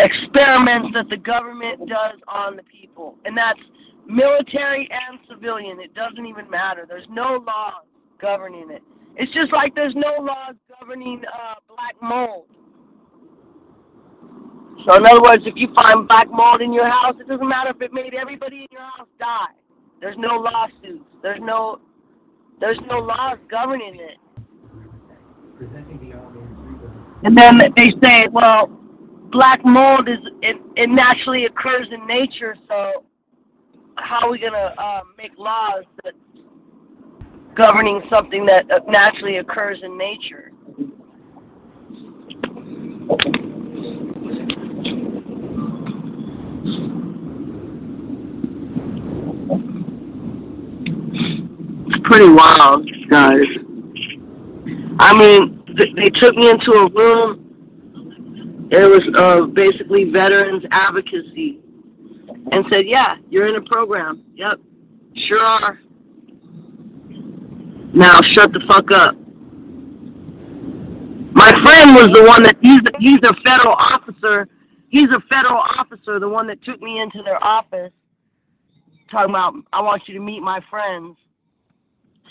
[0.00, 3.60] experiments that the government does on the people, and that's
[4.04, 5.78] military and civilian.
[5.78, 6.86] It doesn't even matter.
[6.88, 7.84] There's no laws
[8.18, 8.82] governing it.
[9.14, 12.46] It's just like there's no laws governing uh, black mold.
[14.84, 17.70] So in other words, if you find black mold in your house, it doesn't matter
[17.70, 19.54] if it made everybody in your house die.
[20.00, 21.04] There's no lawsuits.
[21.22, 21.78] There's no
[22.58, 24.18] there's no laws governing it.
[27.22, 28.66] And then they say, well,
[29.30, 33.04] black mold is it, it naturally occurs in nature, so
[33.96, 36.14] how are we gonna uh, make laws that
[37.54, 40.50] governing something that uh, naturally occurs in nature?
[51.86, 53.46] It's pretty wild, guys.
[54.98, 58.68] I mean, th- they took me into a room.
[58.70, 61.60] It was uh, basically veterans advocacy,
[62.52, 64.24] and said, "Yeah, you're in a program.
[64.34, 64.60] Yep,
[65.14, 65.80] sure are.
[67.92, 69.16] Now shut the fuck up."
[71.34, 74.48] My friend was the one that he's he's a federal officer.
[74.88, 77.92] He's a federal officer, the one that took me into their office,
[79.10, 81.16] talking about, "I want you to meet my friends."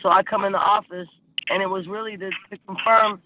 [0.01, 1.07] So I come in the office,
[1.49, 3.21] and it was really to, to confirm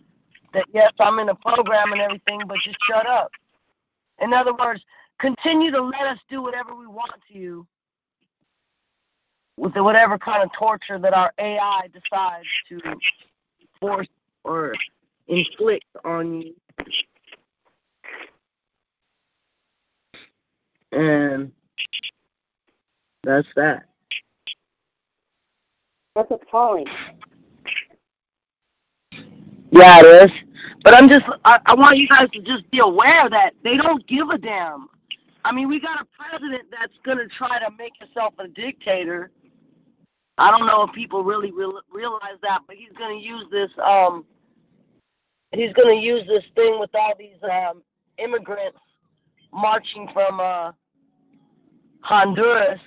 [0.54, 3.32] that yes, I'm in a program and everything, but just shut up.
[4.20, 4.84] In other words,
[5.20, 7.68] continue to let us do whatever we want to you
[9.58, 12.80] with the, whatever kind of torture that our AI decides to
[13.80, 14.08] force
[14.44, 14.74] or
[15.28, 16.54] inflict on you.
[20.92, 21.52] And
[23.24, 23.86] that's that.
[26.16, 26.88] That's appalling.
[29.72, 30.38] Yeah, it is.
[30.84, 34.06] But I'm just, I, I want you guys to just be aware that they don't
[34.08, 34.88] give a damn.
[35.44, 39.32] I mean, we got a president that's going to try to make himself a dictator.
[40.38, 43.72] I don't know if people really real, realize that, but he's going to use this.
[43.84, 44.26] Um,
[45.52, 47.82] he's going to use this thing with all these um,
[48.18, 48.80] immigrants
[49.52, 50.72] marching from uh,
[52.02, 52.80] Honduras,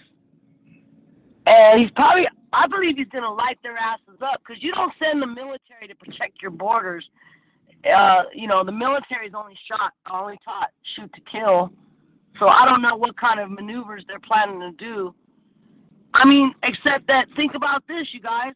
[1.47, 2.27] and he's probably.
[2.53, 5.87] I believe he's going to light their asses up because you don't send the military
[5.89, 7.09] to protect your borders.
[7.91, 11.73] Uh, you know, the military is only shot, only taught shoot to kill.
[12.39, 15.15] So I don't know what kind of maneuvers they're planning to do.
[16.13, 18.53] I mean, except that think about this, you guys.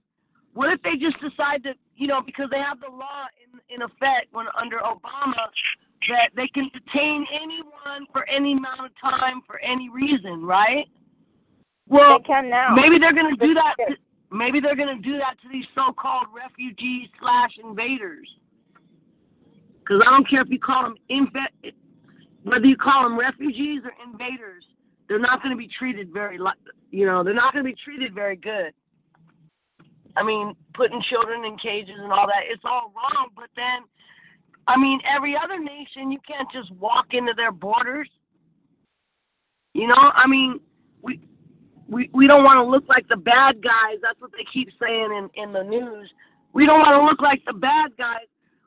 [0.54, 3.82] What if they just decide to, you know, because they have the law in in
[3.82, 5.48] effect when under Obama
[6.08, 10.86] that they can detain anyone for any amount of time for any reason, right?
[11.88, 12.74] Well, they can now.
[12.74, 13.74] maybe they're going to do that.
[13.88, 13.96] To,
[14.30, 18.36] maybe they're going to do that to these so-called refugees slash invaders.
[19.80, 21.72] Because I don't care if you call them inv-
[22.42, 24.66] whether you call them refugees or invaders,
[25.08, 26.38] they're not going to be treated very,
[26.90, 28.72] you know, they're not going to be treated very good.
[30.16, 33.28] I mean, putting children in cages and all that, it's all wrong.
[33.36, 33.80] But then,
[34.66, 38.08] I mean, every other nation, you can't just walk into their borders.
[39.74, 40.60] You know, I mean,
[41.02, 41.20] we
[41.88, 43.96] we we don't want to look like the bad guys.
[44.02, 46.12] That's what they keep saying in in the news.
[46.52, 48.26] We don't want to look like the bad guys.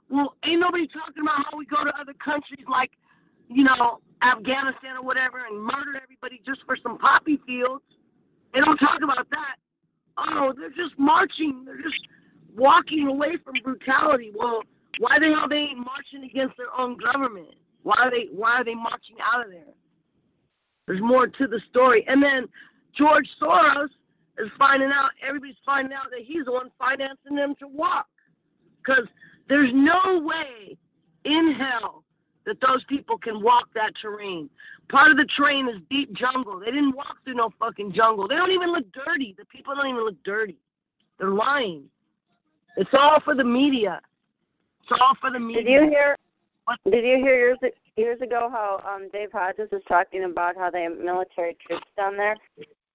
[0.10, 2.92] Well, ain't nobody talking about how we go to other countries like,
[3.50, 7.84] you know, Afghanistan or whatever and murder everybody just for some poppy fields.
[8.54, 9.56] They don't talk about that.
[10.18, 11.66] Oh, they're just marching.
[11.66, 12.08] They're just
[12.56, 14.32] walking away from brutality.
[14.34, 14.64] Well,
[15.00, 17.56] why the hell they ain't marching against their own government?
[17.84, 19.74] Why are they why are they marching out of there?
[20.88, 22.08] There's more to the story.
[22.08, 22.48] And then
[22.98, 23.90] George Soros
[24.38, 28.08] is finding out, everybody's finding out that he's the one financing them to walk.
[28.84, 29.08] Because
[29.48, 30.78] there's no way
[31.24, 32.04] in hell
[32.46, 34.50] that those people can walk that terrain.
[34.90, 36.60] Part of the terrain is deep jungle.
[36.60, 38.28] They didn't walk through no fucking jungle.
[38.28, 39.36] They don't even look dirty.
[39.38, 40.58] The people don't even look dirty.
[41.20, 41.86] They're lying.
[42.78, 44.00] It's all for the media.
[44.84, 45.64] It's all for the media.
[45.64, 46.16] Did you hear?
[46.86, 47.58] Did you hear years
[47.96, 52.16] years ago how um, Dave Hodges was talking about how they have military troops down
[52.16, 52.36] there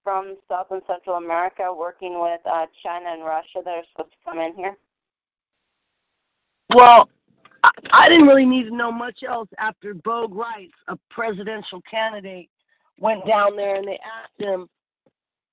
[0.03, 4.19] from South and Central America working with uh, China and Russia that are supposed to
[4.25, 4.77] come in here?
[6.75, 7.09] Well,
[7.93, 12.49] I, didn't really need to know much else after Bo Gritz, a presidential candidate,
[12.99, 14.69] went down there and they asked him,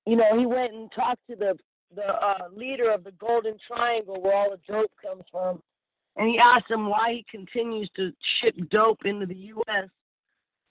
[0.05, 1.57] you know, he went and talked to the
[1.95, 5.61] the uh, leader of the Golden Triangle, where all the dope comes from,
[6.17, 9.89] and he asked him why he continues to ship dope into the U.S.,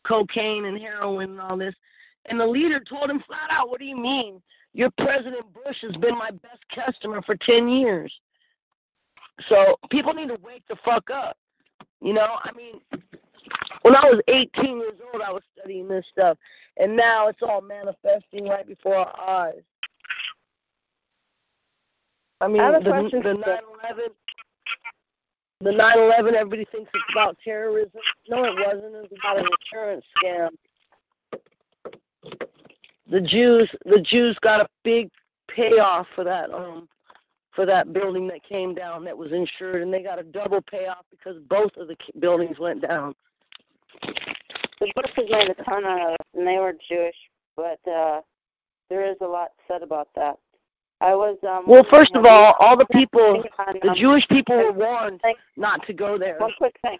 [0.05, 1.75] cocaine and heroin and all this.
[2.29, 4.43] And the leader told him flat out, "What do you mean?
[4.75, 8.21] Your President Bush has been my best customer for ten years."
[9.49, 11.37] So people need to wake the fuck up.
[12.01, 12.81] You know, I mean,
[13.83, 16.39] when I was 18 years old, I was studying this stuff,
[16.77, 19.63] and now it's all manifesting right before our eyes.
[22.41, 24.11] I mean, I the, the 9/11,
[25.61, 28.01] the 9/11, everybody thinks it's about terrorism.
[28.29, 28.95] No, it wasn't.
[28.95, 30.51] It was about an insurance scam.
[33.11, 35.11] The Jews, the Jews got a big
[35.49, 36.89] payoff for that um
[37.55, 41.05] for that building that came down that was insured, and they got a double payoff
[41.11, 43.15] because both of the buildings went down.
[44.03, 47.17] The Bushes made a ton out of and they were Jewish,
[47.57, 48.21] but uh,
[48.89, 50.39] there is a lot said about that.
[51.01, 51.37] I was.
[51.49, 53.43] Um, well, first of all, all the people,
[53.83, 55.21] the Jewish people were warned
[55.57, 56.39] not to go there.
[56.39, 56.99] One quick thing.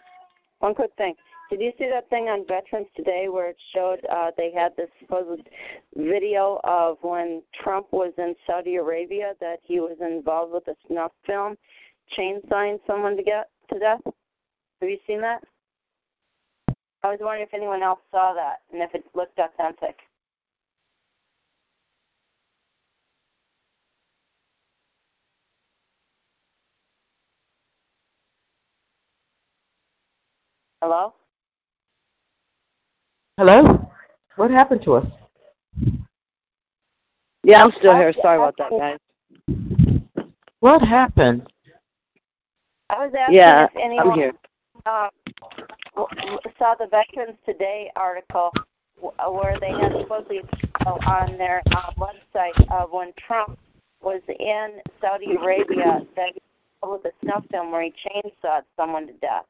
[0.59, 1.15] One quick thing.
[1.49, 4.89] Did you see that thing on Veterans Today where it showed uh, they had this
[4.99, 5.49] supposed
[5.95, 11.11] video of when Trump was in Saudi Arabia that he was involved with a snuff
[11.25, 11.57] film,
[12.15, 14.01] chainsawing someone to get to death?
[14.05, 15.43] Have you seen that?
[17.01, 19.97] I was wondering if anyone else saw that and if it looked authentic.
[30.81, 31.13] Hello?
[33.39, 33.89] Hello?
[34.35, 35.07] What happened to us?
[37.45, 38.11] Yeah, I'm still here.
[38.21, 38.99] Sorry about that, guys.
[40.59, 41.47] What happened?
[42.89, 44.33] I was asking Yeah, if anyone I'm here.
[44.85, 45.07] uh,
[45.95, 48.51] w- w- saw the Veterans Today article
[49.01, 50.41] uh, where they had supposedly
[50.85, 53.57] uh, on their uh, website uh, when Trump
[54.01, 56.41] was in Saudi Arabia that he
[56.85, 59.45] with a snuff film where he chainsawed someone to death.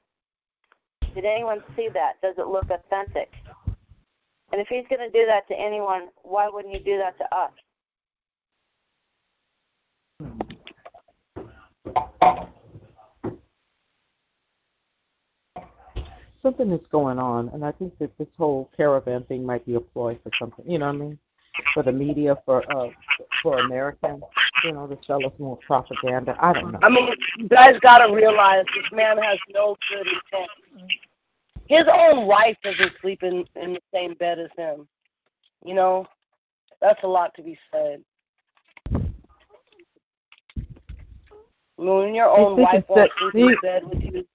[1.16, 2.22] Did anyone see that?
[2.22, 3.32] Does it look authentic?
[4.52, 7.36] And if he's going to do that to anyone, why wouldn't he do that to
[7.36, 7.52] us?
[16.42, 19.82] Something is going on, and I think that this whole caravan thing might be a
[19.82, 20.64] ploy for something.
[20.70, 21.20] You know what I mean?
[21.74, 22.88] For the media, for uh,
[23.44, 24.24] for Americans,
[24.64, 26.38] you know, to sell us more propaganda.
[26.40, 26.80] I don't know.
[26.82, 30.50] I mean, you guys got to realize this man has no good intent.
[31.70, 34.88] His own wife doesn't sleep in in the same bed as him.
[35.64, 36.08] You know,
[36.82, 38.04] that's a lot to be said.
[38.91, 38.98] I
[41.78, 44.26] mean, when your own wife won't that- sleep in see- bed with you,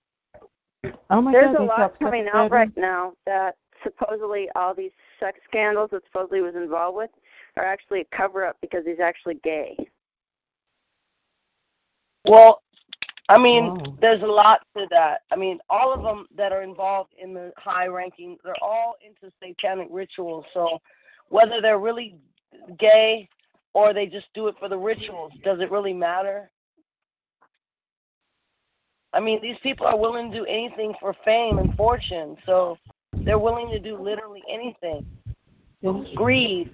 [1.11, 2.57] Oh my There's God, a lot coming out bed.
[2.57, 7.11] right now that supposedly all these sex scandals that supposedly was involved with
[7.57, 9.77] are actually a cover up because he's actually gay.
[12.27, 12.63] Well,
[13.29, 13.97] I mean, Wow.
[14.01, 15.23] there's a lot to that.
[15.31, 19.33] I mean, all of them that are involved in the high ranking, they're all into
[19.43, 20.45] satanic rituals.
[20.53, 20.81] So
[21.29, 22.17] whether they're really
[22.79, 23.29] gay
[23.73, 26.51] or they just do it for the rituals, does it really matter?
[29.15, 32.37] I mean, these people are willing to do anything for fame and fortune.
[32.45, 32.77] So
[33.13, 35.07] they're willing to do literally anything.
[36.15, 36.71] Greed.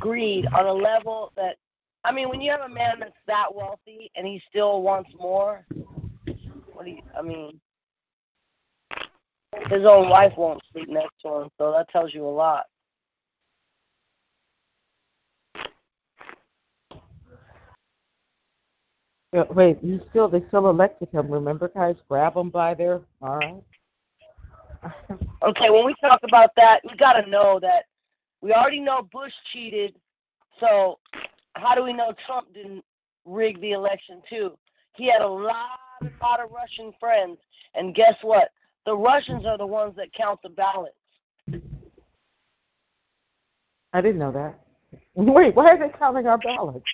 [0.00, 1.56] Greed on a level that
[2.04, 5.64] I mean, when you have a man that's that wealthy and he still wants more,
[6.72, 7.02] what do you?
[7.18, 7.58] I mean,
[9.70, 12.66] his own wife won't sleep next to him, so that tells you a lot.
[19.32, 21.30] Yeah, wait, you still they still elected him.
[21.30, 23.62] Remember, guys, grab them by their all right.
[25.42, 27.86] Okay, when we talk about that, we got to know that
[28.42, 29.96] we already know Bush cheated,
[30.60, 30.98] so
[31.54, 32.84] how do we know Trump didn't
[33.24, 34.56] rig the election too?
[34.96, 37.38] He had a lot, a lot of Russian friends,
[37.74, 38.50] and guess what?
[38.86, 40.94] The Russians are the ones that count the ballots.
[43.92, 44.58] I didn't know that.
[45.14, 46.84] Wait, why are they counting our ballots?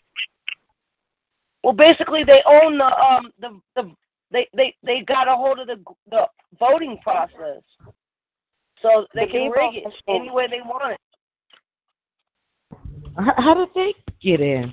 [1.63, 3.93] Well, basically, they own the um the the
[4.31, 6.27] they they they got a hold of the the
[6.59, 7.63] voting process,
[8.81, 11.01] so they The can rig it any way they want it.
[13.17, 14.73] How, how did they get in?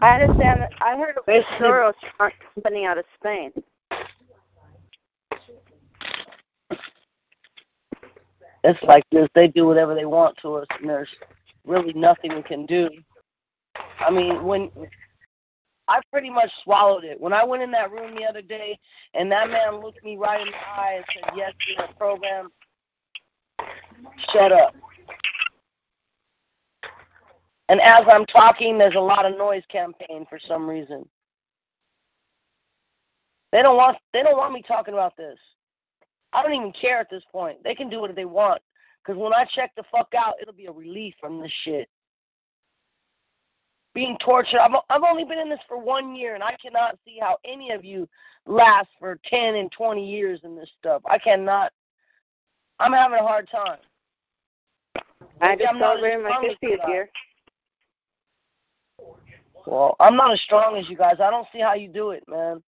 [0.00, 1.94] I understand that I heard it was Basically- Soros
[2.54, 3.52] company out of Spain.
[8.64, 9.28] It's like this.
[9.34, 11.08] They do whatever they want to us, and there's
[11.64, 12.90] really nothing we can do.
[14.00, 14.70] I mean, when
[15.88, 17.18] I pretty much swallowed it.
[17.18, 18.78] When I went in that room the other day,
[19.14, 22.52] and that man looked me right in the eye and said, "Yes, you're a program."
[24.32, 24.76] Shut up.
[27.68, 31.06] And as I'm talking, there's a lot of noise campaign for some reason.
[33.52, 35.38] They don't want they don't want me talking about this.
[36.32, 37.62] I don't even care at this point.
[37.64, 38.60] They can do what they want.
[39.02, 41.88] Because when I check the fuck out, it'll be a relief from this shit.
[43.94, 44.60] Being tortured.
[44.60, 47.70] I've, I've only been in this for one year, and I cannot see how any
[47.70, 48.06] of you
[48.46, 51.00] last for 10 and 20 years in this stuff.
[51.06, 51.72] I cannot.
[52.78, 53.78] I'm having a hard time.
[55.40, 57.10] I just I'm not as celebrated my strong as 50th year.
[59.68, 61.16] Well, I'm not as strong as you guys.
[61.20, 62.62] I don't see how you do it, man.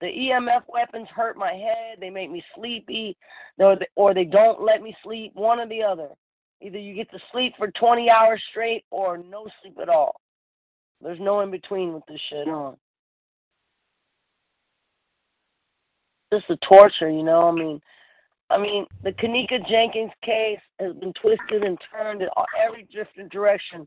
[0.00, 1.98] The EMF weapons hurt my head.
[2.00, 3.16] They make me sleepy,
[3.94, 5.36] or they, don't let me sleep.
[5.36, 6.08] One or the other.
[6.60, 10.20] Either you get to sleep for 20 hours straight, or no sleep at all.
[11.00, 12.76] There's no in between with this shit on.
[16.32, 17.48] Just a torture, you know.
[17.48, 17.80] I mean,
[18.50, 22.28] I mean, the Kenneka Jenkins case has been twisted and turned in
[22.60, 23.86] every different direction.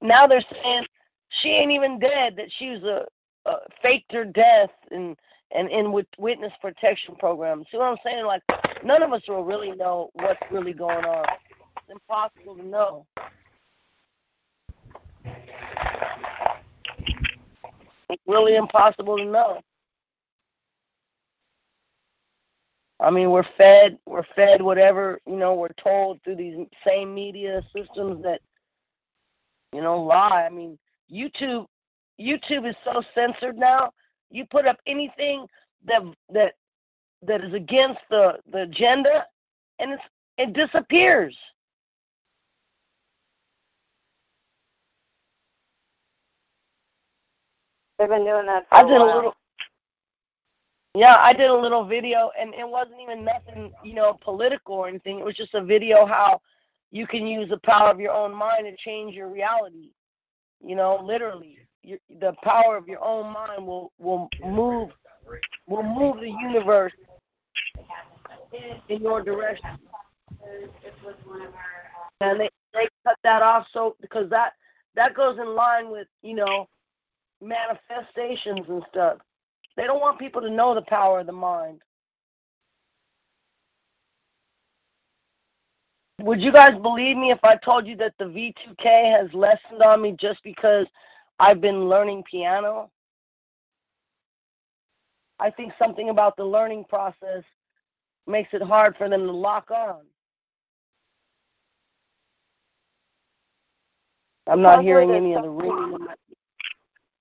[0.00, 0.86] Now they're saying
[1.30, 3.06] she ain't even dead; that she was a,
[3.46, 5.16] a faked her death and
[5.52, 7.64] and in with witness protection program.
[7.70, 8.24] See what I'm saying?
[8.24, 8.42] Like
[8.84, 11.24] none of us will really know what's really going on.
[11.76, 13.06] It's impossible to know.
[18.08, 19.60] It's really impossible to know.
[22.98, 25.54] I mean, we're fed, we're fed whatever you know.
[25.54, 28.40] We're told through these same media systems that
[29.72, 30.44] you know lie.
[30.46, 30.78] I mean,
[31.12, 31.66] YouTube,
[32.20, 33.90] YouTube is so censored now.
[34.30, 35.46] You put up anything
[35.84, 36.54] that that
[37.22, 39.26] that is against the the agenda,
[39.78, 40.02] and it's
[40.38, 41.36] it disappears.
[47.98, 49.16] They've been doing that for I a did a while.
[49.16, 49.34] little.
[50.94, 54.88] Yeah, I did a little video, and it wasn't even nothing, you know, political or
[54.88, 55.18] anything.
[55.20, 56.40] It was just a video how
[56.90, 59.90] you can use the power of your own mind to change your reality.
[60.62, 64.90] You know, literally, your, the power of your own mind will will move
[65.66, 66.92] will move the universe
[68.88, 69.78] in your direction.
[72.20, 74.52] And they they cut that off so because that
[74.94, 76.68] that goes in line with you know
[77.40, 79.18] manifestations and stuff.
[79.76, 81.80] they don't want people to know the power of the mind.
[86.22, 90.02] Would you guys believe me if I told you that the V2K has lessened on
[90.02, 90.86] me just because
[91.38, 92.90] I've been learning piano?
[95.38, 97.42] I think something about the learning process
[98.26, 100.02] makes it hard for them to lock on.
[104.46, 106.06] I'm not hearing any of the ringing.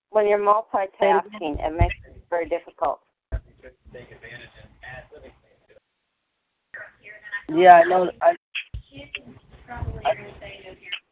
[0.09, 2.99] When you're multitasking, it makes it very difficult.
[7.53, 8.11] Yeah, I know.
[8.21, 8.35] I,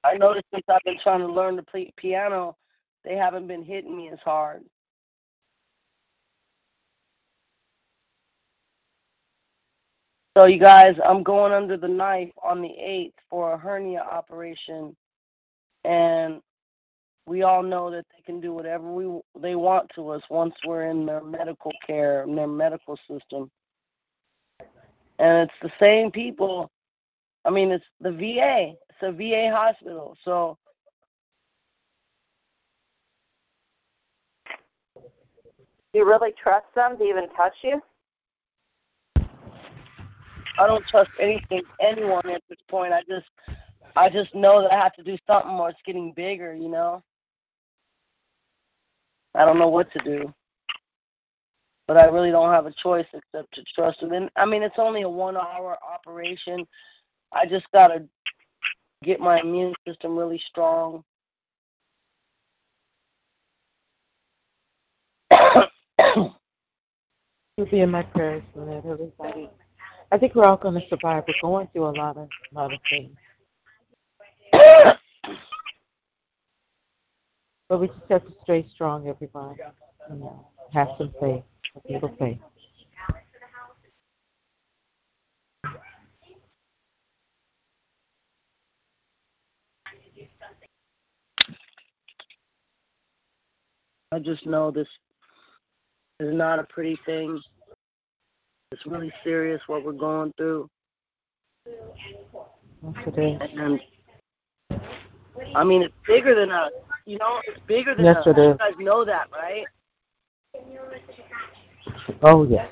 [0.03, 2.55] I, noticed since I've been trying to learn to play piano,
[3.03, 4.63] they haven't been hitting me as hard.
[10.35, 14.95] So you guys, I'm going under the knife on the 8th for a hernia operation
[15.83, 16.41] and
[17.27, 20.89] we all know that they can do whatever we they want to us once we're
[20.89, 23.49] in their medical care, in their medical system.
[25.19, 26.69] And it's the same people.
[27.47, 28.73] I mean, it's the VA.
[28.89, 30.17] It's a VA hospital.
[30.23, 30.57] So
[35.97, 37.81] Do you really trust them to even touch you?
[40.59, 42.93] I don't trust anything, anyone at this point.
[42.93, 43.25] I just
[43.95, 47.01] I just know that I have to do something or it's getting bigger, you know.
[49.33, 50.33] I don't know what to do.
[51.87, 54.11] But I really don't have a choice except to trust them.
[54.11, 56.67] And I mean it's only a one hour operation.
[57.31, 58.05] I just gotta
[59.03, 61.03] get my immune system really strong.
[67.57, 69.49] You'll be in my prayers for that, everybody.
[70.11, 71.23] I think we're all going to survive.
[71.27, 73.15] We're going through a lot of, a lot of things.
[77.67, 79.59] but we just have to stay strong, everybody.
[80.09, 81.43] You know, have some faith,
[81.75, 82.37] a little faith.
[94.11, 94.87] I just know this
[96.19, 97.41] is not a pretty thing.
[98.71, 100.69] It's really serious what we're going through.
[101.65, 103.51] Yes, it is.
[103.57, 103.81] And
[104.71, 104.79] um,
[105.55, 106.71] I mean, it's bigger than us.
[107.05, 108.27] You know, it's bigger than Yes, us.
[108.27, 108.47] it is.
[108.47, 109.65] You guys know that, right?
[112.23, 112.67] Oh, yes.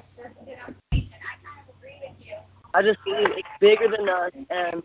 [2.74, 4.84] I just believe it's bigger than us, and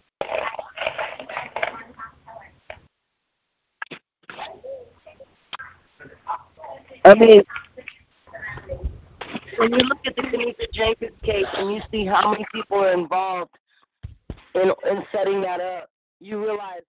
[7.05, 7.43] I mean,
[9.59, 12.93] when you look at the Kenneka Jenkins case and you see how many people are
[12.93, 13.57] involved
[14.55, 15.91] in in setting that up,
[16.21, 16.83] you realize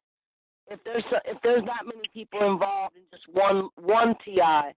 [0.69, 4.73] if there's if there's that many people involved in just one one TI,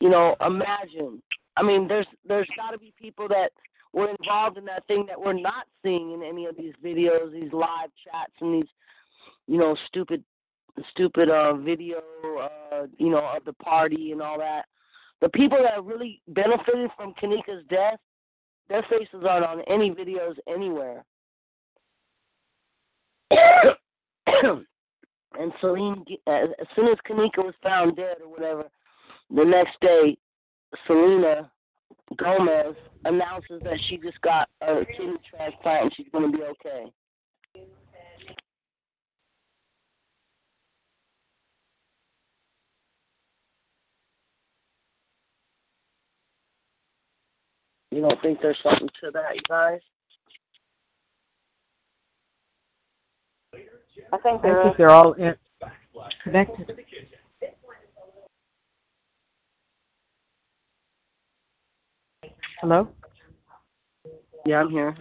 [0.00, 1.22] you know, imagine.
[1.56, 3.52] I mean, there's there's got to be people that
[3.92, 7.52] were involved in that thing that we're not seeing in any of these videos, these
[7.52, 8.70] live chats, and these,
[9.48, 10.24] you know, stupid
[10.90, 14.66] stupid uh video, uh, you know, of the party and all that.
[15.20, 17.98] The people that really benefited from Kenneka's death,
[18.68, 21.04] their faces aren't on any videos anywhere.
[25.40, 28.64] and Celine, as as soon as Kanika was found dead or whatever,
[29.30, 30.18] the next day,
[30.86, 31.50] Selena
[32.16, 36.86] Gomez announces that she just got a kidney transplant and she's going to be okay.
[47.96, 49.80] You don't think there's something to that, you guys?
[54.12, 55.34] I think I think they're all in,
[56.22, 56.78] connected.
[62.60, 62.90] Hello?
[64.44, 64.94] Yeah, I'm here.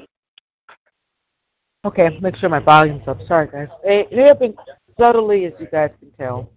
[1.84, 3.18] Okay, make sure my volume's up.
[3.28, 3.68] Sorry, guys.
[3.84, 4.56] They, they have been
[4.98, 6.50] subtly, as you guys can tell,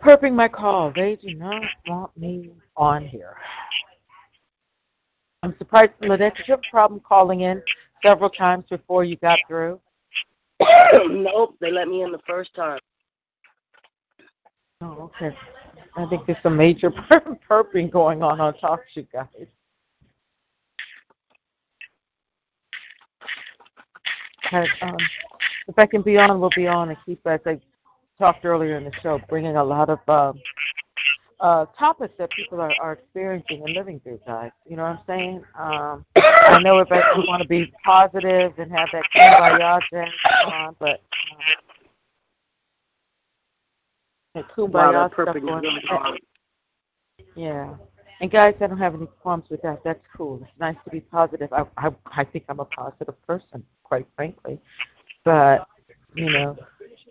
[0.00, 0.92] perping my call.
[0.94, 3.34] They do not want me on here.
[5.42, 7.62] I'm surprised, Lynette, did you have a problem calling in
[8.02, 9.80] several times before you got through?
[11.06, 12.78] nope, they let me in the first time.
[14.80, 15.36] Oh, okay.
[15.96, 16.90] I think there's some major
[17.50, 19.26] perping going on on Talk to You guys.
[24.46, 24.96] Okay, um,
[25.66, 27.60] if I can be on, we'll be on and keep, as I
[28.18, 30.40] talked earlier in the show, bringing a lot of um,
[31.40, 34.50] uh, topics that people are, are experiencing and living through, guys.
[34.66, 35.44] You know what I'm saying?
[35.58, 40.10] Um, I know if I want to be positive and have that kumbaya dance
[40.46, 41.00] on, but
[44.34, 46.18] that kumbaya stuff going on.
[47.34, 47.74] Yeah.
[48.20, 49.80] And guys, I don't have any qualms with that.
[49.84, 50.40] That's cool.
[50.42, 51.52] It's nice to be positive.
[51.52, 54.60] I I, I think I'm a positive person, quite frankly.
[55.24, 55.68] But
[56.14, 56.56] you know,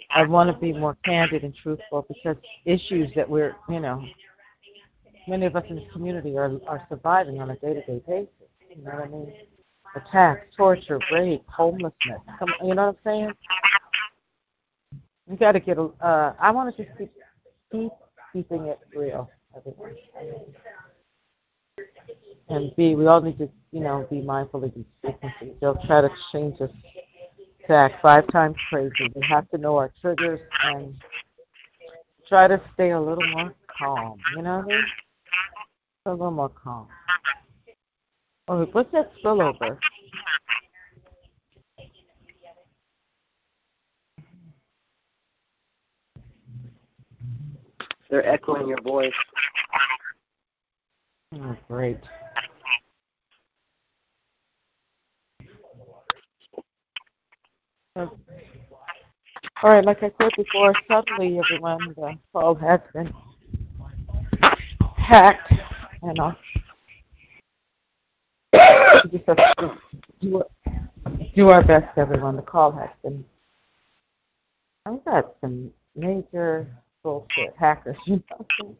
[0.09, 4.03] I want to be more candid and truthful because issues that we're, you know,
[5.27, 8.29] many of us in the community are are surviving on a day-to-day basis.
[8.69, 9.33] You know what I mean?
[9.95, 12.21] Attacks, torture, rape, homelessness.
[12.39, 13.31] Come, you know what I'm saying?
[15.27, 15.83] We got to get a.
[15.83, 17.11] Uh, I want to just keep
[17.71, 17.91] keep
[18.31, 19.29] keeping it real.
[22.49, 25.53] And B, we all need to, you know, be mindful of these frequencies.
[25.59, 26.69] They'll try to change us
[27.67, 29.11] to act five times crazy.
[29.15, 30.95] We have to know our triggers and
[32.27, 34.19] try to stay a little more calm.
[34.35, 34.85] You know what I mean?
[36.05, 36.87] A little more calm.
[38.47, 39.77] Oh, what's that spillover?
[48.09, 49.11] They're echoing your voice.
[51.35, 51.99] Oh, great.
[57.86, 58.09] So, all
[59.63, 63.11] right, like I said before, suddenly everyone, the call has been
[64.95, 65.51] hacked,
[66.03, 66.31] and uh,
[68.53, 69.77] we just have to
[70.21, 70.43] do,
[71.35, 72.35] do our best, everyone.
[72.35, 73.25] The call has been.
[74.85, 76.67] I've got some major
[77.03, 78.75] bullshit hackers, you know.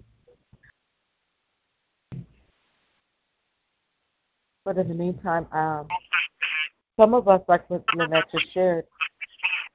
[4.63, 5.87] But in the meantime, um,
[6.99, 8.85] some of us, like what Lynette just shared,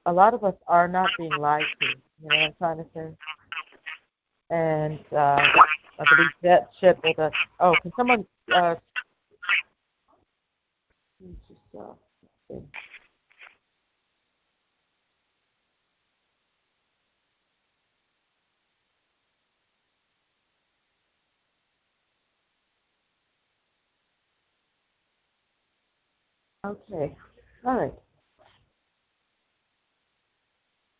[0.05, 1.87] a lot of us are not being lied to.
[1.87, 3.15] You know what I'm trying to say?
[4.49, 5.41] And uh,
[5.99, 7.33] I believe that ship with us.
[7.59, 8.25] Oh, can someone?
[8.53, 8.75] Uh,
[11.79, 11.93] uh,
[26.65, 27.15] Okay.
[27.65, 27.93] All right.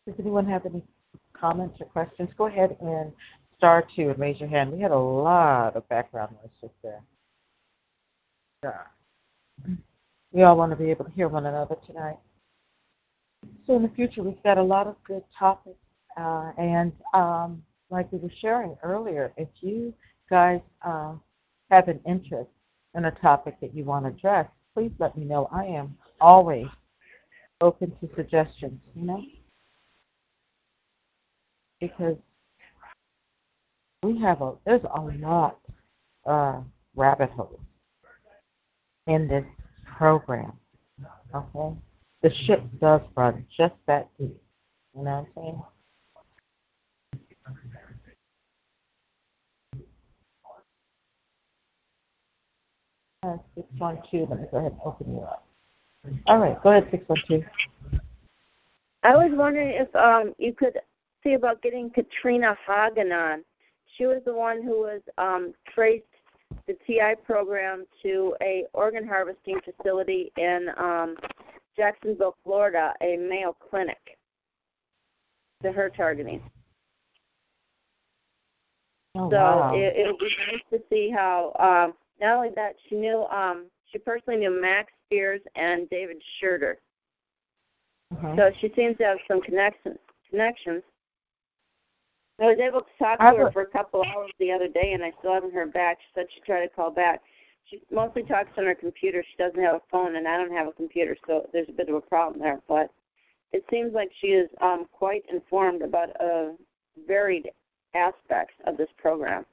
[0.06, 0.82] Does anyone have any
[1.32, 2.30] comments or questions?
[2.36, 3.12] Go ahead and
[3.56, 4.72] star two and raise your hand.
[4.72, 7.00] We had a lot of background noise just there.
[8.62, 9.74] Yeah.
[10.32, 12.18] We all want to be able to hear one another tonight.
[13.66, 15.78] So in the future, we've got a lot of good topics,
[16.16, 19.94] uh, and um, like we were sharing earlier, if you
[20.28, 21.12] guys uh,
[21.70, 22.50] have an interest
[22.94, 25.48] in a topic that you want to address, please let me know.
[25.52, 26.66] I am always
[27.60, 29.22] open to suggestions, you know?
[31.80, 32.16] Because
[34.02, 35.58] we have a there's a lot
[36.26, 36.60] uh
[36.94, 37.60] rabbit holes
[39.06, 39.44] in this
[39.96, 40.52] program.
[41.34, 41.76] Okay?
[42.22, 44.40] The ship does run just that deep.
[44.96, 45.62] You know what I'm saying?
[53.24, 55.46] Uh, 612, let me go ahead and open you up.
[56.26, 57.42] All right, go ahead, 612.
[59.02, 60.78] I was wondering if um, you could
[61.24, 63.44] see about getting Katrina Hagen on.
[63.96, 66.04] She was the one who was um, traced
[66.66, 71.16] the TI program to a organ harvesting facility in um,
[71.76, 74.18] Jacksonville, Florida, a Mayo Clinic.
[75.62, 76.42] To her targeting.
[79.14, 79.74] Oh, so wow.
[79.74, 83.66] it, it would be nice to see how um, not only that she knew um,
[83.90, 86.74] she personally knew Max Spiers and David Schurter.
[88.12, 88.36] Uh-huh.
[88.36, 89.98] So she seems to have some connections.
[90.28, 90.82] Connections.
[92.40, 94.92] I was able to talk to her for a couple of hours the other day,
[94.92, 95.98] and I still haven't heard back.
[96.00, 97.22] She said she'd try to call back.
[97.66, 99.22] She mostly talks on her computer.
[99.22, 101.88] She doesn't have a phone, and I don't have a computer, so there's a bit
[101.88, 102.60] of a problem there.
[102.68, 102.90] But
[103.52, 106.52] it seems like she is um, quite informed about uh,
[107.06, 107.50] varied
[107.94, 109.46] aspects of this program.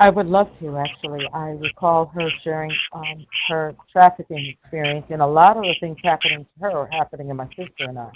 [0.00, 1.28] I would love to actually.
[1.32, 6.44] I recall her sharing um, her trafficking experience, and a lot of the things happening
[6.44, 8.10] to her are happening to my sister and I.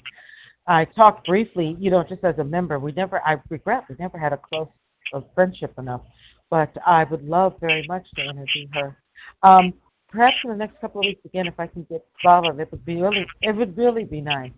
[0.66, 2.78] I talked briefly, you know, just as a member.
[2.78, 4.69] We never, I regret, we never had a close
[5.12, 6.03] a friendship enough,
[6.51, 8.97] but I would love very much to interview her.
[9.43, 9.74] Um,
[10.09, 12.85] perhaps in the next couple of weeks again, if I can get solid, it would
[12.85, 14.53] be really, it would really be nice.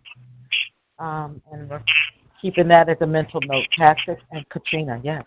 [0.98, 1.82] Um, and we're
[2.40, 3.66] keeping that as a mental note.
[3.76, 5.24] Patrick and Katrina, yes.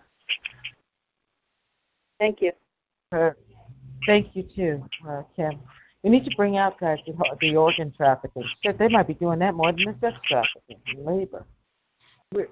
[2.19, 2.51] Thank you.
[3.11, 3.31] Uh,
[4.05, 5.59] thank you too, uh, Kim.
[6.03, 8.43] We need to bring out guys the, the organ trafficking.
[8.63, 11.45] They might be doing that more than the sex trafficking and labor.
[12.33, 12.47] We're,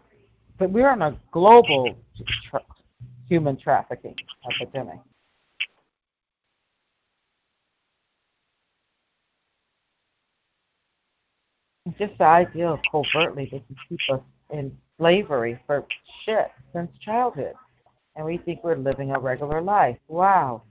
[0.57, 1.97] but we're on a global
[2.49, 2.61] tra-
[3.29, 4.15] human trafficking
[4.51, 4.99] epidemic.
[11.97, 14.19] Just the idea of covertly they can keep us
[14.51, 15.85] in slavery for
[16.25, 17.53] shit since childhood
[18.17, 19.97] and we think we're living a regular life.
[20.07, 20.63] Wow.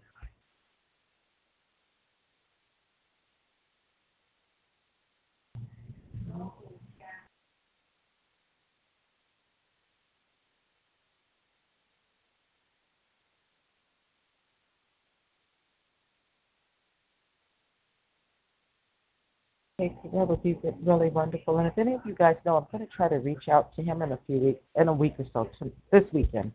[19.78, 19.92] That
[20.26, 21.58] would be really wonderful.
[21.58, 23.82] And if any of you guys know, I'm going to try to reach out to
[23.82, 26.52] him in a few weeks, in a week or so, to, this weekend.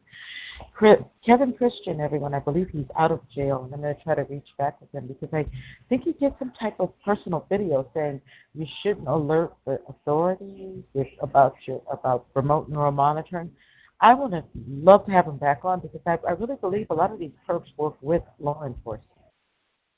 [0.73, 4.15] Chris, Kevin Christian, everyone, I believe he's out of jail, and I'm going to try
[4.15, 5.45] to reach back with him because I
[5.88, 8.22] think he did some type of personal video saying
[8.56, 10.81] you shouldn't alert the authorities
[11.22, 13.52] about your about remote neural monitoring.
[13.99, 16.95] I would have loved to have him back on because I, I really believe a
[16.95, 19.20] lot of these perps work with law enforcement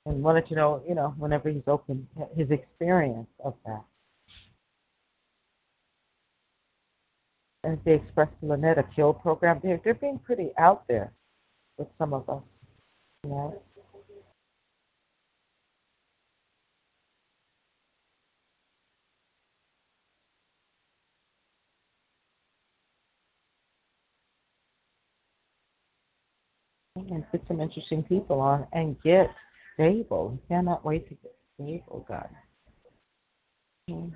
[0.05, 3.83] and wanted to know, you know, whenever he's open, his experience of that.
[7.63, 11.13] As they expressed Lynette, a kill program, they're, they're being pretty out there
[11.77, 12.43] with some of us,
[13.23, 13.61] you know.
[26.95, 29.29] and put some interesting people on and get
[29.73, 30.39] stable.
[30.41, 32.29] He cannot wait to get stable, God.
[33.87, 34.13] And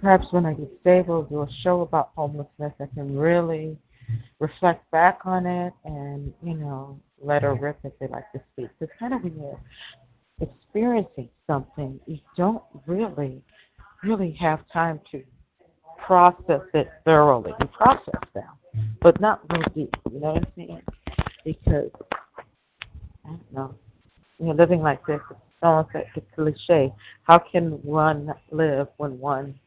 [0.00, 2.72] perhaps when I get stable, do a show about homelessness.
[2.80, 3.76] I can really
[4.38, 8.70] reflect back on it and, you know, let her rip if they like to speak.
[8.80, 9.60] It's kind of when you're
[10.40, 13.42] experiencing something, you don't really,
[14.02, 15.22] really have time to
[15.98, 17.52] process it thoroughly.
[17.60, 18.48] You process them,
[19.02, 19.96] but not real deep.
[20.10, 20.82] You know what I'm saying?
[21.44, 21.90] Because
[23.24, 23.74] I don't know.
[24.38, 26.92] You know, living like this, it's almost like a cliche.
[27.24, 29.58] How can one live when one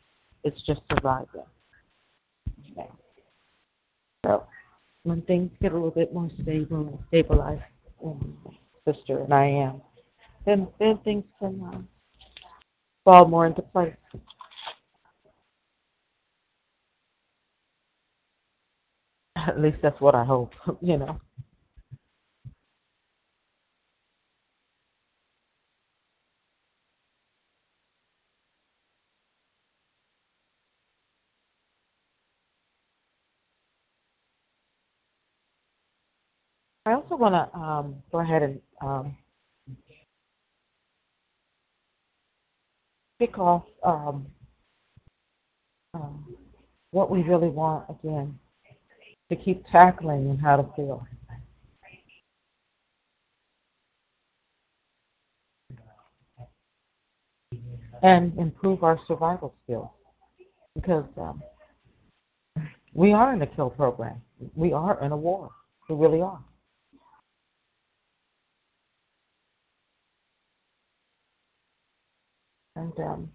[0.44, 1.46] is just surviving?
[2.72, 2.90] Okay.
[4.26, 4.46] So
[5.04, 7.62] when things get a little bit more stable and stabilized,
[8.04, 8.38] um,
[8.88, 9.82] sister and I am,
[10.46, 11.80] then then things can uh,
[13.06, 13.96] fall more into place.
[19.36, 21.20] At least that's what I hope, you know.
[37.14, 39.16] Also want to um, go ahead and um,
[43.20, 44.26] kick off um,
[45.94, 46.36] um,
[46.92, 48.38] what we really want again
[49.30, 51.06] to keep tackling and how to feel.
[58.02, 59.90] And improve our survival skills
[60.76, 61.42] because um,
[62.94, 64.22] we are in a kill program.
[64.56, 65.52] We are in a war.
[65.88, 66.44] We really are.
[72.76, 73.30] And um,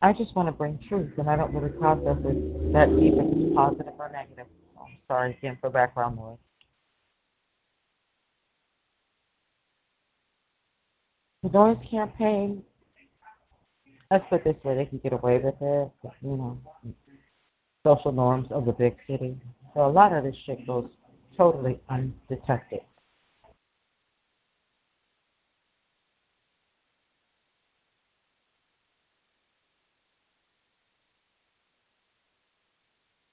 [0.00, 3.36] I just want to bring truth, and I don't really process it that deep if
[3.36, 4.46] it's positive or negative.
[4.80, 6.38] I'm sorry again for background noise.
[11.42, 12.62] The noise campaign,
[14.10, 15.90] let's put this way, they can get away with it,
[16.22, 16.58] you know,
[17.84, 19.36] social norms of the big city.
[19.74, 20.88] So a lot of this shit goes
[21.36, 22.80] totally undetected.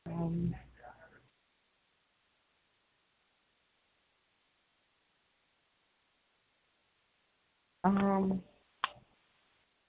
[0.08, 0.56] Um,
[7.98, 8.44] um,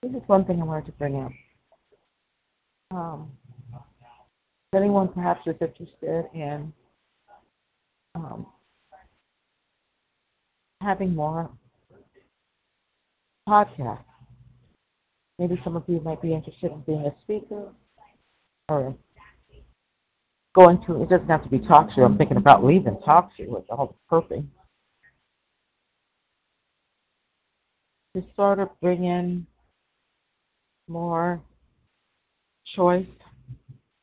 [0.02, 1.32] this is one thing I wanted to bring up.
[2.93, 3.31] Um,
[4.74, 6.72] anyone perhaps is interested in
[8.14, 8.47] um,
[10.81, 11.51] having more
[13.48, 14.05] podcasts,
[15.39, 17.68] maybe some of you might be interested in being a speaker
[18.68, 18.94] or
[20.55, 22.05] going to, it doesn't have to be TalkShoe.
[22.05, 24.16] I'm thinking about leaving TalkShoe with all the
[28.16, 29.47] To sort of bring in
[30.89, 31.41] more
[32.74, 33.07] choice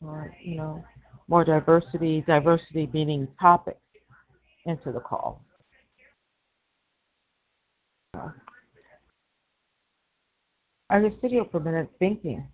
[0.01, 0.83] or, you know,
[1.27, 3.81] more diversity, diversity meaning topics
[4.65, 5.43] into the call.
[10.89, 12.47] I was sitting here for a minute thinking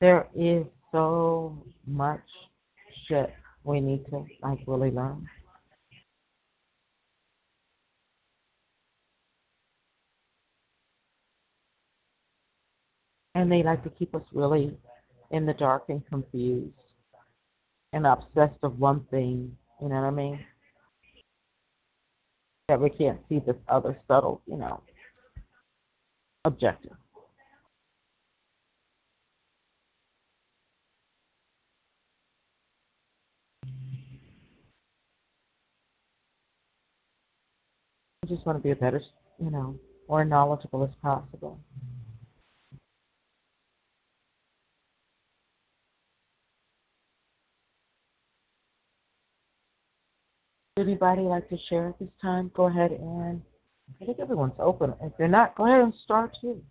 [0.00, 2.20] there is so much
[3.06, 3.32] shit
[3.64, 5.28] we need to like really learn.
[13.38, 14.76] And they like to keep us really
[15.30, 16.72] in the dark and confused
[17.92, 19.56] and obsessed of one thing.
[19.80, 20.40] You know what I mean?
[22.66, 24.82] That we can't see this other subtle, you know,
[26.44, 26.96] objective.
[38.24, 39.00] I just want to be a better,
[39.38, 39.78] you know,
[40.08, 41.60] more knowledgeable as possible.
[50.78, 52.52] Anybody like to share at this time?
[52.54, 53.42] Go ahead and
[54.00, 54.94] I think everyone's open.
[55.02, 56.62] If you're not, go ahead and start too.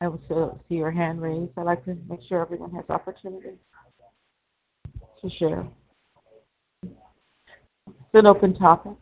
[0.00, 1.52] I will see your hand raised.
[1.58, 3.58] I like to make sure everyone has opportunity
[5.20, 5.66] to share.
[6.82, 8.92] It's an open topic.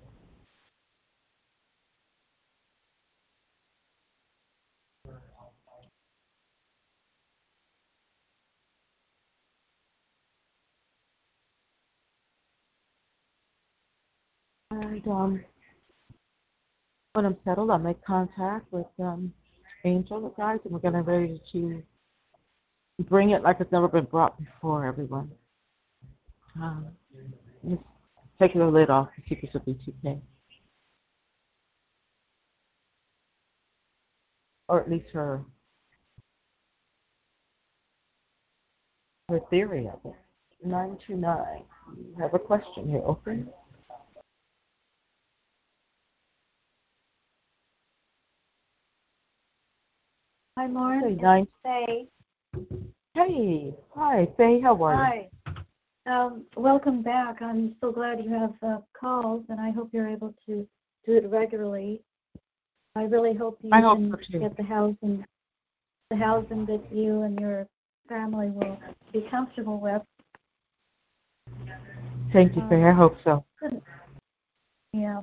[15.04, 15.44] And um,
[17.12, 19.32] when I'm settled, I'll make contact with um,
[19.84, 21.82] Angel, the guys, and we're getting ready to
[23.08, 25.30] bring it like it's never been brought before, everyone.
[26.60, 26.88] Um,
[27.68, 27.82] just
[28.38, 30.20] taking the lid off the Secrets of BTK.
[34.68, 35.44] Or at least her
[39.28, 40.16] her theory of it.
[40.64, 41.62] 929.
[41.96, 43.48] You have a question here, open.
[50.60, 51.02] Hi, Lauren.
[51.04, 51.46] It's nice.
[51.62, 52.06] Faye.
[53.14, 55.00] Hey, hi, Faye, how are you?
[55.00, 55.30] Hi.
[56.04, 57.40] Um, welcome back.
[57.40, 60.68] I'm so glad you have uh, calls, and I hope you're able to
[61.06, 62.02] do it regularly.
[62.94, 65.24] I really hope you I hope can so, get the housing,
[66.10, 67.66] the housing that you and your
[68.06, 68.78] family will
[69.14, 70.02] be comfortable with.
[72.34, 72.84] Thank you, Faye.
[72.84, 73.46] I hope so.
[74.92, 75.22] Yeah.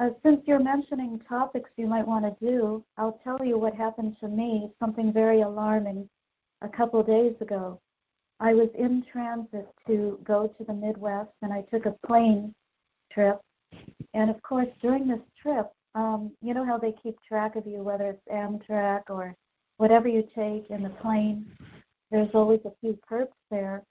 [0.00, 4.16] Uh, since you're mentioning topics you might want to do, I'll tell you what happened
[4.20, 6.08] to me, something very alarming,
[6.62, 7.78] a couple days ago.
[8.40, 12.54] I was in transit to go to the Midwest, and I took a plane
[13.12, 13.42] trip.
[14.14, 17.82] And of course, during this trip, um, you know how they keep track of you,
[17.82, 19.34] whether it's Amtrak or
[19.76, 21.44] whatever you take in the plane.
[22.10, 23.82] There's always a few perps there.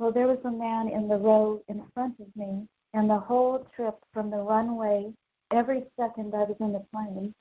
[0.00, 3.64] Well, there was a man in the row in front of me, and the whole
[3.76, 5.12] trip from the runway
[5.52, 7.34] every second I was in the plane,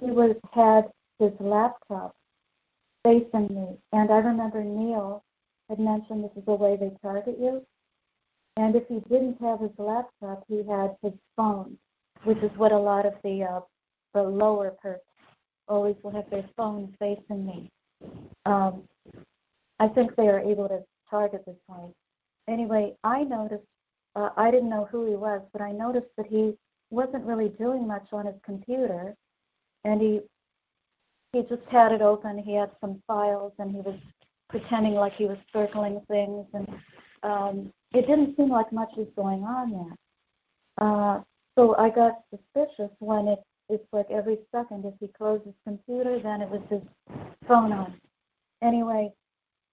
[0.00, 2.14] he was had his laptop
[3.04, 3.76] facing me.
[3.92, 5.22] And I remember Neil
[5.68, 7.64] had mentioned this is the way they target you.
[8.56, 11.76] And if he didn't have his laptop, he had his phone,
[12.22, 13.60] which is what a lot of the uh,
[14.12, 15.02] the lower perks
[15.66, 17.70] always will have their phone facing me.
[18.46, 18.82] Um,
[19.80, 21.92] I think they are able to target this way.
[22.48, 23.64] Anyway, I noticed.
[24.14, 26.56] Uh, I didn't know who he was, but I noticed that he
[26.94, 29.14] wasn't really doing much on his computer,
[29.84, 30.20] and he
[31.32, 32.38] he just had it open.
[32.38, 33.98] He had some files, and he was
[34.48, 36.68] pretending like he was circling things, and
[37.22, 40.86] um, it didn't seem like much was going on there.
[40.86, 41.20] Uh,
[41.56, 46.18] so I got suspicious when it it's like every second if he closed his computer,
[46.18, 46.82] then it was his
[47.48, 47.94] phone on.
[48.62, 49.12] Anyway,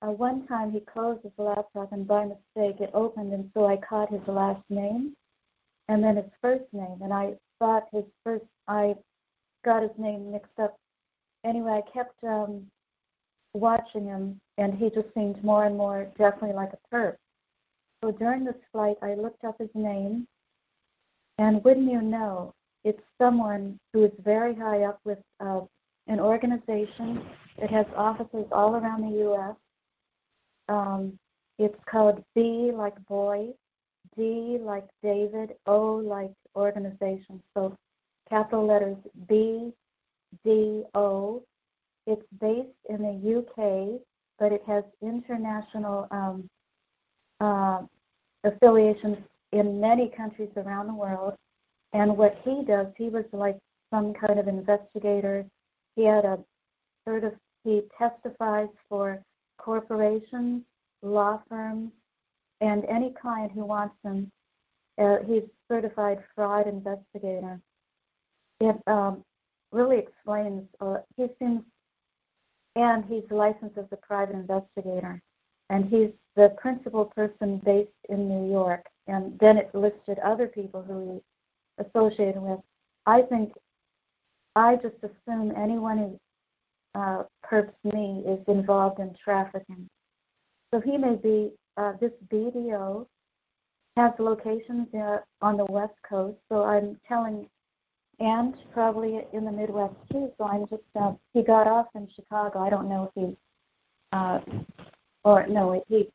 [0.01, 3.77] uh, one time he closed his laptop, and by mistake it opened, and so I
[3.77, 5.13] caught his last name
[5.91, 6.99] and then his first name.
[7.01, 8.95] And I thought his first, I
[9.65, 10.77] got his name mixed up.
[11.43, 12.65] Anyway, I kept um,
[13.53, 17.15] watching him, and he just seemed more and more definitely like a perp.
[18.01, 20.27] So during this flight, I looked up his name,
[21.39, 22.53] and wouldn't you know,
[22.85, 25.61] it's someone who is very high up with uh,
[26.07, 27.21] an organization
[27.59, 29.55] that has offices all around the U.S.
[30.69, 31.19] Um,
[31.59, 33.49] it's called B like boy,
[34.17, 37.41] D like David, O like organization.
[37.55, 37.75] So
[38.29, 38.97] capital letters
[39.27, 39.73] B,
[40.43, 41.43] D, O.
[42.07, 44.01] It's based in the UK,
[44.39, 46.49] but it has international um,
[47.39, 47.81] uh,
[48.43, 49.17] affiliations
[49.51, 51.35] in many countries around the world.
[51.93, 53.57] And what he does, he was like
[53.93, 55.45] some kind of investigator.
[55.95, 56.39] He had a
[57.05, 57.33] sort of,
[57.63, 59.21] he testifies for
[59.57, 60.63] corporations,
[61.01, 61.91] law firms,
[62.61, 64.31] and any client who wants him,
[64.97, 67.59] uh, he's certified fraud investigator.
[68.59, 69.23] It um,
[69.71, 70.63] really explains.
[70.79, 71.63] Uh, he seems,
[72.75, 75.21] and he's licensed as a private investigator,
[75.69, 78.85] and he's the principal person based in New York.
[79.07, 81.13] And then it listed other people who
[81.77, 82.59] he's associated with.
[83.05, 83.53] I think
[84.55, 86.19] I just assume anyone who
[86.93, 89.87] uh, perps me is involved in trafficking.
[90.73, 93.05] So he may be, uh, this BDO
[93.97, 97.47] has locations uh, on the West Coast, so I'm telling,
[98.19, 102.59] and probably in the Midwest too, so I'm just, uh, he got off in Chicago.
[102.59, 103.37] I don't know if he,
[104.13, 104.39] uh,
[105.23, 106.07] or no, he,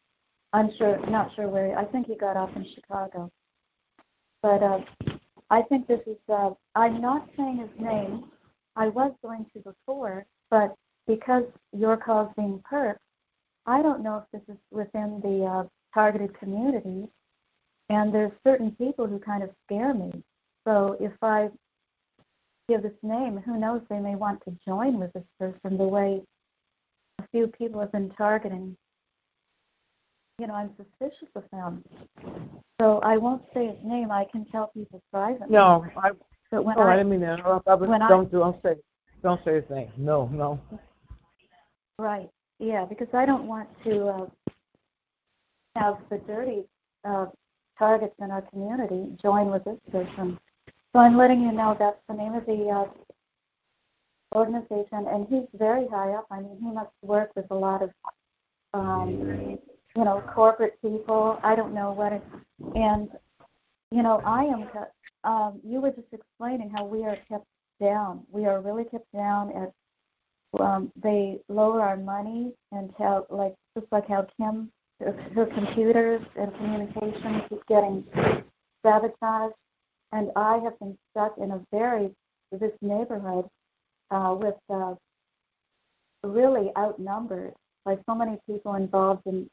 [0.52, 3.30] I'm sure, not sure where, I think he got off in Chicago.
[4.42, 4.80] But uh,
[5.50, 8.24] I think this is, uh, I'm not saying his name.
[8.76, 10.74] I was going to before, but
[11.06, 13.00] because your call's being perked,
[13.66, 17.08] I don't know if this is within the uh, targeted community.
[17.88, 20.10] And there's certain people who kind of scare me.
[20.66, 21.50] So if I
[22.68, 26.22] give this name, who knows, they may want to join with this person the way
[27.20, 28.76] a few people have been targeting.
[30.38, 31.84] You know, I'm suspicious of them.
[32.80, 34.10] So I won't say his name.
[34.10, 35.46] I can tell people privately.
[35.50, 36.10] No, I.
[36.50, 37.66] But when oh, I, I didn't mean to interrupt.
[37.68, 38.40] I was, when I- don't do.
[38.40, 38.76] Don't say.
[39.22, 39.90] Don't say his name.
[39.96, 40.60] No, no.
[41.98, 42.28] Right.
[42.58, 44.26] Yeah, because I don't want to uh,
[45.76, 46.64] have the dirty
[47.04, 47.26] uh,
[47.78, 50.38] targets in our community join with this person.
[50.92, 52.86] So I'm letting you know that's the name of the uh,
[54.34, 56.26] organization, and he's very high up.
[56.30, 57.90] I mean, he must work with a lot of,
[58.72, 59.58] um,
[59.96, 61.38] you know, corporate people.
[61.42, 62.22] I don't know what it,
[62.74, 63.10] and
[63.90, 64.68] you know, I am.
[65.24, 67.46] Um, you were just explaining how we are kept
[67.80, 68.24] down.
[68.30, 69.72] We are really kept down at
[70.60, 74.70] um, they lower our money and how, like, just like how Kim,
[75.00, 78.04] her, her computers and communications is getting
[78.84, 79.54] sabotaged.
[80.12, 82.10] And I have been stuck in a very,
[82.52, 83.48] this neighborhood
[84.10, 84.94] uh, with uh,
[86.22, 87.54] really outnumbered
[87.84, 89.48] by so many people involved in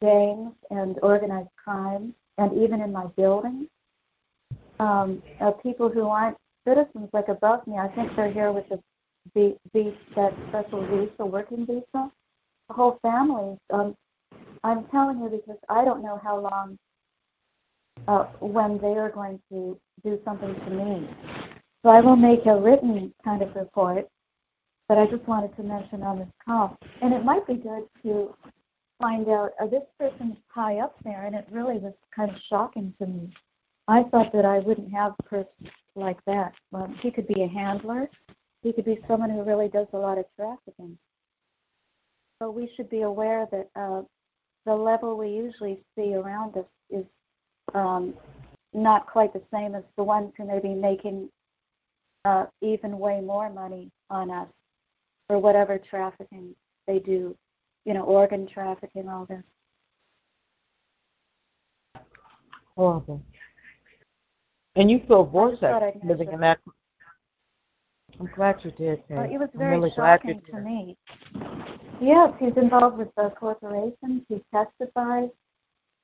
[0.00, 3.68] gangs and organized crime, and even in my building.
[4.78, 8.80] Um, uh, people who aren't citizens like above me, I think they're here with the
[9.34, 12.10] the, the that special visa, working visa.
[12.68, 13.58] The whole family.
[13.70, 13.96] Um,
[14.62, 16.78] I'm telling you because I don't know how long
[18.06, 21.08] uh, when they are going to do something to me.
[21.82, 24.06] So I will make a written kind of report,
[24.88, 26.76] but I just wanted to mention on this call.
[27.00, 28.34] And it might be good to
[29.00, 32.92] find out, uh, this person's high up there, and it really was kind of shocking
[33.00, 33.32] to me.
[33.88, 36.52] I thought that I wouldn't have a person like that.
[36.70, 38.08] Well, he could be a handler.
[38.62, 40.98] He could be someone who really does a lot of trafficking.
[42.38, 44.02] So we should be aware that uh,
[44.66, 47.04] the level we usually see around us is
[47.74, 48.14] um,
[48.72, 51.28] not quite the same as the ones who may be making
[52.24, 54.48] uh, even way more money on us
[55.26, 56.54] for whatever trafficking
[56.86, 57.36] they do,
[57.84, 59.42] you know, organ trafficking, all this.
[62.76, 63.22] Horrible.
[64.76, 66.58] And you feel I just thought vortex living in that.
[68.20, 69.02] I'm glad you did.
[69.08, 70.96] It was very really shocking to me.
[72.02, 74.22] Yes, he's involved with the corporations.
[74.28, 75.30] He testifies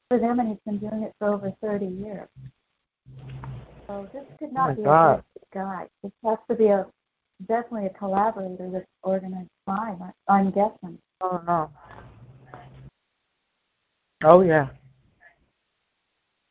[0.09, 2.29] for them, and he's been doing it for over 30 years.
[3.87, 5.19] So this could Oh not be God.
[5.19, 5.89] a good guy.
[6.03, 6.87] This has to be a
[7.47, 10.01] definitely a collaborator with organized crime.
[10.27, 10.99] I'm guessing.
[11.21, 11.71] Oh no.
[14.25, 14.69] Oh yeah.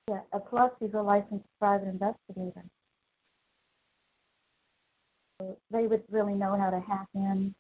[0.09, 0.21] Yeah.
[0.49, 2.63] Plus, he's a licensed private investigator.
[5.39, 7.53] They would really know how to hack in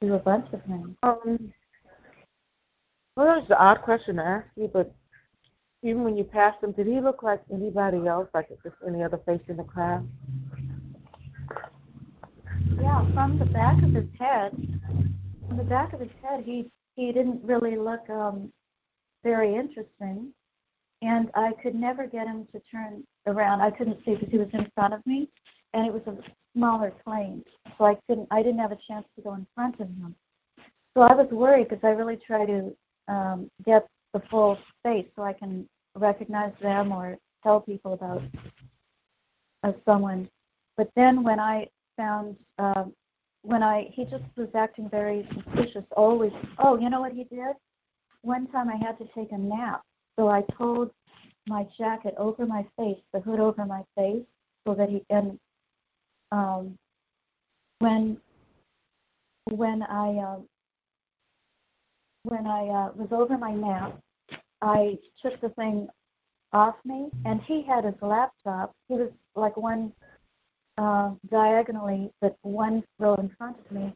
[0.00, 0.96] to a bunch of things.
[1.02, 1.52] Um.
[3.16, 4.94] Well, was an odd question to ask you, but
[5.82, 9.18] even when you passed him, did he look like anybody else, like just any other
[9.26, 10.08] face in the crowd?
[12.80, 14.52] Yeah, from the back of his head,
[15.48, 18.52] from the back of his head, he he didn't really look um,
[19.22, 20.32] very interesting,
[21.02, 23.60] and I could never get him to turn around.
[23.60, 25.28] I couldn't see because he was in front of me,
[25.74, 26.16] and it was a
[26.56, 27.44] smaller plane,
[27.78, 28.28] so I couldn't.
[28.30, 30.14] I didn't have a chance to go in front of him.
[30.94, 32.76] So I was worried because I really try to
[33.08, 38.22] um, get the full space so I can recognize them or tell people about
[39.62, 40.28] uh, someone.
[40.76, 42.92] But then when I found um,
[43.42, 45.84] when I he just was acting very suspicious.
[45.96, 47.54] Always, oh, you know what he did?
[48.22, 49.82] One time I had to take a nap,
[50.18, 50.90] so I pulled
[51.46, 54.24] my jacket over my face, the hood over my face,
[54.66, 55.38] so that he and
[56.32, 56.76] um,
[57.78, 58.18] when
[59.50, 60.38] when I uh,
[62.24, 63.98] when I uh, was over my nap,
[64.62, 65.88] I took the thing
[66.52, 68.72] off me, and he had his laptop.
[68.88, 69.92] He was like one
[70.78, 73.94] uh, diagonally, but one row in front of me.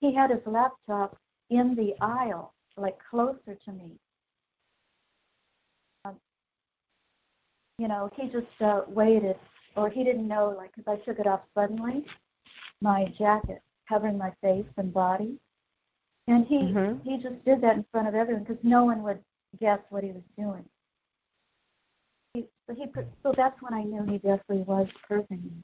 [0.00, 1.16] He had his laptop
[1.50, 3.92] in the aisle, like closer to me.
[6.04, 6.12] Uh,
[7.78, 9.36] you know, he just uh, waited,
[9.76, 12.04] or he didn't know, like, because I took it off suddenly,
[12.80, 13.62] my jacket.
[13.88, 15.38] covering my face and body.
[16.28, 17.08] And he Mm-hmm.
[17.08, 19.20] he just did that in front of everyone because no one would
[19.60, 20.64] guess what he was doing.
[22.34, 22.86] He, so he
[23.22, 25.62] so that's when I knew he definitely was cursing me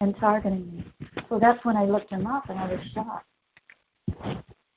[0.00, 0.84] and targeting me.
[1.28, 3.26] So that's when I looked him up and I was shocked.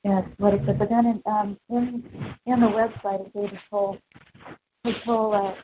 [0.03, 0.79] Yes, what it said.
[0.79, 2.03] But then in um in
[2.45, 3.97] in the website it gave his whole
[4.83, 5.55] his whole uh,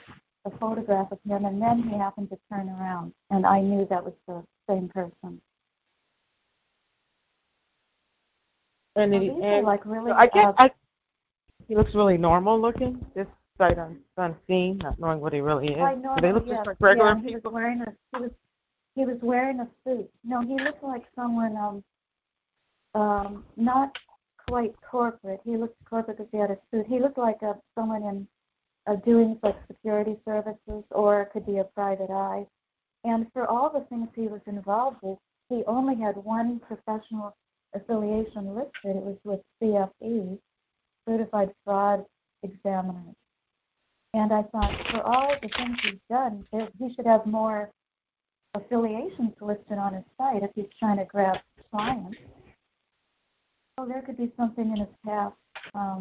[0.46, 4.04] a photograph of him and then he happened to turn around and I knew that
[4.04, 5.42] was the same person.
[8.96, 10.72] And, So he, and like really so I guess uh, I,
[11.68, 13.06] he looks really normal looking.
[13.16, 15.80] Just sight un, unseen, not knowing what he really is.
[15.80, 16.58] I Do they look yes.
[16.58, 18.32] just like regular yeah, he was wearing a he was
[18.96, 20.10] he was wearing a suit.
[20.24, 21.84] No, he looked like someone um
[22.96, 23.98] um not
[24.48, 25.42] quite corporate.
[25.46, 26.88] He looked corporate because he had a suit.
[26.88, 28.28] He looked like a someone in
[28.88, 32.46] uh, doing like security services, or it could be a private eye.
[33.04, 35.18] And for all the things he was involved with,
[35.50, 37.36] he only had one professional
[37.74, 38.98] affiliation listed.
[38.98, 40.38] It was with CFE,
[41.08, 42.06] Certified Fraud
[42.44, 43.16] Examiners.
[44.14, 47.70] And I thought, for all the things he's done, he should have more
[48.56, 51.40] affiliations listed on his site if he's trying to grab
[51.72, 52.18] clients.
[53.78, 55.36] So there could be something in his past
[55.74, 56.00] um,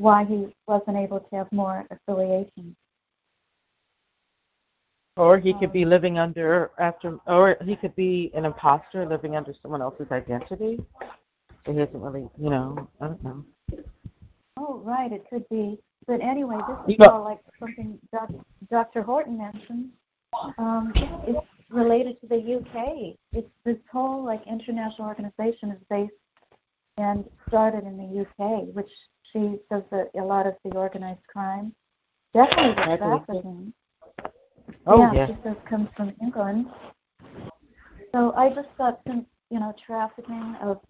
[0.00, 2.74] why he wasn't able to have more affiliations.
[5.16, 9.52] Or he could be living under after, or he could be an imposter living under
[9.60, 10.80] someone else's identity.
[11.66, 13.44] So he isn't really, you know, I don't know.
[14.56, 15.78] Oh, right, it could be.
[16.06, 16.56] But anyway,
[16.86, 17.98] this is all like something
[18.70, 19.02] Dr.
[19.02, 19.90] Horton mentioned.
[20.56, 20.92] Um,
[21.26, 23.16] it's related to the UK.
[23.32, 26.14] It's this whole like international organization is based
[26.96, 28.90] and started in the UK, which
[29.32, 31.74] she does a, a lot of the organized crime.
[32.34, 33.32] Definitely the I believe so.
[33.32, 33.72] trafficking.
[34.86, 35.26] Oh yeah, yeah.
[35.26, 36.66] she says comes from England.
[38.14, 40.80] So I just thought since, you know, trafficking of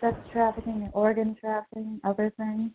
[0.00, 2.70] sex trafficking, and organ trafficking, other things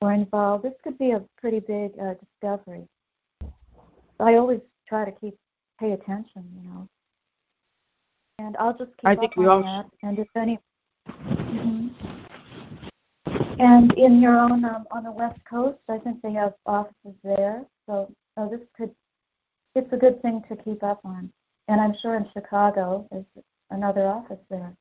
[0.00, 2.86] were involved, this could be a pretty big uh, discovery.
[4.20, 5.36] I always try to keep
[5.78, 6.88] pay attention, you know.
[8.40, 9.86] And I'll just keep I up think we on all that.
[10.02, 10.58] And if any.
[13.58, 17.64] And in your own um, on the West Coast, I think they have offices there.
[17.86, 18.94] So, so this could
[19.74, 21.30] it's a good thing to keep up on.
[21.68, 23.24] And I'm sure in Chicago there's
[23.70, 24.74] another office there.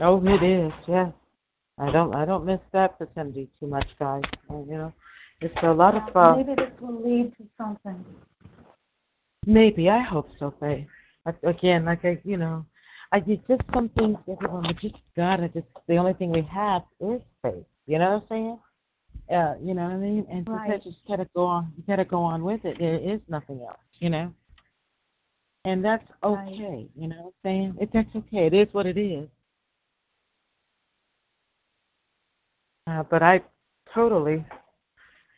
[0.00, 0.72] Oh, it is.
[0.88, 1.12] Yeah.
[1.78, 2.14] I don't.
[2.14, 4.22] I don't miss that vicinity too much, guys.
[4.48, 4.92] And, you know,
[5.40, 6.16] it's a lot of.
[6.16, 8.04] Uh, Maybe this will lead to something.
[9.46, 10.86] Maybe I hope so, Faye.
[11.42, 12.64] Again, like I, you know,
[13.14, 15.68] I did just some things everyone we just gotta just.
[15.86, 17.64] The only thing we have is faith.
[17.86, 18.58] You know what I'm saying?
[19.30, 20.26] Uh, you know what I mean?
[20.28, 20.82] And Right.
[20.82, 22.76] just gotta go on, you gotta go on with it.
[22.80, 23.78] There is nothing else.
[24.00, 24.34] You know.
[25.64, 26.48] And that's Right.
[26.54, 26.88] okay.
[26.96, 27.76] You know what I'm saying?
[27.80, 28.46] It, that's okay.
[28.46, 29.28] It is what it is.
[32.88, 33.44] Uh, but I
[33.94, 34.44] totally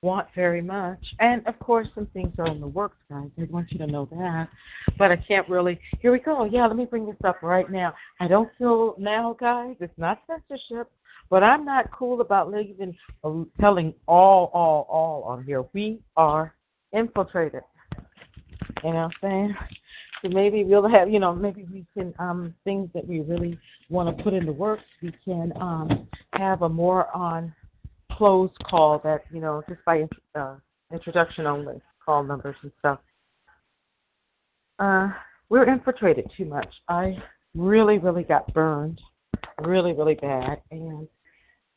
[0.07, 1.15] want very much.
[1.19, 3.29] And of course, some things are in the works, guys.
[3.39, 4.49] I want you to know that.
[4.97, 5.81] But I can't really.
[6.01, 6.45] Here we go.
[6.45, 7.93] Yeah, let me bring this up right now.
[8.21, 9.75] I don't feel now, guys.
[9.81, 10.89] It's not censorship,
[11.29, 15.65] but I'm not cool about leaving, uh, telling all, all, all on here.
[15.73, 16.55] We are
[16.93, 17.63] infiltrated.
[18.85, 19.57] You know what I'm saying?
[20.23, 23.59] So maybe we'll have, you know, maybe we can um things that we really
[23.91, 24.85] want to put into works.
[25.03, 27.53] We can um have a more on
[28.17, 30.57] closed call that you know just by uh,
[30.93, 33.01] introduction only call numbers and stuff.
[34.79, 35.11] Uh,
[35.49, 36.73] we're infiltrated too much.
[36.89, 37.23] I
[37.55, 39.01] really, really got burned,
[39.65, 41.09] really, really bad, and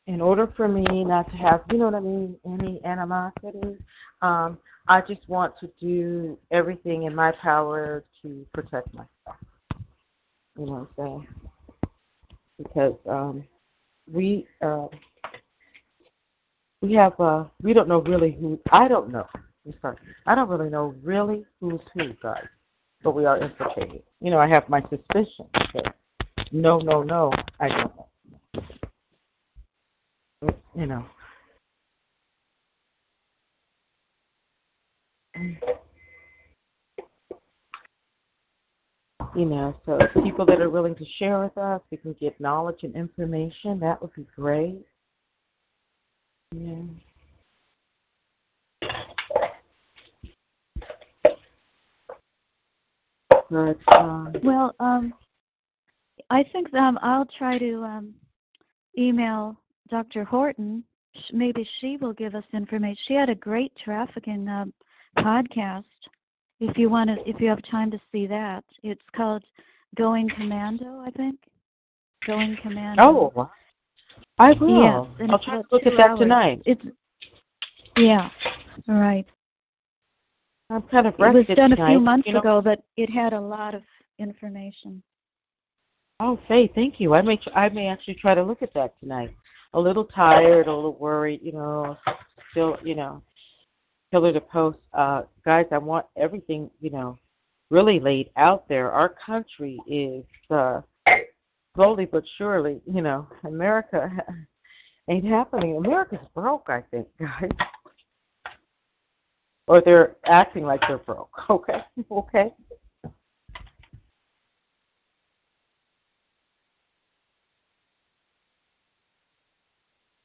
[0.07, 3.77] in order for me not to have, you know what I mean, any animosity,
[4.23, 4.57] um,
[4.87, 9.37] I just want to do everything in my power to protect myself.
[10.57, 11.27] You know what I'm saying?
[12.57, 13.43] Because um,
[14.11, 14.87] we uh,
[16.81, 19.27] we have uh, we don't know really who I don't know.
[19.65, 22.45] I'm sorry, I don't really know really who's who, guys.
[23.03, 24.03] But we are infiltrated.
[24.21, 25.49] You know, I have my suspicions.
[25.73, 25.95] But
[26.51, 28.07] no, no, no, I don't know.
[30.75, 31.05] You know.
[39.35, 42.83] You know, so people that are willing to share with us, we can get knowledge
[42.83, 43.79] and information.
[43.79, 44.79] That would be great.
[46.55, 46.75] Yeah.
[53.51, 55.13] But um, Well, um,
[56.29, 58.13] I think um, I'll try to um,
[58.97, 59.57] email
[59.89, 60.23] Dr.
[60.23, 60.83] Horton.
[61.31, 63.03] Maybe she will give us information.
[63.07, 64.65] She had a great trafficking uh,
[65.17, 65.83] podcast.
[66.59, 69.43] If you want to, if you have time to see that, it's called
[69.95, 71.39] Going Commando, I think.
[72.25, 73.03] Going Commando.
[73.03, 73.49] Oh,
[74.39, 74.81] I will.
[74.81, 76.19] Yes, and I'll try to look at that hours.
[76.19, 76.61] tonight.
[76.65, 76.85] It's
[77.97, 78.29] yeah,
[78.87, 79.25] right.
[80.69, 82.39] I'm kind of It was rested done a few months you know?
[82.39, 83.81] ago, but it had a lot of
[84.17, 85.03] information.
[86.21, 87.13] Oh, Faye, thank you.
[87.13, 89.35] I may tr- I may actually try to look at that tonight.
[89.73, 91.97] A little tired, a little worried, you know,
[92.51, 93.21] still, you know,
[94.11, 94.79] pillar to post.
[94.93, 97.17] Uh, guys, I want everything, you know,
[97.69, 98.91] really laid out there.
[98.91, 100.81] Our country is uh,
[101.79, 104.11] slowly but surely, you know, America
[105.09, 105.77] ain't happening.
[105.77, 107.49] America's broke, I think, guys.
[109.65, 111.29] Or they're acting like they're broke.
[111.49, 111.81] Okay,
[112.11, 112.53] okay.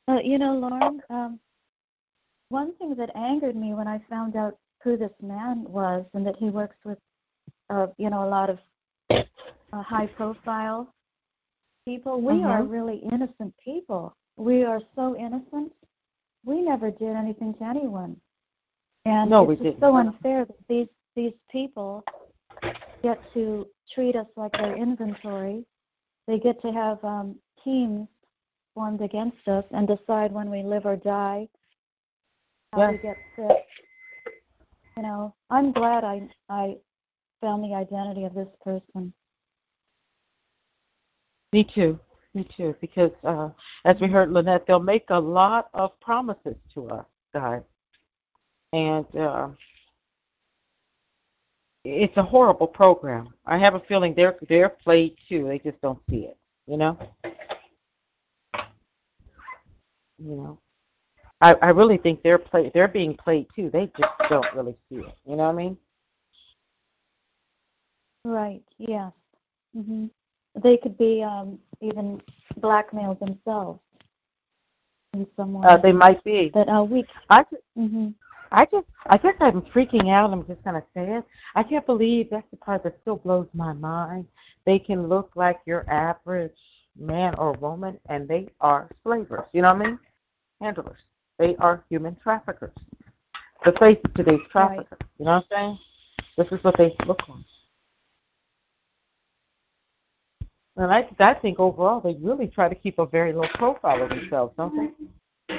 [0.09, 1.39] Uh, you know, Lauren, um,
[2.49, 6.35] one thing that angered me when I found out who this man was and that
[6.37, 6.99] he works with,
[7.71, 8.59] uh, you know, a lot of
[9.11, 10.93] uh, high-profile
[11.85, 12.21] people.
[12.21, 12.71] We are Mhm.
[12.71, 14.17] really innocent people.
[14.37, 15.73] We are so innocent.
[16.45, 18.21] We never did anything to anyone,
[19.05, 22.05] and No, it's we just so unfair that these these people
[23.03, 25.65] get to treat us like their inventory.
[26.27, 28.09] They get to have um, teams
[28.75, 31.49] formed against us and decide when we live or die,
[32.73, 33.67] how we get sick.
[34.97, 36.79] You know, I'm glad I I
[37.41, 39.13] found the identity of this person.
[41.55, 42.01] Me too.
[42.35, 42.75] Me too.
[42.81, 43.49] Because uh,
[43.85, 47.63] as we heard Lynette, they'll make a lot of promises to us, guys.
[48.73, 49.51] And uh,
[51.85, 53.33] it's a horrible program.
[53.47, 55.47] I have a feeling they're they're played too.
[55.47, 56.37] They just don't see it.
[56.67, 56.99] You know.
[60.19, 60.59] You know.
[61.41, 63.71] I I really think they're play they're being played too.
[63.73, 65.15] They just don't really see it.
[65.25, 65.79] You know what I mean?
[68.25, 68.65] Right.
[68.77, 69.13] Yes.
[69.73, 70.07] hmm
[70.63, 72.21] They could be um, even
[72.59, 73.81] blackmailed themselves
[75.15, 75.69] in some way.
[75.69, 76.51] Uh, they might be.
[76.53, 77.05] But uh, we.
[77.31, 78.09] I just, hmm
[78.53, 80.33] I just, I guess I'm freaking out.
[80.33, 81.25] I'm just gonna say it.
[81.57, 84.27] I can't believe that's the part that still blows my mind.
[84.65, 86.53] They can look like your average
[86.97, 89.47] man or woman, and they are slavers.
[89.53, 89.99] You know what I mean?
[90.61, 91.01] Handlers.
[91.39, 92.75] They are human traffickers.
[93.65, 94.99] The face of today's trafficker.
[95.19, 95.79] You know what I'm saying?
[96.37, 97.45] This is what they look like.
[100.77, 104.09] And I, I think overall they really try to keep a very low profile of
[104.09, 105.57] themselves, don't they?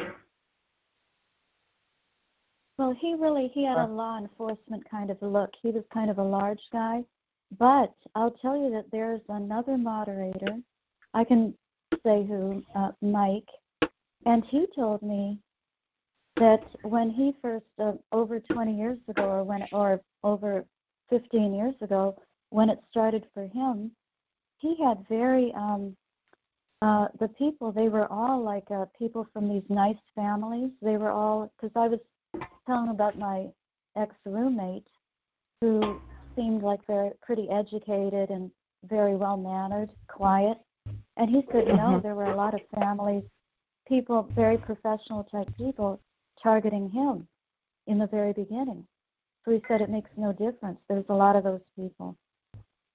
[2.77, 5.53] Well, he really he had a law enforcement kind of look.
[5.61, 7.05] He was kind of a large guy,
[7.57, 10.57] but I'll tell you that there's another moderator.
[11.13, 11.53] I can
[12.05, 13.47] say who, uh, Mike,
[14.25, 15.39] and he told me
[16.35, 20.65] that when he first uh, over 20 years ago, or when or over
[21.09, 22.17] 15 years ago,
[22.49, 23.91] when it started for him,
[24.65, 25.95] he had very um,
[26.81, 27.71] uh, the people.
[27.71, 30.71] They were all like uh, people from these nice families.
[30.81, 31.99] They were all because I was
[32.67, 33.47] telling about my
[33.95, 34.87] ex roommate
[35.61, 35.99] who
[36.35, 38.51] seemed like very pretty educated and
[38.83, 40.57] very well mannered, quiet.
[41.17, 42.01] And he said, no, Mhm.
[42.03, 43.23] there were a lot of families,
[43.87, 45.99] people, very professional type people,
[46.41, 47.27] targeting him
[47.87, 48.85] in the very beginning.
[49.43, 50.79] So he said it makes no difference.
[50.89, 52.17] There's a lot of those people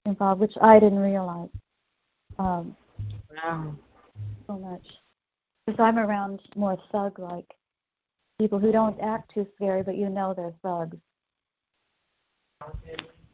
[0.06, 1.48] involved, which I didn't realize
[2.38, 2.76] um,
[3.30, 3.74] Wow.
[4.46, 4.86] so much.
[5.66, 7.46] Because I'm around more thug like
[8.38, 10.96] people who don't act too scary, but you know they're thugs.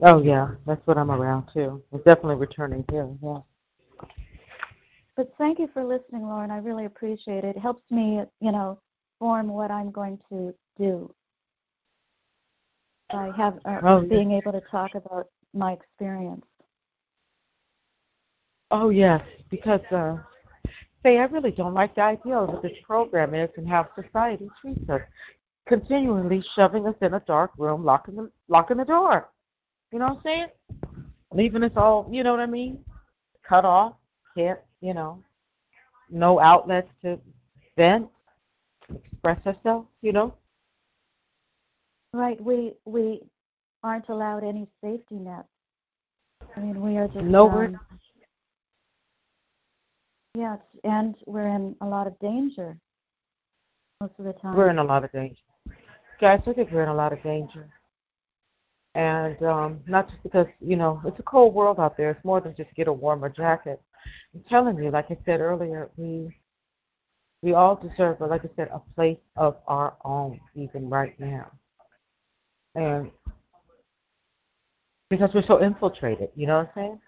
[0.03, 1.83] Oh yeah, that's what I'm around too.
[1.93, 3.09] It's definitely returning here.
[3.23, 3.39] Yeah.
[5.17, 6.51] But thank you for listening, Lauren.
[6.51, 7.57] I really appreciate it.
[7.57, 8.79] It helps me, you know,
[9.19, 11.15] form what I'm going to do.
[13.11, 14.09] I have uh, Oh, yeah.
[14.09, 16.45] being able to talk about my experience.
[18.71, 20.17] Oh yes, because uh,
[21.05, 24.49] say I really don't like the idea of what this program is and how society
[24.61, 25.03] treats us,
[25.69, 29.29] continually shoving us in a dark room, locking the locking the door.
[29.93, 30.47] You know what I'm saying?
[31.33, 32.85] Leaving us all, you know what I mean?
[33.49, 33.95] Cut off,
[34.37, 35.23] can't, you know,
[36.11, 37.21] no outlets to
[37.77, 38.09] vent,
[38.93, 39.87] express ourselves.
[40.03, 40.35] You know?
[42.13, 42.41] Right.
[42.43, 43.21] We we
[43.85, 45.47] aren't allowed any safety nets.
[46.57, 47.67] I mean, we are just Nowhere.
[47.67, 47.81] um,
[50.37, 52.79] yes, and we're in a lot of danger
[54.01, 54.57] most of the time.
[54.57, 55.41] We're in a lot of danger.
[56.21, 57.69] Guys, I think we're in a lot of danger.
[58.95, 62.11] And um, not just because, you know, it's a cold world out there.
[62.11, 63.81] It's more than just get a warmer jacket.
[64.35, 66.35] I'm telling you, like I said earlier, we
[67.43, 71.51] we all deserve, but like I said, a place of our own, even right now.
[72.75, 73.11] And
[75.11, 77.01] because we're so infiltrated, you know what I'm saying?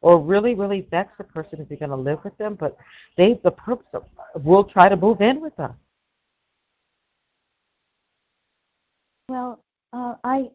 [0.00, 2.54] Or really, really vex the person if you're going to live with them.
[2.54, 2.76] But
[3.16, 3.82] they, the perps,
[4.42, 5.74] will try to move in with us.
[9.28, 9.62] Well,
[9.92, 10.50] uh, I,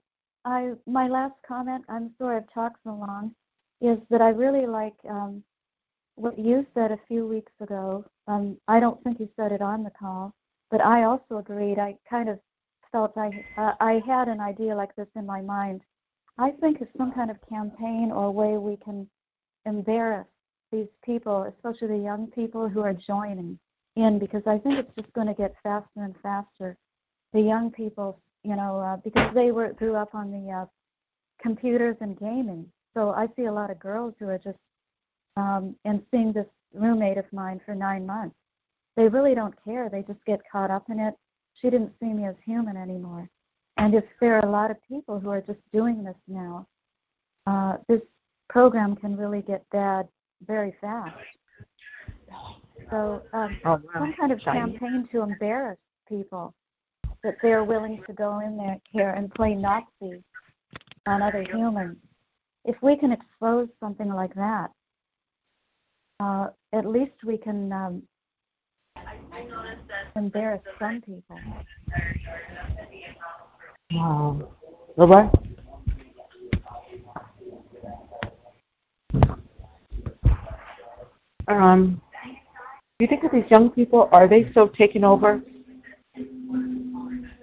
[0.46, 1.84] I, my last comment.
[1.90, 3.36] I'm sorry I've talked so long.
[3.82, 5.44] Is that I really like um,
[6.16, 8.06] what you said a few weeks ago.
[8.28, 10.34] Um, I don't think you said it on the call,
[10.72, 11.80] but I also agreed.
[11.80, 12.40] I kind of
[12.92, 15.82] felt I uh, I had an idea like this in my mind.
[16.38, 19.08] I think it's some kind of campaign or way we can
[19.66, 20.28] embarrass
[20.72, 23.60] these people, especially the young people who are joining
[23.96, 26.78] in, because I think it's just going to get faster and faster.
[27.32, 30.66] The young people, you know, uh, because they were grew up on the uh,
[31.42, 32.66] computers and gaming.
[32.96, 34.58] So I see a lot of girls who are just
[35.36, 38.36] um, and seeing this roommate of mine for nine months.
[38.96, 39.90] They really don't care.
[39.90, 41.16] They just get caught up in it.
[41.56, 43.30] She didn't see me as human anymore.
[43.78, 46.68] And if there are a lot of people who are just doing this now,
[47.48, 48.02] uh, this
[48.54, 50.08] program can really get bad
[50.46, 51.16] very fast.
[52.92, 53.82] So um, oh, wow.
[53.96, 56.54] some kind of campaign to embarrass people
[57.24, 60.24] that they're willing to go in there here and play Nazi
[61.08, 61.98] on other humans.
[62.64, 64.70] If we can expose something like that,
[66.20, 68.04] uh, at least we can um,
[70.16, 71.40] embarrass some people.
[73.92, 74.48] Wow.
[74.96, 75.32] Bye
[81.48, 82.02] Um,
[83.00, 85.42] do you think that these young people are they so taken over?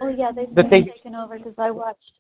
[0.03, 0.83] Oh yeah, they've been they...
[0.85, 2.13] taken over because I watched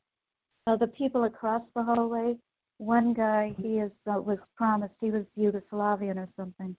[0.66, 2.36] uh, the people across the hallway
[2.80, 6.74] one guy he is uh, was promised he was Yugoslavian or something,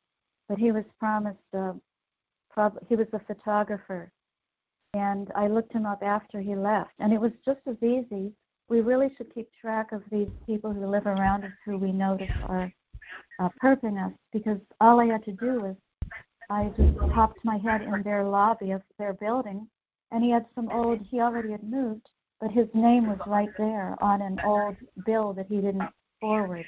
[0.50, 1.74] but he was promised uh,
[2.50, 4.12] prob- he was a photographer,
[4.96, 8.34] and I looked him up after he left, and it was just as easy.
[8.68, 12.32] We really should keep track of these people who live around us who we notice
[12.48, 12.74] are
[13.40, 15.76] uh, perping because all I had to do was
[16.50, 19.68] I just popped my head in their lobby of their building,
[20.12, 22.10] and he had some old he already had moved
[22.42, 24.76] but his name was right there on an old
[25.06, 26.66] bill that he didn't forward.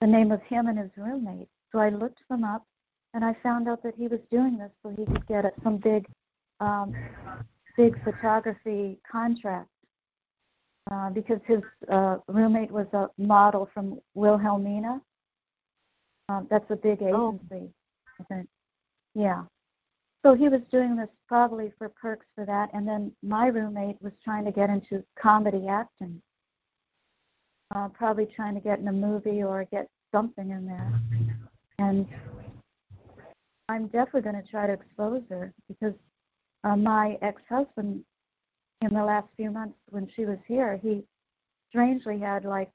[0.00, 1.48] The name of him and his roommate.
[1.70, 2.66] So I looked them up,
[3.14, 6.06] and I found out that he was doing this so he could get some big,
[6.58, 6.92] um,
[7.76, 9.68] big photography contract.
[10.90, 15.00] Uh, because his uh, roommate was a model from Wilhelmina.
[16.28, 17.38] Um, that's a big oh.
[17.50, 18.20] agency, oh.
[18.20, 18.48] I think.
[19.14, 19.44] Yeah.
[20.24, 22.70] So he was doing this probably for perks for that.
[22.72, 26.22] And then my roommate was trying to get into comedy acting,
[27.74, 31.00] uh, probably trying to get in a movie or get something in there.
[31.78, 32.06] And
[33.68, 35.94] I'm definitely going to try to expose her because
[36.64, 38.02] uh, my ex-husband,
[38.82, 41.04] in the last few months when she was here, he
[41.68, 42.70] strangely had like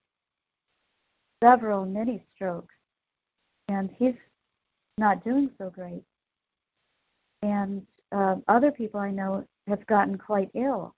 [1.43, 2.75] several mini strokes,
[3.69, 4.15] and he's
[4.97, 6.03] not doing so great
[7.41, 10.95] and uh, other people I know have gotten quite ill.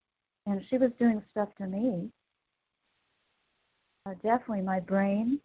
[0.47, 2.09] And she was doing stuff to me.
[4.05, 5.39] Uh, definitely my brain.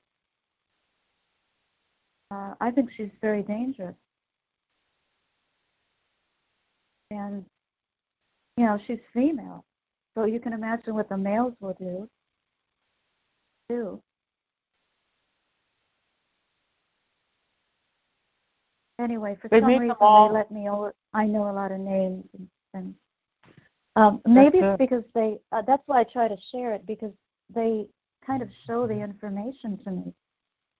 [2.30, 3.94] Uh, I think she's very dangerous.
[7.10, 7.44] And,
[8.56, 9.64] you know, she's female.
[10.16, 12.08] So you can imagine what the males will do,
[13.68, 14.00] too.
[18.98, 20.94] Anyway, for they some reason they let me over.
[21.12, 22.94] I know a lot of names and things.
[23.94, 25.38] Um, maybe it's because they.
[25.52, 27.12] Uh, that's why I try to share it because
[27.54, 27.86] they
[28.26, 30.14] kind of show the information to me,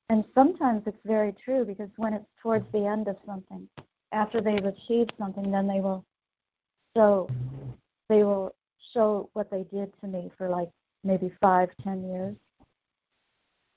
[0.09, 3.69] and sometimes it's very true because when it's towards the end of something,
[4.13, 6.05] after they've achieved something, then they will
[6.97, 7.29] show.
[8.09, 8.55] They will
[8.95, 10.71] show what they did to me for like
[11.05, 12.37] maybe five, ten years.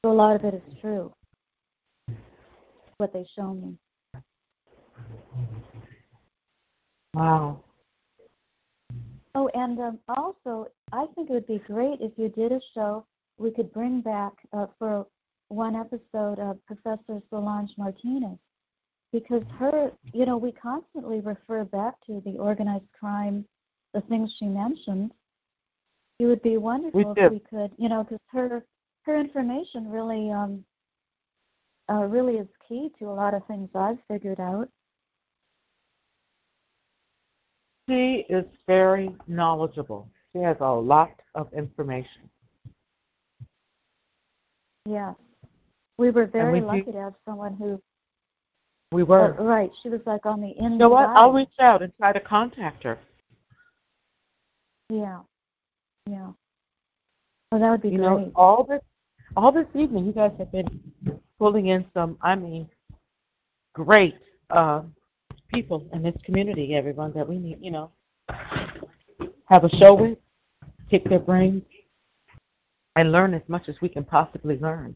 [0.03, 1.13] So a lot of it is true.
[2.97, 3.77] What they show me.
[7.19, 7.65] Wow.
[9.35, 13.05] Oh, and um, also, I think it would be great if you did a show.
[13.37, 15.05] We could bring back uh, for
[15.49, 18.37] one episode of Professor Solange Martinez,
[19.11, 23.43] because her, you know, we constantly refer back to the organized crime,
[23.93, 25.11] the things she mentioned.
[26.19, 28.63] It would be wonderful we if we could, you know, because her
[29.01, 30.63] her information really, um,
[31.91, 34.69] uh, really is key to a lot of things I've figured out.
[37.89, 40.07] She is very knowledgeable.
[40.31, 42.29] She has a lot of information.
[44.85, 45.13] Yeah.
[45.97, 47.81] We were very we lucky do, to have someone who.
[48.91, 49.39] We were.
[49.39, 49.71] Uh, right.
[49.81, 50.71] She was like on the inside.
[50.73, 51.09] You know what?
[51.09, 52.99] I'll reach out and try to contact her.
[54.91, 55.21] Yeah.
[56.07, 56.27] Yeah.
[57.51, 58.07] Well, that would be you great.
[58.07, 58.81] know, all this,
[59.35, 60.67] all this evening, you guys have been
[61.39, 62.69] pulling in some, I mean,
[63.73, 64.15] great
[64.51, 64.83] uh,
[65.49, 67.91] people in this community, everyone that we need, you know,
[69.45, 70.17] have a show with,
[70.89, 71.63] pick their brains,
[72.95, 74.95] and learn as much as we can possibly learn.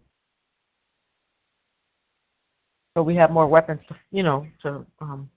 [2.95, 5.29] So we have more weapons, to, you know, to um,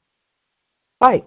[1.00, 1.26] fight.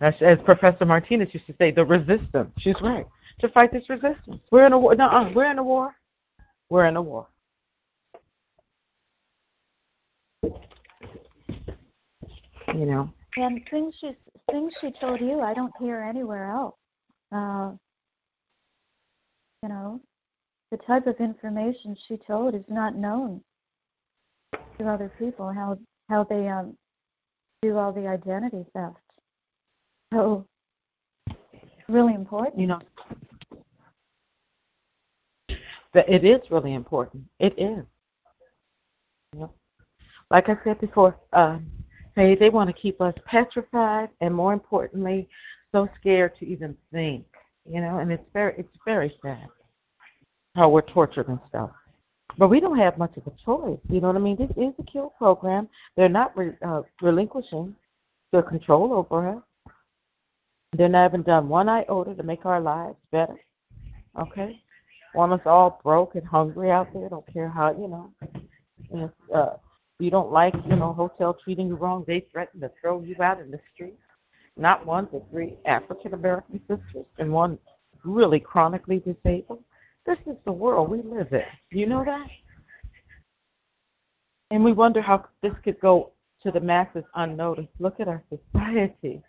[0.00, 2.50] As, as Professor Martinez used to say, the resistance.
[2.58, 3.06] She's right.
[3.40, 4.40] To fight this resistance.
[4.50, 4.94] We're in a war.
[4.94, 5.94] No, we're in a war.
[6.70, 7.26] We're in a war.
[12.74, 13.10] You know.
[13.36, 14.16] And things she
[14.50, 16.74] things she told you, I don't hear anywhere else.
[17.32, 17.72] Uh,
[19.62, 20.00] you know,
[20.70, 23.40] the type of information she told is not known
[24.78, 25.52] to other people.
[25.52, 26.76] How how they um,
[27.62, 28.96] do all the identity theft.
[30.12, 30.46] So,
[31.88, 32.58] really important.
[32.58, 32.80] You know,
[35.94, 37.24] it is really important.
[37.38, 37.84] It is.
[39.32, 39.52] You know,
[40.30, 41.58] like I said before, uh,
[42.16, 45.28] hey, they want to keep us petrified, and more importantly,
[45.72, 47.24] so scared to even think.
[47.64, 49.48] You know, and it's very, it's very sad
[50.56, 51.70] how we're tortured and stuff.
[52.38, 53.78] But we don't have much of a choice.
[53.88, 54.36] You know what I mean?
[54.36, 55.68] This is a kill program.
[55.96, 57.74] They're not re, uh, relinquishing
[58.32, 59.42] their control over us.
[60.72, 63.36] They're not even done one iota to make our lives better.
[64.20, 64.62] Okay?
[65.14, 67.08] Want us all broke and hungry out there.
[67.08, 68.12] Don't care how, you know.
[68.92, 69.56] If uh,
[70.00, 73.40] you don't like, you know, hotel treating you wrong, they threaten to throw you out
[73.40, 73.98] in the street.
[74.56, 77.58] Not one, but three African American sisters and one
[78.04, 79.62] really chronically disabled.
[80.06, 81.44] This is the world we live in.
[81.70, 82.28] You know that?
[84.50, 86.12] And we wonder how this could go
[86.42, 87.68] to the masses unnoticed.
[87.78, 89.22] Look at our society.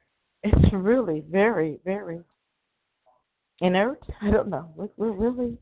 [0.44, 2.20] It's really very, very
[3.60, 4.04] inert.
[4.22, 4.72] I don't know.
[4.76, 5.58] We're, we're really,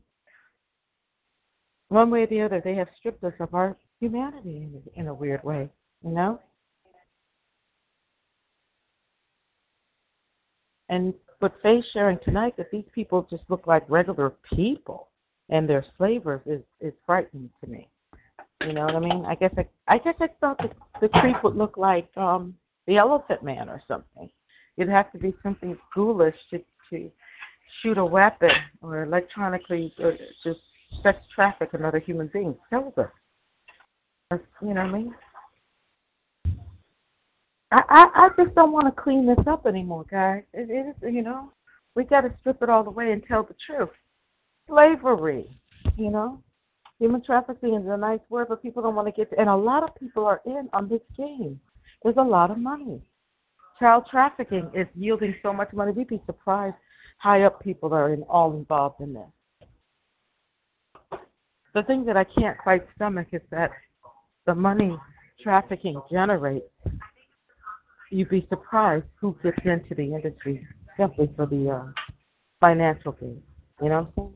[1.90, 5.42] one way or the other, they have stripped us of our humanity in, a weird
[5.44, 5.68] way,
[6.02, 6.40] you know?
[10.88, 15.08] And but Faye sharing tonight that these people just look like regular people
[15.48, 17.88] and they're slavers is is frightening to me.
[18.64, 19.24] You know what I mean?
[19.24, 20.70] I guess I, I guess I thought the,
[21.00, 22.54] the creep would look like um
[22.86, 24.28] the Elephant Man or something.
[24.76, 27.10] It'd have to be something ghoulish to to
[27.80, 28.50] shoot a weapon
[28.82, 30.60] or electronically or just
[31.02, 32.56] sex traffic another human being.
[32.68, 33.10] Kills us.
[34.62, 35.14] You know what I mean?
[37.72, 40.42] I, I I just don't want to clean this up anymore, guys.
[40.52, 41.52] It is you know
[41.94, 43.90] we got to strip it all away and tell the truth.
[44.68, 45.48] Slavery,
[45.96, 46.42] you know,
[46.98, 49.30] human trafficking is a nice word, but people don't want to get.
[49.30, 51.60] To, and a lot of people are in on this game.
[52.02, 53.00] There's a lot of money.
[53.78, 55.92] Child trafficking is yielding so much money.
[55.92, 56.76] We'd be surprised
[57.18, 59.28] high up people are in, all involved in this.
[61.72, 63.70] The thing that I can't quite stomach is that
[64.46, 64.98] the money
[65.40, 66.66] trafficking generates
[68.10, 70.66] you'd be surprised who gets into the industry
[70.96, 71.86] simply for the uh,
[72.60, 73.42] financial gain.
[73.80, 74.34] You know what I'm saying?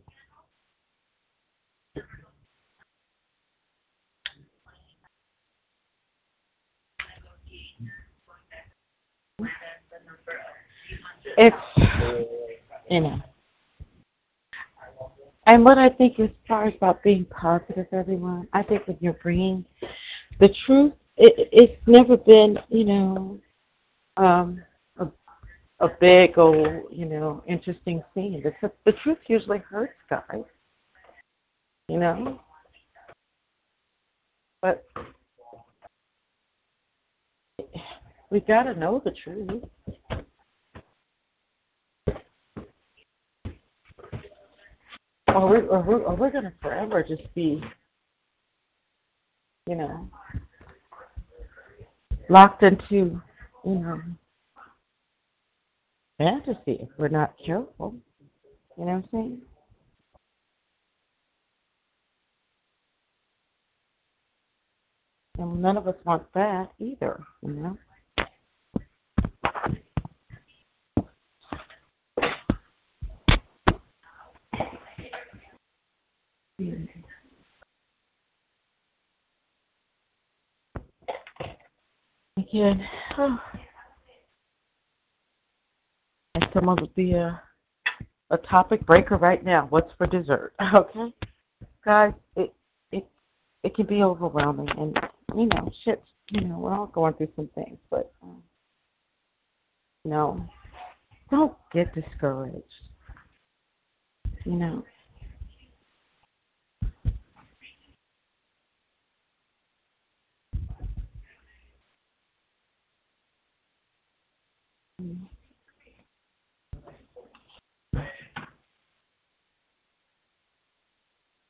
[11.36, 11.56] It's,
[12.88, 13.20] you know.
[15.46, 19.12] And what I think as far as about being positive, everyone, I think when you're
[19.14, 19.64] bringing
[20.40, 23.40] the truth, it, it's never been, you know,
[24.16, 24.62] um,
[24.98, 25.06] a,
[25.80, 28.42] a big old, you know, interesting scene.
[28.42, 30.44] The, the truth usually hurts guys,
[31.88, 32.40] you know.
[34.62, 34.86] But
[38.30, 39.62] we got to know the truth.
[45.34, 47.62] Or we're, or we're, we're going to forever just be,
[49.68, 50.08] you know,
[52.28, 53.20] locked into
[53.64, 54.00] you know,
[56.18, 57.96] fantasy if we're not careful.
[58.76, 59.42] You know what I'm saying?
[65.38, 67.78] And none of us want that either, you know.
[76.58, 76.86] Again,
[83.18, 83.40] oh.
[86.34, 87.40] and someone would be a
[88.30, 89.66] a topic breaker right now.
[89.70, 90.54] What's for dessert?
[90.74, 91.12] Okay,
[91.84, 92.54] guys, it
[92.92, 93.04] it
[93.64, 94.98] it can be overwhelming, and
[95.36, 96.02] you know, shit.
[96.30, 98.42] You know, we're all going through some things, but um,
[100.04, 100.48] no,
[101.30, 102.90] don't get discouraged.
[104.44, 104.84] You know,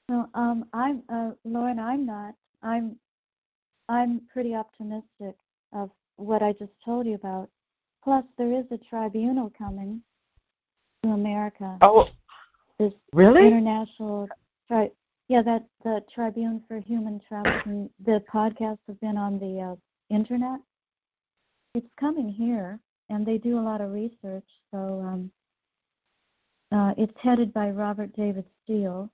[0.09, 1.79] No, um, I'm uh, Lauren.
[1.79, 2.35] I'm not.
[2.63, 2.97] I'm
[3.89, 5.35] I'm pretty optimistic
[5.73, 7.49] of what I just told you about.
[8.03, 10.03] Plus, there is a tribunal coming
[11.03, 11.79] to America.
[11.81, 12.09] Oh,
[12.79, 13.47] this really?
[13.47, 14.29] international
[14.69, 14.91] tri-
[15.29, 17.89] yeah, that the Tribune for Human Trafficking.
[18.05, 20.61] The podcasts have been on the uh, internet.
[21.75, 22.79] It's coming here,
[23.11, 24.47] and they do a lot of research.
[24.71, 25.31] So um,
[26.73, 29.11] uh, it's headed by Robert David Steele.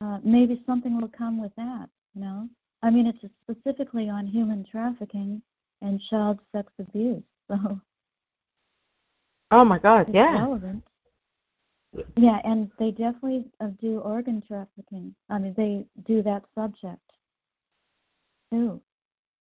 [0.00, 1.88] Uh, maybe something will come with that.
[2.14, 2.48] No,
[2.82, 5.42] I mean it's specifically on human trafficking
[5.82, 7.22] and child sex abuse.
[7.50, 7.80] So
[9.50, 10.38] Oh my God, it's yeah.
[10.38, 10.84] relevant.
[12.16, 15.14] Yeah, and they definitely uh, do organ trafficking.
[15.30, 17.00] I mean, they do that subject
[18.52, 18.80] too.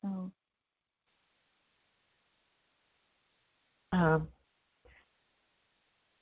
[0.02, 0.32] So
[3.91, 4.27] Um,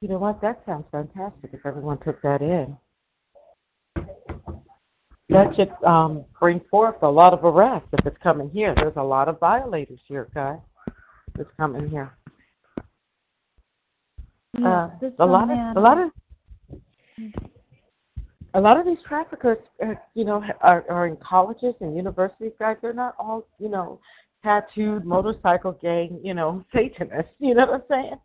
[0.02, 0.42] you know what?
[0.42, 2.78] That sounds fantastic if everyone took that in.
[5.30, 8.76] That should um, bring forth a lot of arrests if it's coming here.
[8.76, 10.60] There's a lot of violators here, guys.
[11.36, 12.16] That's coming here.
[14.60, 16.12] yeah, Uh, a lot of a lot of
[18.54, 22.54] a lot of these traffickers, uh, you know, are, are in colleges and universities.
[22.58, 24.00] Guys, they're not all, you know,
[24.46, 27.34] tattooed motorcycle gang, you know, Satanists.
[27.40, 28.20] You know what I'm saying?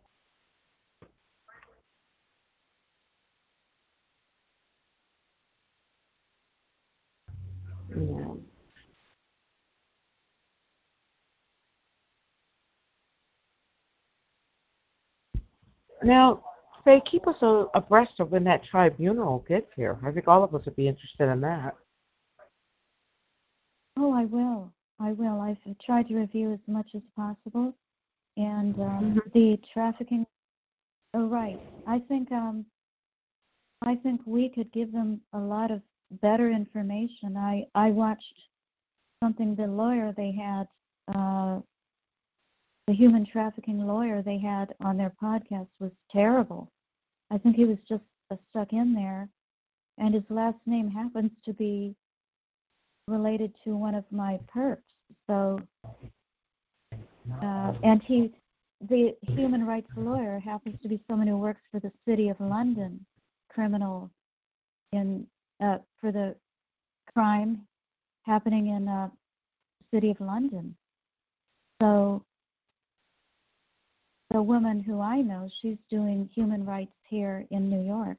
[7.97, 8.33] Yeah.
[16.03, 16.43] Now,
[16.85, 17.35] Faye, keep us
[17.73, 19.99] abreast of when that tribunal gets here.
[20.05, 21.75] I think all of us would be interested in that.
[23.97, 24.71] Oh, I will.
[25.01, 25.41] I will.
[25.41, 27.73] I've tried to review as much as possible,
[28.37, 29.33] and um, Mhm.
[29.33, 30.27] the trafficking.
[31.13, 31.59] Oh, right.
[31.87, 32.65] I think um,
[33.81, 35.81] I think we could give them a lot of
[36.11, 37.35] better information.
[37.35, 38.47] I I watched
[39.23, 39.55] something.
[39.55, 40.67] The lawyer they had,
[41.15, 41.61] uh,
[42.85, 46.71] the human trafficking lawyer they had on their podcast was terrible.
[47.31, 49.29] I think he was just uh, stuck in there,
[49.97, 51.95] and his last name happens to be
[53.07, 54.90] related to one of my perps.
[55.27, 55.59] So,
[57.41, 58.31] uh, and he,
[58.89, 63.05] the human rights lawyer, happens to be someone who works for the City of London
[63.49, 64.09] criminal
[64.91, 65.27] in
[65.63, 66.35] uh, for the
[67.13, 67.61] crime
[68.23, 69.09] happening in uh,
[69.93, 70.75] City of London.
[71.81, 72.23] So,
[74.29, 78.17] the woman who I know, she's doing human rights here in New York,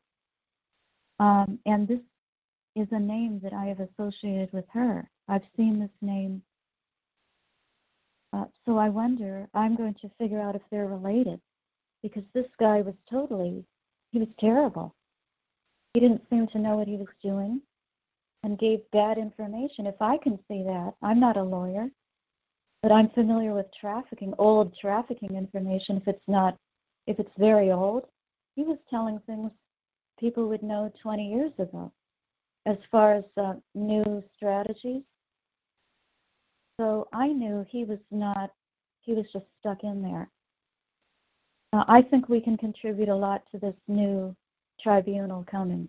[1.19, 2.01] um, and this
[2.75, 5.09] is a name that I have associated with her.
[5.29, 6.43] I've seen this name.
[8.33, 11.41] Uh, so I wonder, I'm going to figure out if they're related
[12.03, 13.65] because this guy was totally,
[14.11, 14.95] he was terrible.
[15.95, 17.61] He didn't seem to know what he was doing
[18.43, 19.87] and gave bad information.
[19.87, 21.89] If I can see that, I'm not a lawyer,
[22.83, 25.99] but I'm familiar with trafficking, old trafficking information.
[25.99, 26.57] If it's not,
[27.07, 28.07] if it's very old,
[28.57, 29.51] he was telling things
[30.19, 31.93] people would know 20 years ago
[32.67, 35.03] as far as uh, new strategies.
[36.83, 38.51] So I knew he was not,
[39.03, 40.29] he was just stuck in there.
[41.73, 44.35] Uh, I think we can contribute a lot to this new
[44.81, 45.89] tribunal coming.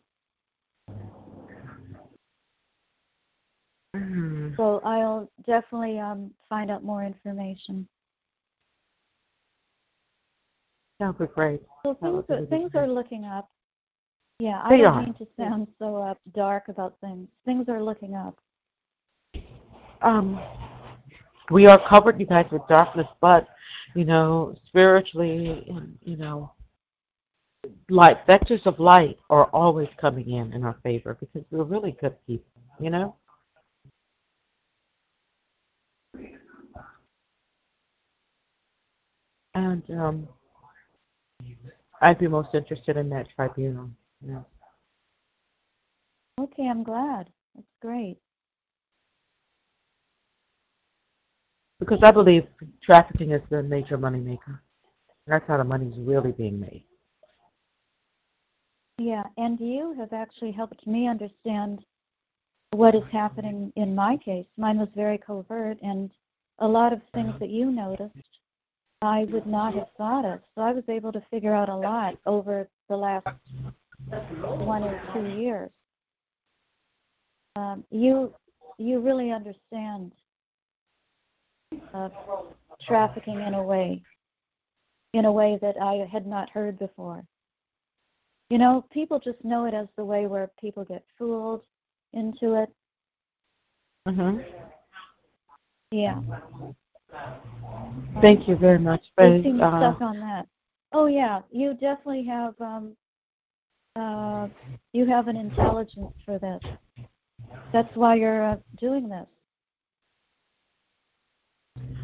[3.95, 4.55] Mm.
[4.55, 7.88] So I'll definitely um, find out more information.
[10.99, 11.63] That would be great.
[11.83, 13.49] So things are, things are looking up.
[14.38, 15.01] Yeah, I They don't are.
[15.01, 17.27] mean to sound so uh, dark about things.
[17.45, 18.38] Things are looking up.
[20.03, 20.39] Um,
[21.51, 23.47] we are covered, you guys, with darkness, but
[23.95, 26.51] you know, spiritually, and you know,
[27.89, 32.15] light vectors of light are always coming in in our favor because we're really good
[32.25, 32.45] people.
[32.80, 33.15] You know.
[39.55, 40.27] And um,
[42.01, 43.89] I'd be most interested in that tribunal.
[44.25, 44.41] Yeah.
[46.39, 47.30] Okay, I'm glad.
[47.55, 48.17] That's great.
[51.83, 52.47] Because I believe
[52.81, 54.59] trafficking is the major moneymaker.
[55.27, 56.85] That's how the money's really being made.
[58.99, 61.83] Yeah, and you have actually helped me understand
[62.71, 64.45] what is happening in my case.
[64.57, 66.09] Mine was very covert, and
[66.59, 68.15] a lot of things that you noticed
[69.01, 70.39] I would not have thought of.
[70.55, 73.27] So I was able to figure out a lot over the last
[74.39, 75.69] one or two years.
[77.57, 78.33] Um, you
[78.77, 80.13] you really understand
[81.93, 82.10] uh,
[82.82, 84.02] trafficking in a way.
[85.16, 87.24] in a way that I had not heard before.
[88.50, 91.61] You know, people just know it as the way where people get fooled
[92.14, 92.74] into it.
[94.08, 94.43] Mhm.
[95.92, 96.19] Yeah.
[98.22, 100.48] Thank you very much, They seem Uh, stuck on that.
[100.93, 102.98] Oh yeah, you definitely have um
[103.95, 104.48] uh
[104.93, 106.64] you have an intelligence for this.
[107.72, 109.27] That's why you're uh, doing this.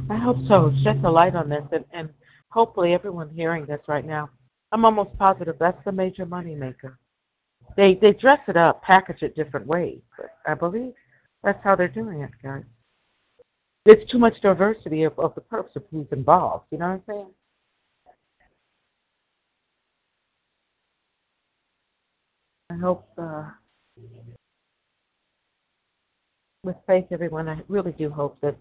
[0.10, 0.74] I hope so.
[0.84, 2.10] Shed the light on this, and, and
[2.50, 4.30] hopefully everyone hearing this right now.
[4.72, 6.98] I'm almost positive that's the major money maker.
[7.78, 10.94] They they dress it up, package it different ways, but I believe
[11.44, 12.64] that's how they're doing it, guys.
[13.86, 16.66] There's too much diversity of, of the of who's involved.
[16.72, 17.34] You know what I'm saying?
[22.72, 23.50] I hope uh,
[26.64, 28.56] with faith, everyone, I really do hope that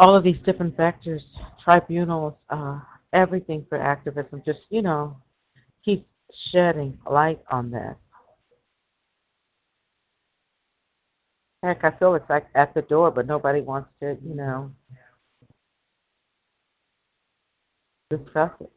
[0.00, 1.20] all of these different vectors,
[1.62, 2.80] tribunals, uh,
[3.12, 5.14] everything for activism, just, you know,
[5.84, 6.08] keep
[6.50, 7.94] shedding light on this.
[11.62, 14.72] Heck, I feel it's like at the door, but nobody wants to, you know,
[18.08, 18.72] discuss it.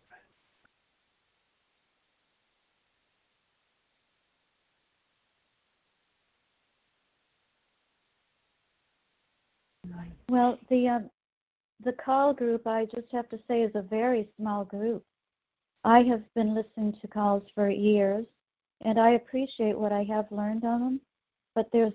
[10.29, 11.09] Well, the um,
[11.83, 15.03] the call group, I just have to say, is a very small group.
[15.83, 18.25] I have been listening to calls for years,
[18.81, 21.01] and I appreciate what I have learned on them.
[21.55, 21.93] But there's,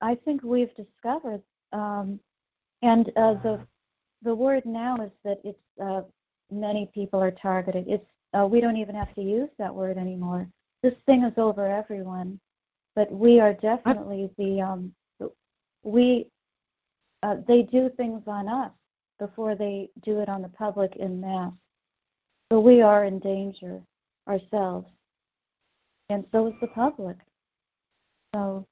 [0.00, 2.20] I think we've discovered, um,
[2.82, 3.60] and uh, the
[4.22, 6.02] the word now is that it's uh,
[6.50, 7.86] many people are targeted.
[7.88, 8.06] It's
[8.38, 10.46] uh, we don't even have to use that word anymore.
[10.82, 12.38] This thing is over everyone,
[12.94, 14.92] but we are definitely the um,
[15.82, 16.28] we
[17.22, 18.70] uh, they do things on us
[19.20, 21.52] before they do it on the public in mass.
[22.50, 23.80] So we are in danger
[24.28, 24.88] ourselves,
[26.08, 27.16] and so is the public.
[28.34, 28.66] So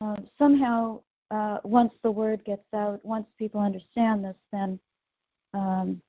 [0.00, 1.00] uh, somehow,
[1.32, 4.78] uh, once the word gets out, once people understand this, then
[5.54, 6.00] um,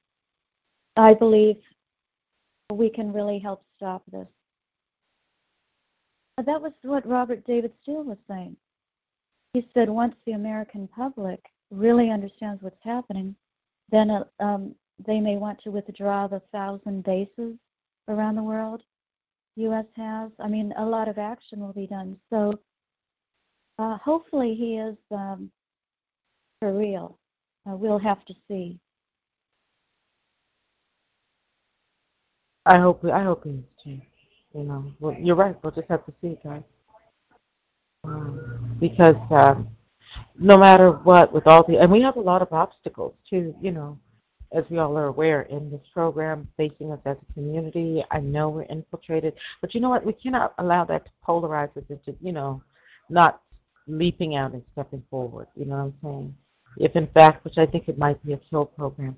[0.95, 1.58] I believe
[2.72, 4.27] we can really help stop this.
[6.38, 8.58] That was what Robert David Steele was saying.
[9.53, 13.35] He said once the American public really understands what's happening,
[13.90, 17.56] then uh, um, they may want to withdraw the thousand bases
[18.08, 18.84] around the world
[19.58, 19.85] U.S.
[19.95, 20.32] has.
[20.40, 22.17] I mean, a lot of action will be done.
[22.30, 22.53] So
[23.80, 25.51] uh, hopefully he is um,
[26.59, 27.17] for real.
[27.69, 28.80] Uh, we'll have to see.
[32.66, 34.06] I hope I hope he's changed.
[34.53, 35.56] You know, well, you're right.
[35.64, 36.64] We'll just have to see, guys.
[38.03, 39.70] Um, because um,
[40.40, 43.56] no matter what, with all the and we have a lot of obstacles too.
[43.62, 44.00] You know,
[44.52, 48.04] as we all are aware in this program facing us as a community.
[48.12, 50.06] I know we're infiltrated, but you know what?
[50.06, 52.62] We cannot allow that to polarize us into you know,
[53.10, 53.42] not
[53.88, 55.48] leaping out and stepping forward.
[55.56, 56.36] You know what I'm saying?
[56.78, 59.18] If in fact, which I think it might be a kill program,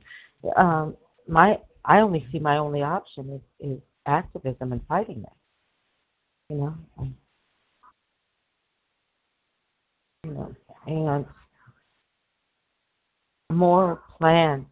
[0.55, 0.95] um,
[1.27, 3.29] my I only see my only option
[3.59, 5.35] is, is activism and fighting that.
[6.49, 7.13] You know, and,
[10.29, 10.55] you know,
[10.87, 11.25] and
[13.51, 14.65] more plans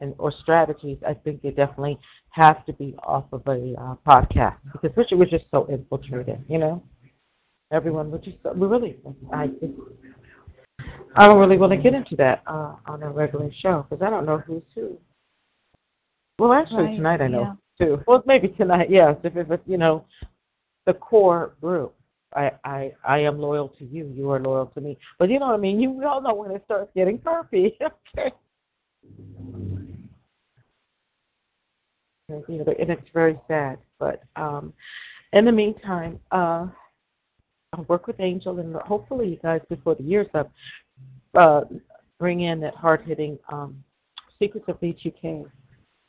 [0.00, 0.98] and or strategies.
[1.06, 1.98] I think they definitely
[2.30, 6.44] have to be off of a uh, podcast because Richard was just so infiltrated.
[6.48, 6.82] You know,
[7.70, 8.96] everyone was just we really.
[9.32, 9.50] I
[11.16, 14.10] I don't really want to get into that uh, on a regular show because I
[14.10, 14.98] don't know who's who.
[16.38, 17.86] Well, actually, Right, tonight I know yeah.
[17.86, 18.02] too.
[18.08, 19.16] Well, maybe tonight, yes.
[19.22, 20.04] If it was, you know,
[20.86, 21.94] the core group.
[22.34, 24.12] I, I I am loyal to you.
[24.14, 24.98] You are loyal to me.
[25.18, 25.80] But you know what I mean.
[25.80, 27.74] You all know when it starts getting perpy.
[28.16, 28.32] okay.
[32.28, 33.78] And, you know, and it's very sad.
[33.98, 34.72] But um,
[35.32, 36.66] in the meantime, uh,
[37.72, 40.50] I'll work with Angel, and hopefully, you guys, before the year's up,
[41.34, 41.62] uh,
[42.18, 43.82] bring in that hard-hitting um,
[44.38, 45.44] Secrets of V2K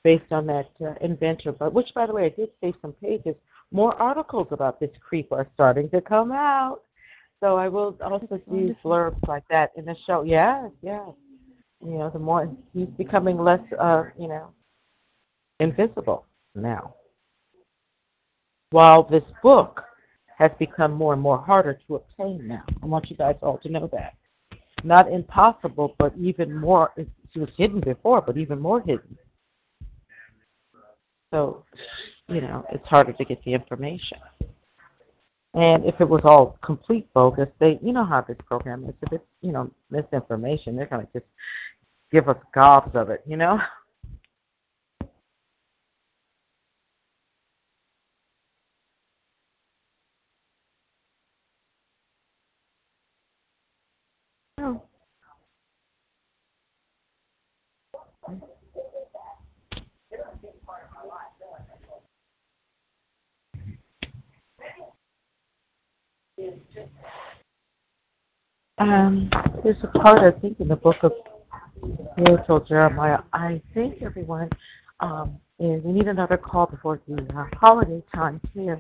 [0.04, 1.52] based on that uh, inventor.
[1.52, 3.36] But which, by the way, I did save some pages.
[3.72, 6.82] More articles about this creep are starting to come out.
[7.42, 10.24] So I will also see blurbs like that in the show.
[10.24, 11.10] Yes, yes.
[11.82, 14.54] You know, the more he's becoming less, uh, you know,
[15.60, 16.96] invisible now.
[18.72, 19.84] While this book
[20.38, 22.64] has become more and more harder to obtain now.
[22.82, 24.16] I want you guys all to know that.
[24.84, 26.92] Not impossible, but even more.
[26.98, 29.18] It was hidden before, but even more hidden.
[31.34, 31.64] So,
[32.28, 34.18] you know, it's harder to get the information.
[35.54, 38.96] And if it was all complete bogus, they, you know how this program is.
[39.02, 41.26] If it's, you know, misinformation, they're going to just
[42.12, 43.60] give us gobs of it, you know?
[54.58, 54.82] Oh.
[68.78, 69.30] Um,
[69.64, 71.14] there's a part I think in the book of
[72.12, 73.22] spiritual Jeremiah.
[73.34, 74.50] I think everyone,
[75.00, 78.80] um, and we need another call before the uh, holiday time here.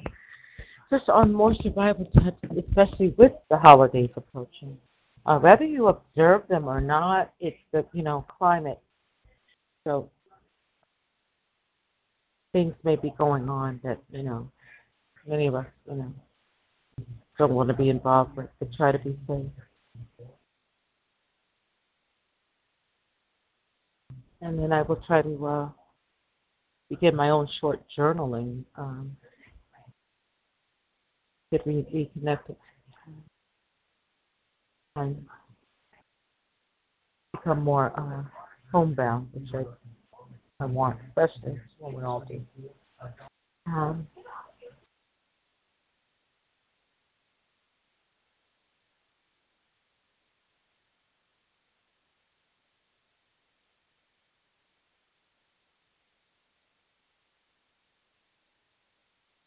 [0.91, 2.37] Just on more survival tips,
[2.67, 4.77] especially with the holidays approaching.
[5.25, 8.79] Uh, whether you observe them or not, it's the you know climate.
[9.83, 10.11] So
[12.53, 14.51] things may be going on that you know
[15.25, 16.13] many of us you know
[17.39, 19.47] don't want to be involved with, but try to be safe.
[24.45, 25.69] And then I will try to uh,
[26.88, 28.64] begin my own short journaling.
[28.77, 29.17] Um,
[31.51, 32.56] get re- reconnected
[34.98, 35.25] and
[37.33, 38.22] become more uh,
[38.72, 42.40] homebound, which I, I want, especially when we all do.
[43.65, 44.07] Um,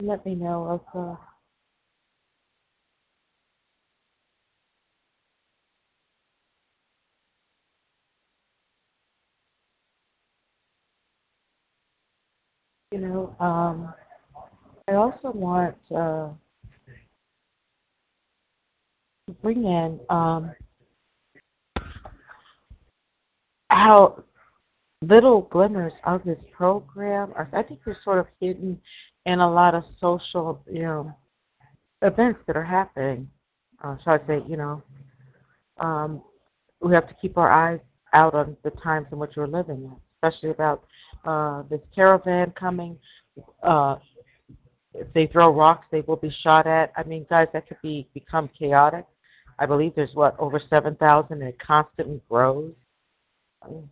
[0.01, 1.15] let me know if uh,
[12.91, 13.93] you know um,
[14.87, 16.29] I also want uh,
[19.27, 20.51] to bring in um,
[23.69, 24.23] how
[25.01, 28.79] little glimmers of this program are I think they're sort of hidden
[29.25, 31.13] in a lot of social, you know,
[32.01, 33.29] events that are happening.
[33.83, 34.83] Uh, shall I say, you know,
[35.77, 36.21] um,
[36.81, 37.79] we have to keep our eyes
[38.13, 40.83] out on the times in which we're living in, especially about
[41.25, 42.97] uh, this caravan coming.
[43.63, 43.97] Uh,
[44.93, 46.91] if they throw rocks, they will be shot at.
[46.97, 49.05] I mean, guys, that could be become chaotic.
[49.59, 52.73] I believe there's what over seven thousand, and it constantly grows.
[53.61, 53.89] I mean,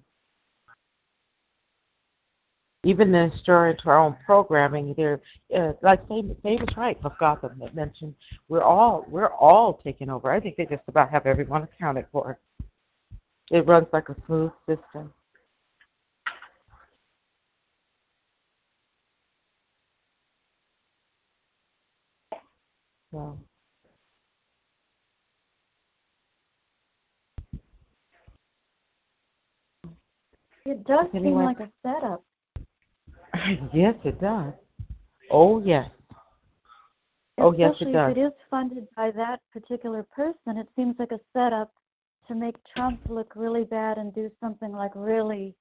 [2.88, 4.93] even then stir into our own programming.
[4.95, 5.19] There,
[5.53, 8.16] uh, like David's right of Gotham that mentioned
[8.48, 10.32] we're all we're all taking over.
[10.32, 12.40] I think they just about have everyone accounted for.
[13.51, 15.14] It runs like a smooth system.
[23.11, 23.38] So.
[30.66, 32.26] It does seem like a setup.
[33.74, 34.53] yes, it does.
[35.32, 35.90] Oh yes.
[37.40, 38.11] Oh yes, it does.
[38.11, 41.72] if it is funded by that particular person, it seems like a setup
[42.27, 45.56] to make Trump look really bad and do something like really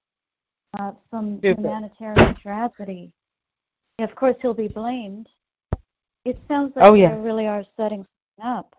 [0.80, 1.58] uh, some Stupid.
[1.58, 3.12] humanitarian tragedy.
[3.98, 5.28] Of course, he'll be blamed.
[6.24, 7.14] It sounds like Oh, yeah.
[7.14, 8.04] they really are setting
[8.38, 8.74] something up.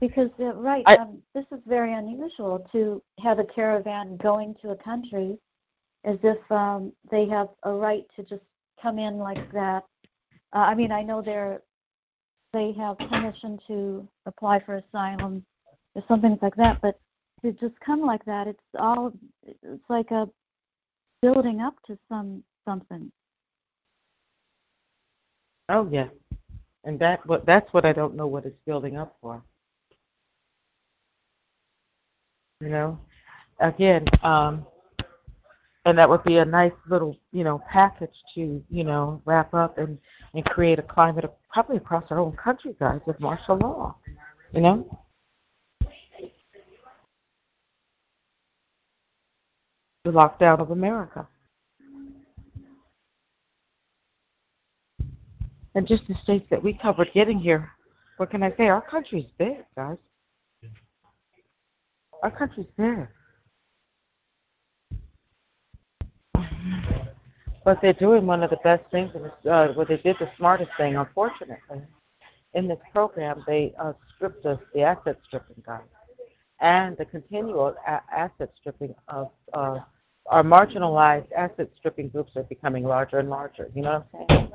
[0.00, 4.70] Because, uh, right, I- um, this is very unusual to have a caravan going to
[4.70, 5.38] a country
[6.04, 8.42] as if um, they have a right to just
[8.80, 9.84] come in like that.
[10.52, 11.60] Uh, I mean, I know they're
[12.52, 15.44] they have permission to apply for asylum
[15.94, 16.98] or some things like that, but
[17.42, 19.12] to just come like that, it's all
[19.42, 20.28] it's like a
[21.22, 23.10] building up to some something.
[25.68, 26.08] Oh yeah.
[26.84, 29.42] And that what that's what I don't know what it's building up for.
[32.60, 32.98] You know?
[33.60, 34.66] Again, um
[35.86, 39.78] and that would be a nice little, you know, package to, you know, wrap up
[39.78, 39.98] and,
[40.34, 43.96] and create a climate of, probably across our own country, guys, with martial law.
[44.52, 45.00] You know?
[50.04, 51.26] The lockdown of America.
[55.74, 57.70] And just the states that we covered getting here,
[58.16, 58.68] what can I say?
[58.68, 59.96] Our country's big, guys.
[62.22, 63.06] Our country's big.
[67.64, 70.96] But they're doing one of the best things, uh, well, they did the smartest thing,
[70.96, 71.82] unfortunately.
[72.54, 75.82] In this program, they uh, stripped us the asset stripping, guys,
[76.60, 79.78] and the continual a- asset stripping of uh,
[80.26, 83.70] our marginalized asset stripping groups are becoming larger and larger.
[83.74, 84.52] You know what I'm saying?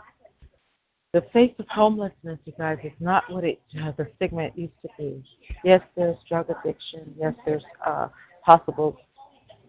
[1.14, 4.74] The face of homelessness, you guys, is not what it uh, the stigma it used
[4.82, 5.24] to be.
[5.64, 7.16] Yes, there's drug addiction.
[7.18, 8.10] Yes, there's uh,
[8.44, 8.98] possible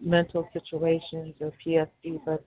[0.01, 2.43] mental situations or PSP, but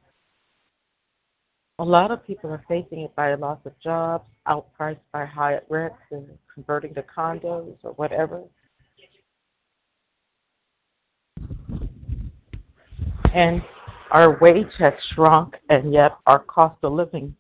[1.81, 5.59] a lot of people are facing it by a loss of jobs, outpriced by high
[5.71, 8.43] rents, and converting to condos or whatever.
[13.33, 13.63] And
[14.11, 17.35] our wage has shrunk, and yet our cost of living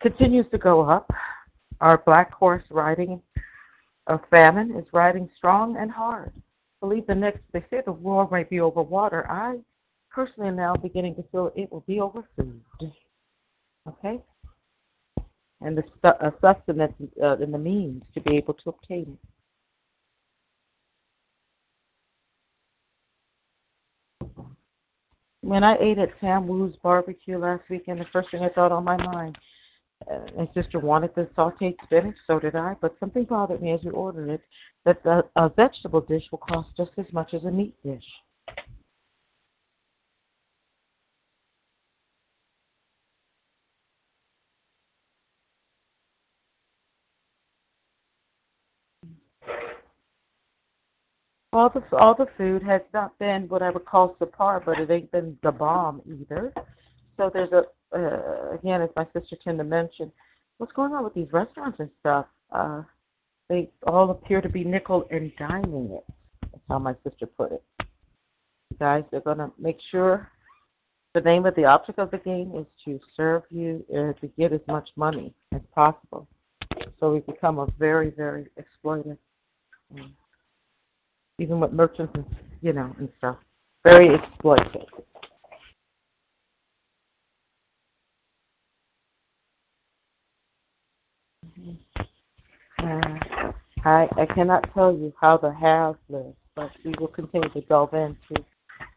[0.00, 1.08] continues to go up.
[1.80, 3.22] Our black horse riding
[4.08, 6.32] of famine is riding strong and hard.
[6.36, 6.40] I
[6.80, 9.30] Believe the next, they say the war might be over water.
[9.30, 9.58] I
[10.10, 12.60] personally am now beginning to feel it will be over food.
[13.88, 14.20] Okay?
[15.60, 19.28] And the uh, sustenance uh, and the means to be able to obtain it.
[25.40, 28.84] When I ate at Sam Woo's barbecue last weekend, the first thing I thought on
[28.84, 29.38] my mind
[30.10, 33.82] uh, my sister wanted the sauteed spinach, so did I, but something bothered me as
[33.82, 34.42] we ordered it
[34.84, 38.06] that the, a vegetable dish will cost just as much as a meat dish.
[51.52, 54.90] All the all the food has not been what I would call subpar, but it
[54.90, 56.52] ain't been the bomb either.
[57.16, 57.64] So there's a
[57.96, 60.12] uh, again, as my sister tend to mention,
[60.58, 62.26] what's going on with these restaurants and stuff?
[62.52, 62.82] Uh,
[63.48, 66.04] they all appear to be nickel and diming it.
[66.42, 67.62] That's how my sister put it.
[68.78, 70.30] guys, they're to make sure
[71.14, 74.52] the name of the object of the game is to serve you uh, to get
[74.52, 76.28] as much money as possible.
[77.00, 79.16] So we become a very, very exploitive,
[79.98, 80.14] um,
[81.38, 82.24] even with merchants and
[82.60, 83.36] you know and stuff,
[83.84, 84.86] very exploitative.
[92.78, 93.52] Uh,
[93.84, 97.94] I, I cannot tell you how the have live, but we will continue to delve
[97.94, 98.44] into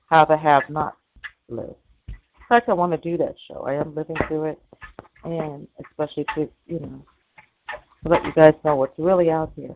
[0.09, 0.97] how the have not
[1.49, 1.75] live.
[2.07, 2.15] In
[2.49, 3.63] fact, I want to do that show.
[3.65, 4.61] I am living through it,
[5.23, 7.05] and especially to you know
[8.03, 9.75] let you guys know what's really out here.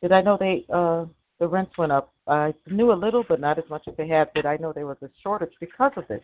[0.00, 1.04] Did I know they uh
[1.42, 2.12] the rents went up?
[2.28, 4.32] I knew a little, but not as much as they have.
[4.32, 6.22] Did I know there was a shortage because of this?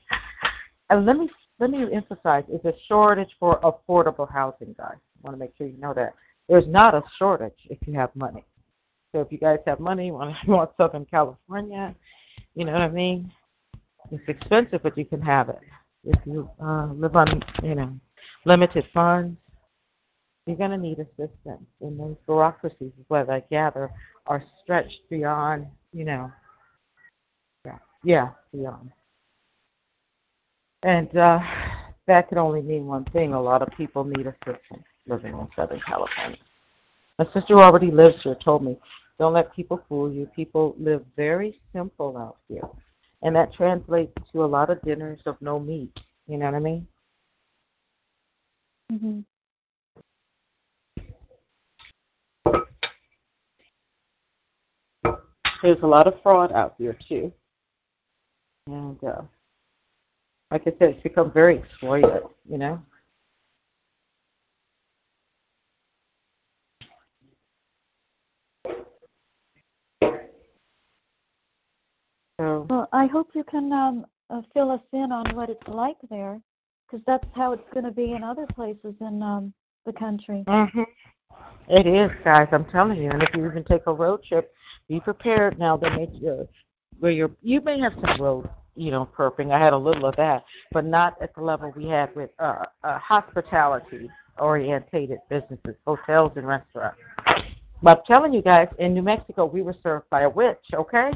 [0.90, 4.94] And let me let me emphasize: it's a shortage for affordable housing, guys.
[4.94, 6.14] I want to make sure you know that.
[6.48, 8.44] There's not a shortage if you have money.
[9.10, 11.96] So if you guys have money, you want, you want Southern California,
[12.54, 13.32] you know what I mean?
[14.12, 15.58] It's expensive, but you can have it.
[16.04, 17.92] If you uh, live on, you know,
[18.44, 19.36] limited funds,
[20.48, 21.66] you're going to need assistance.
[21.80, 23.90] And those bureaucracies, what I gather,
[24.26, 26.32] are stretched beyond, you know,
[27.64, 28.90] yeah, yeah beyond.
[30.82, 31.40] And uh,
[32.06, 33.34] that could only mean one thing.
[33.34, 36.38] A lot of people need assistance living in Southern California.
[37.18, 38.78] My sister who already lives here told me,
[39.18, 40.26] don't let people fool you.
[40.36, 42.68] People live very simple out here.
[43.22, 45.98] And that translates to a lot of dinners of no meat.
[46.28, 46.86] You know what I mean?
[48.92, 49.24] Mm Mhm.
[55.62, 57.32] There's a lot of fraud out there too.
[58.66, 59.22] And uh
[60.50, 62.80] like I said, it's become very exploited, you know.
[72.40, 75.96] So, Well, I hope you can um, uh, fill us in on what it's like
[76.08, 76.40] there,
[76.86, 79.52] because that's how it's going to be in other places in um,
[79.84, 80.44] the country.
[80.48, 80.82] hmm
[81.68, 82.48] It is, guys.
[82.50, 83.10] I'm telling you.
[83.10, 84.54] And if you even take a road trip,
[84.88, 85.58] be prepared.
[85.58, 86.48] Now they make you
[86.98, 87.30] where you're.
[87.42, 89.52] You may have some road, you know, perping.
[89.52, 92.64] I had a little of that, but not at the level we had with uh,
[92.82, 96.98] uh, hospitality orientated businesses, hotels and restaurants.
[97.82, 100.64] But I'm telling you guys, in New Mexico, we were served by a witch.
[100.72, 101.12] Okay.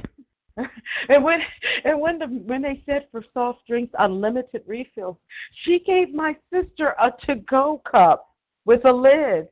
[1.08, 1.41] and when
[1.84, 5.16] and when the when they said for soft drinks unlimited refills,
[5.62, 8.28] she gave my sister a to go cup
[8.66, 9.49] with a lid.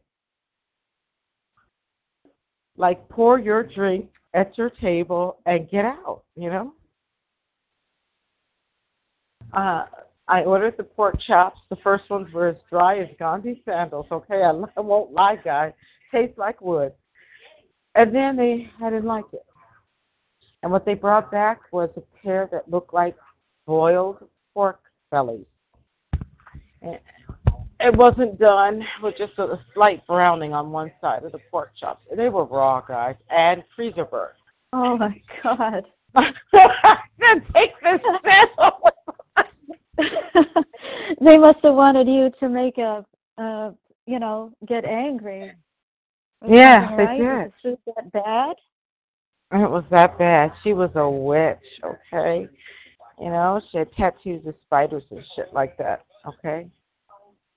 [2.81, 6.73] Like pour your drink at your table and get out, you know?
[9.53, 9.85] Uh
[10.29, 11.61] I ordered the pork chops.
[11.71, 14.07] The first ones were as dry as Gandhi sandals.
[14.13, 15.73] Okay, I, I won't lie, guys.
[16.13, 16.93] Tastes like wood.
[17.97, 19.45] And then they, I didn't like it.
[20.63, 23.17] And what they brought back was a pair that looked like
[23.67, 24.19] boiled
[24.55, 25.47] pork bellies.
[27.81, 32.05] It wasn't done with just a slight browning on one side of the pork chops.
[32.15, 34.35] They were raw, guys, and freezer burnt.
[34.73, 35.87] Oh my God.
[36.15, 38.01] then take this
[41.21, 43.05] they must have wanted you to make a,
[43.39, 43.71] uh,
[44.07, 45.53] you know, get angry.
[46.41, 47.21] or Yeah, they right?
[47.21, 47.73] Was did.
[47.73, 48.57] the soup that bad?
[49.53, 50.53] It was that bad.
[50.63, 52.49] She was a witch, okay?
[53.21, 56.05] You know, she had tattoos of spiders and shit like that.
[56.27, 56.69] Okay.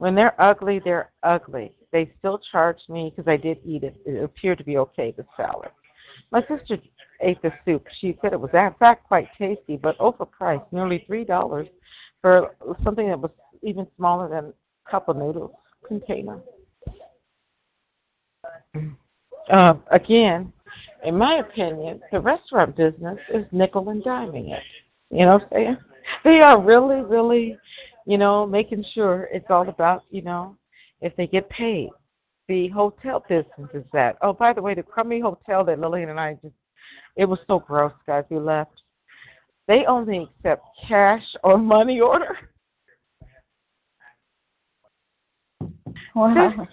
[0.03, 1.72] When they're ugly, they're ugly.
[1.93, 3.95] They still charged me because I did eat it.
[4.06, 5.69] It appeared to be okay, the salad.
[6.30, 6.77] My sister
[7.22, 7.88] ate the soup.
[8.01, 11.69] She said it was in fact quite tasty, but overpriced, nearly three dollars
[12.22, 15.56] for something that was even smaller than a cup of noodles
[15.88, 16.41] container.
[19.49, 20.51] Uh, again,
[21.06, 24.64] in my opinion, the restaurant business is nickel and diming it.
[25.11, 25.77] You know what I'm saying?
[26.25, 27.57] They are really, really,
[28.06, 30.57] you know, making sure it's all about, you know,
[31.01, 31.90] if they get paid.
[32.48, 34.17] The hotel business is that.
[34.22, 36.53] Oh, by the way, the crummy hotel that Lillian and I just,
[37.15, 38.25] it was so gross, guys.
[38.30, 38.83] We left.
[39.67, 42.38] They only accept cash or money order.
[46.15, 46.67] Wow.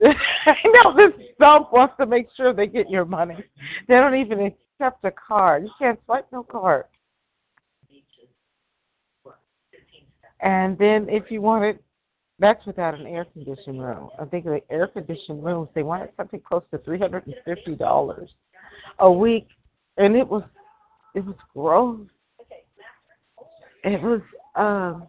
[0.02, 3.36] I know this dump wants to make sure they get your money.
[3.88, 5.64] They don't even accept a card.
[5.64, 6.84] You can't swipe no card.
[10.42, 11.82] And then if you want it,
[12.38, 14.08] that's without an air conditioned room.
[14.18, 17.76] I think the air conditioned rooms they wanted something close to three hundred and fifty
[17.76, 18.34] dollars
[18.98, 19.48] a week,
[19.98, 20.42] and it was
[21.14, 22.00] it was gross.
[23.84, 24.22] It was
[24.56, 25.06] um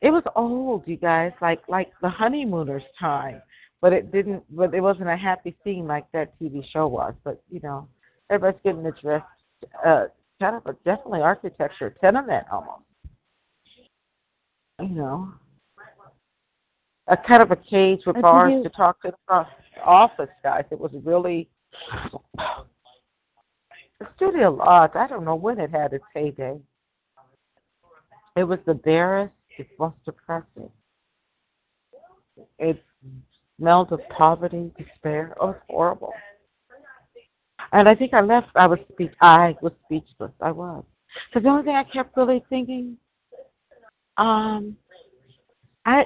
[0.00, 3.42] it was old, you guys, like like the honeymooners time.
[3.80, 7.14] But it didn't but it wasn't a happy scene like that TV show was.
[7.24, 7.88] But, you know,
[8.30, 9.26] everybody's getting addressed
[9.84, 10.06] uh
[10.40, 12.84] kind of a definitely architecture, tenement almost.
[14.80, 15.32] You know.
[17.08, 19.46] A kind of a cage with bars you- to talk to the
[19.82, 20.64] office guys.
[20.70, 21.48] It was really
[23.98, 26.60] the studio lodge, I don't know when it had its heyday.
[28.36, 30.70] It was the barest, it was depressing.
[32.58, 32.84] It
[33.56, 35.36] smelled of poverty, despair.
[35.40, 36.14] Oh, it's horrible.
[37.72, 38.48] And I think I left.
[38.54, 39.12] I was speech.
[39.20, 40.30] I was speechless.
[40.40, 40.84] I was.
[41.26, 42.96] Because the only thing I kept really thinking,
[44.18, 44.76] um,
[45.84, 46.04] I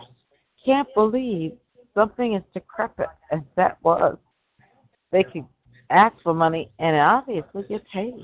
[0.64, 1.56] can't believe
[1.94, 4.16] something as decrepit as that was.
[5.10, 5.46] They could
[5.90, 8.14] ask for money and obviously get paid.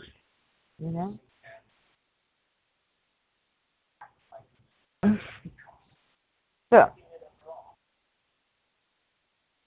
[0.78, 1.18] You
[5.02, 5.18] know.
[6.70, 6.90] So,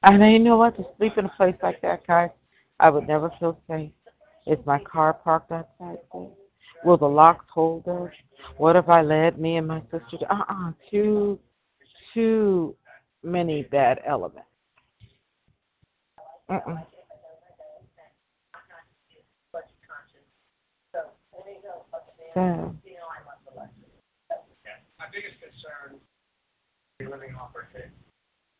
[0.04, 0.76] I know you know what?
[0.78, 2.30] To sleep in a place like that, guys,
[2.80, 3.92] I would never feel safe.
[4.46, 5.98] Is my car parked outside?
[6.84, 8.12] Will the locks hold us?
[8.58, 10.18] What if I led me and my sister?
[10.20, 11.40] To, uh-uh, too,
[12.14, 12.76] too
[13.24, 14.48] many bad elements.
[16.50, 16.78] Uh-uh.
[22.34, 22.76] So,
[24.98, 26.00] My biggest concern
[27.00, 27.92] is living off our faith.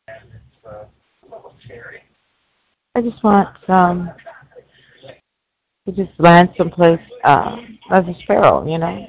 [0.08, 0.86] And it's uh,
[1.24, 2.02] a little scary.
[2.96, 4.12] I just want um
[5.96, 7.58] to just land someplace uh,
[7.90, 9.08] as a sparrow, you know,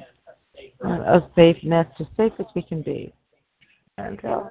[0.83, 3.13] a safe nest, as safe as we can be.
[3.97, 4.43] And uh,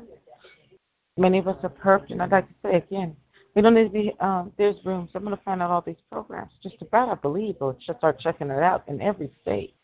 [1.17, 3.17] many of us are perfect, and I'd like to say again,
[3.55, 4.15] we don't need to be.
[4.21, 5.11] Um, there's rooms.
[5.15, 6.53] I'm going to find out all these programs.
[6.63, 9.75] Just about, I believe, or just start checking it out in every state.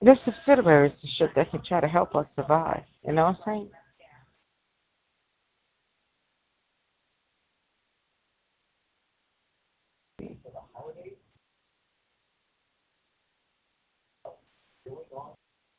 [0.00, 2.82] There's subsidiaries to shit that can try to help us survive.
[3.06, 3.70] You know what I'm saying?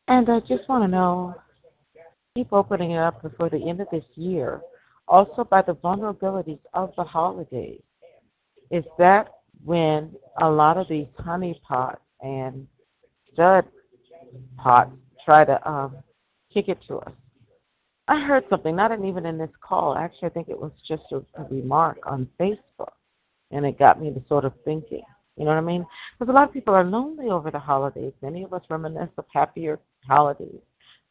[0.08, 1.36] And I just want to know,
[2.36, 4.62] keep opening it up before the end of this year.
[5.08, 7.82] Also, by the vulnerabilities of the holidays,
[8.72, 9.30] is that
[9.64, 12.68] when a lot of these honey pots and
[13.32, 13.66] stud
[14.58, 14.92] pots
[15.24, 15.98] try to um,
[16.54, 17.12] kick it to us?
[18.08, 19.96] I heard something, not even in this call.
[19.96, 22.92] Actually, I think it was just a, a remark on Facebook,
[23.52, 25.04] and it got me to sort of thinking.
[25.38, 25.86] You know what I mean?
[26.20, 28.14] Because a lot of people are lonely over the holidays.
[28.22, 30.62] Many of us reminisce of happier holidays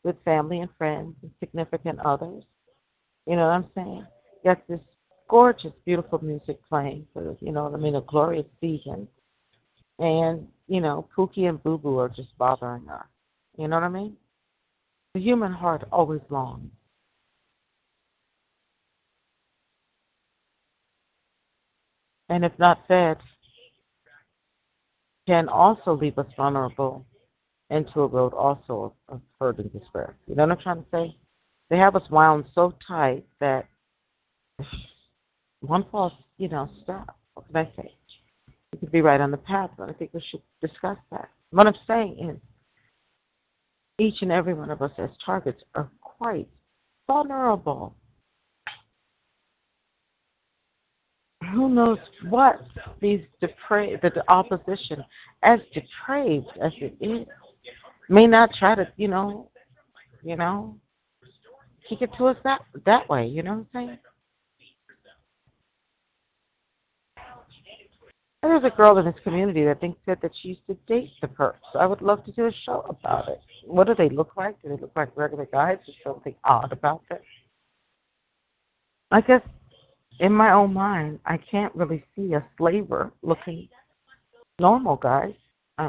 [0.04, 2.44] with family and friends and significant others.
[3.26, 4.06] You know what I'm saying?
[4.44, 4.80] Got this
[5.28, 9.08] gorgeous, beautiful music playing for, you know what I mean, a glorious season.
[9.98, 13.06] And, you know, Pookie and Boo Boo are just bothering us.
[13.56, 14.16] You know what I mean?
[15.14, 16.70] The human heart always longs.
[22.28, 23.18] And if not fed,
[25.26, 27.06] can also leave us vulnerable
[27.72, 30.14] into a road also of, hurt and despair.
[30.26, 31.16] You know what I'm trying to say?
[31.70, 33.66] They have us wound so tight that
[35.60, 37.14] one false, you know, step.
[37.34, 37.94] What can I say?
[38.72, 41.30] We could be right on the path, but I think we should discuss that.
[41.50, 42.36] What I'm saying is,
[43.98, 46.48] each and every one of us as targets are quite
[47.06, 47.94] vulnerable.
[51.52, 52.60] Who knows what
[53.00, 55.04] these depraved, the opposition,
[55.42, 57.26] as depraved as it is,
[58.12, 59.50] may not try to, you know,
[60.22, 60.76] you know,
[61.88, 63.26] kick it to us that that way.
[63.26, 63.98] You know what I'm saying?
[68.42, 71.28] There's a girl in this community that thinks said that she used to date the
[71.28, 71.76] perps.
[71.78, 73.40] I would love to do a show about it.
[73.64, 74.60] What do they look like?
[74.62, 75.78] Do they look like regular guys?
[75.86, 77.20] Is something odd about them?
[79.12, 79.42] I guess
[80.18, 83.68] in my own mind, I can't really see a slaver looking
[84.58, 85.36] normal guy.
[85.78, 85.88] I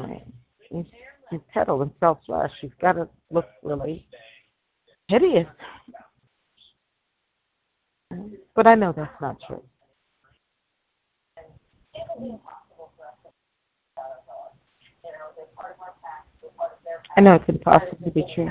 [0.70, 0.86] mean,
[1.30, 2.52] he's, he's peddle and self flesh.
[2.60, 4.06] He's got to look really
[5.08, 5.48] hideous.
[8.54, 9.62] But I know that's not true.
[17.16, 18.50] I know it could possibly be true.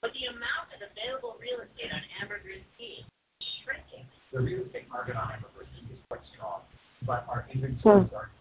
[0.00, 3.04] But the amount of available real estate on Ambergris Caye
[3.40, 4.06] is shrinking.
[4.32, 6.60] The real estate market on Ambergris Caye is quite strong,
[7.04, 7.58] but our hmm.
[7.58, 8.35] inventories are dwindling.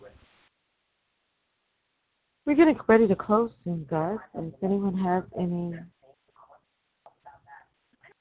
[2.46, 4.20] We're getting ready to close soon, guys.
[4.36, 5.74] And if anyone has any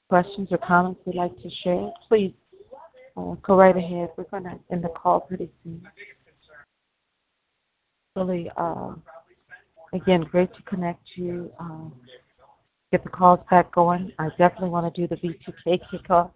[0.09, 2.33] questions or comments they'd like to share, please
[3.15, 4.09] uh, go right ahead.
[4.17, 5.87] We're going to end the call pretty soon.
[8.15, 8.93] Really, uh,
[9.93, 11.51] again, great to connect you.
[11.59, 11.93] Um,
[12.91, 14.11] get the calls back going.
[14.17, 16.31] I definitely want to do the V2K kickoff.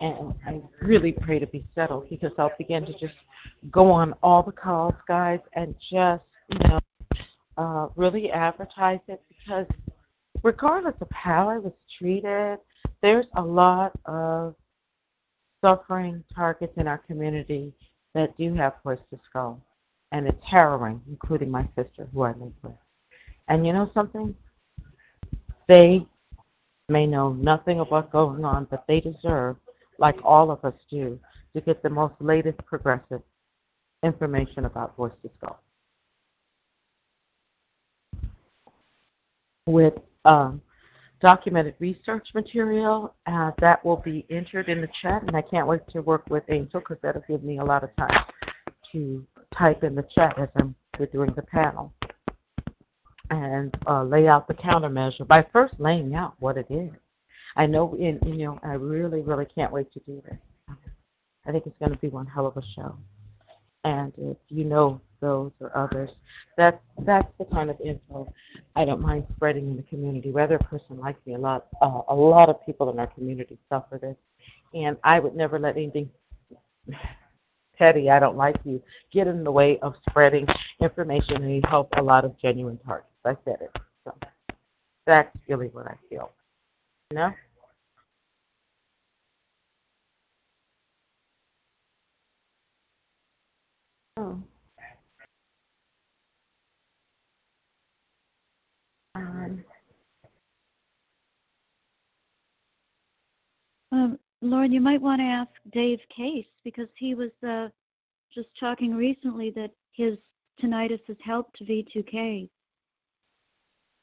[0.00, 3.14] And I really pray to be settled because I'll begin to just
[3.70, 6.80] go on all the calls, guys, and just, you know,
[7.56, 9.66] uh, really advertise it because
[10.42, 12.58] regardless of how I was treated,
[13.02, 14.54] there's a lot of
[15.62, 17.72] suffering targets in our community
[18.14, 18.98] that do have to
[19.28, 19.60] skull.
[20.10, 22.72] And it's harrowing, including my sister who I live with.
[23.48, 24.34] And you know something?
[25.68, 26.06] They
[26.88, 29.56] may know nothing of what's going on, but they deserve,
[29.98, 31.18] like all of us do,
[31.54, 33.22] to get the most latest progressive
[34.02, 35.60] information about voice to skull.
[39.66, 40.60] With um,
[41.20, 45.86] documented research material uh, that will be entered in the chat, and I can't wait
[45.90, 48.24] to work with Angel because that'll give me a lot of time
[48.92, 49.24] to
[49.56, 50.74] type in the chat as I'm
[51.12, 51.92] doing the panel
[53.30, 56.90] and uh, lay out the countermeasure by first laying out what it is.
[57.56, 60.38] I know, in, you know, I really, really can't wait to do this.
[61.46, 62.96] I think it's going to be one hell of a show.
[63.84, 66.10] And if you know those or others,
[66.58, 68.30] that's that's the kind of info
[68.76, 70.30] I don't mind spreading in the community.
[70.30, 73.58] Whether a person likes me a lot, uh, a lot of people in our community
[73.70, 74.16] suffer this,
[74.74, 76.10] and I would never let anything
[77.78, 80.46] petty, I don't like you, get in the way of spreading
[80.80, 83.08] information and help a lot of genuine targets.
[83.24, 83.76] I said it.
[84.04, 84.14] So
[85.06, 86.30] that's really what I feel.
[87.10, 87.32] You know?
[94.18, 94.42] Oh.
[99.14, 99.64] Um,
[103.92, 107.68] Um, Lauren, you might want to ask Dave Case because he was uh,
[108.34, 110.16] just talking recently that his
[110.60, 112.48] tinnitus has helped V2K.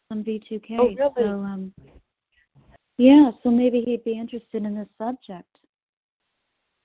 [0.09, 0.75] Some V2K.
[0.77, 1.11] Oh, really?
[1.17, 1.73] So, um,
[2.97, 5.59] yeah, so maybe he'd be interested in this subject.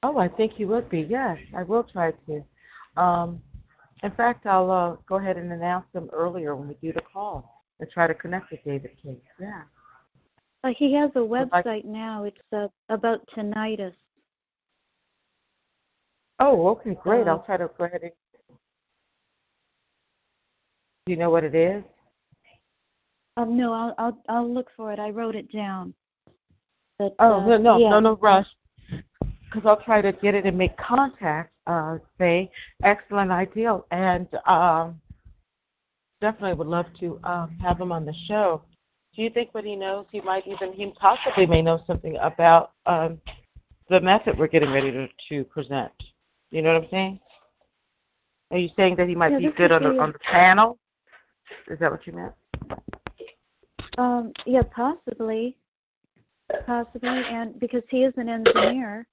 [0.02, 1.02] Oh, I think he would be.
[1.02, 2.44] Yes, I will try to.
[2.96, 3.42] Um,
[4.02, 7.53] in fact, I'll uh, go ahead and announce them earlier when we do the call
[7.80, 9.16] and try to connect with David Case.
[9.40, 9.62] Yeah.
[10.62, 12.24] Uh, he has a website now.
[12.24, 13.94] It's uh, about tinnitus.
[16.38, 17.26] Oh, okay, great.
[17.26, 18.12] Uh, I'll try to go ahead and.
[21.06, 21.84] Do you know what it is?
[23.36, 24.98] Um, no, I'll, I'll I'll look for it.
[24.98, 25.92] I wrote it down.
[26.98, 27.90] But, Oh, uh, no, no, yeah.
[27.90, 28.46] no, no rush.
[28.88, 31.52] Because I'll try to get it and make contact.
[31.66, 32.50] Uh, say,
[32.82, 35.00] excellent, ideal, and um,
[36.20, 38.62] definitely would love to um, have him on the show.
[39.14, 42.72] Do you think what he knows, he might even, he possibly may know something about
[42.86, 43.20] um,
[43.88, 45.92] the method we're getting ready to, to present?
[46.50, 47.20] You know what I'm saying?
[48.50, 50.78] Are you saying that he might Yeah, be good on the on the panel?
[51.68, 52.32] Is that what you meant?
[53.98, 55.56] Um, yeah, possibly,
[56.66, 59.06] possibly, and because he is an engineer,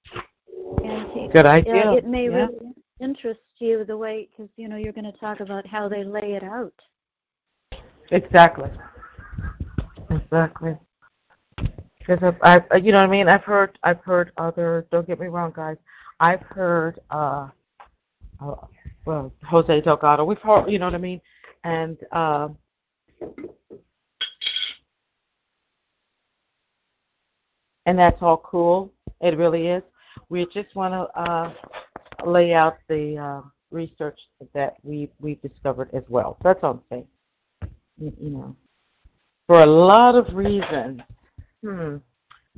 [0.83, 1.91] and he, Good uh, idea.
[1.93, 2.47] it may Yeah.
[2.47, 6.03] really interest you the way because you know you're going to talk about how they
[6.03, 6.73] lay it out.
[8.11, 8.69] Exactly.
[10.09, 10.77] Exactly.
[11.99, 13.29] Because I've, I, you know what I mean.
[13.29, 14.85] I've heard, I've heard other.
[14.91, 15.77] Don't get me wrong, guys.
[16.19, 17.47] I've heard, uh,
[18.41, 18.55] uh
[19.05, 20.25] well, Jose Delgado.
[20.25, 21.21] We've heard, you know what I mean,
[21.63, 22.49] and uh,
[27.85, 28.91] and that's all cool.
[29.21, 29.83] It really is.
[30.29, 31.53] We just want to uh,
[32.25, 33.41] lay out the uh,
[33.71, 34.19] research
[34.53, 36.37] that we we've discovered as well.
[36.43, 37.07] That's all I'm saying.
[37.97, 38.55] You know,
[39.47, 41.01] for a lot of reasons.
[41.63, 41.97] Hmm.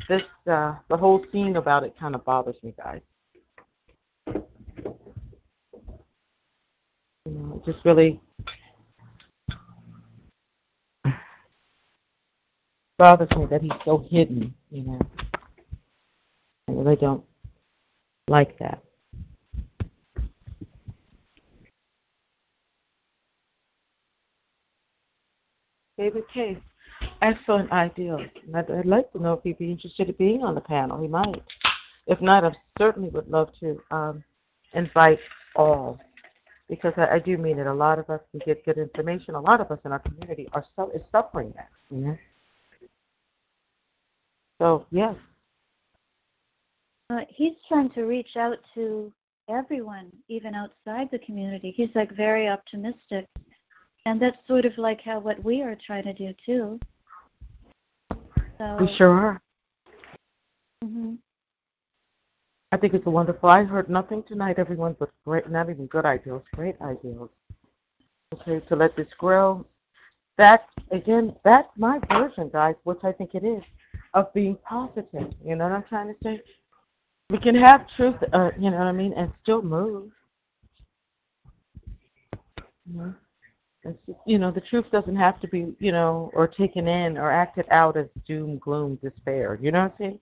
[0.10, 3.02] This uh, the whole scene about it kind of bothers me, guys.
[7.26, 8.20] You know, it just really
[12.98, 14.54] bothers me that he's so hidden.
[14.72, 15.00] You know,
[16.68, 17.24] I really don't
[18.28, 18.84] like that.
[25.98, 26.58] David Case.
[27.22, 28.18] Excellent idea.
[28.54, 31.02] I'd, I'd like to know if he'd be interested in being on the panel.
[31.02, 31.44] He might.
[32.08, 34.24] If not, I certainly would love to um,
[34.74, 35.20] invite
[35.56, 36.00] all
[36.70, 37.68] because I, I do mean it.
[37.68, 39.36] A lot of us can get good information.
[39.36, 41.70] A lot of us in our community are so is suffering that.
[41.92, 42.18] Know?
[44.60, 45.16] So yes.
[47.10, 49.12] Uh, he's trying to reach out to
[49.50, 51.72] everyone, even outside the community.
[51.76, 53.28] He's like very optimistic,
[54.06, 56.80] and that's sort of like how what we are trying to do too.
[58.58, 59.42] So, we sure are.
[60.84, 61.16] hmm
[62.72, 63.50] I think it's wonderful.
[63.50, 67.30] I heard nothing tonight, everyone, but great, not even good ideas, great ideas.
[68.34, 69.64] Okay, to let this grow.
[70.40, 73.62] That again, that's my version, guys, which I think it is,
[74.16, 75.32] of being positive.
[75.46, 76.42] You know what I'm trying to say?
[77.30, 80.12] We can have truth, uh, you know what I mean, and still move.
[82.92, 83.14] You know?
[84.26, 87.66] You know, the truth doesn't have to be, you know, or taken in or acted
[87.70, 89.60] out as doom, gloom, despair.
[89.62, 90.20] You know what I'm saying?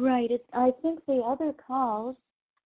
[0.00, 0.30] Right.
[0.30, 2.16] It's, I think the other calls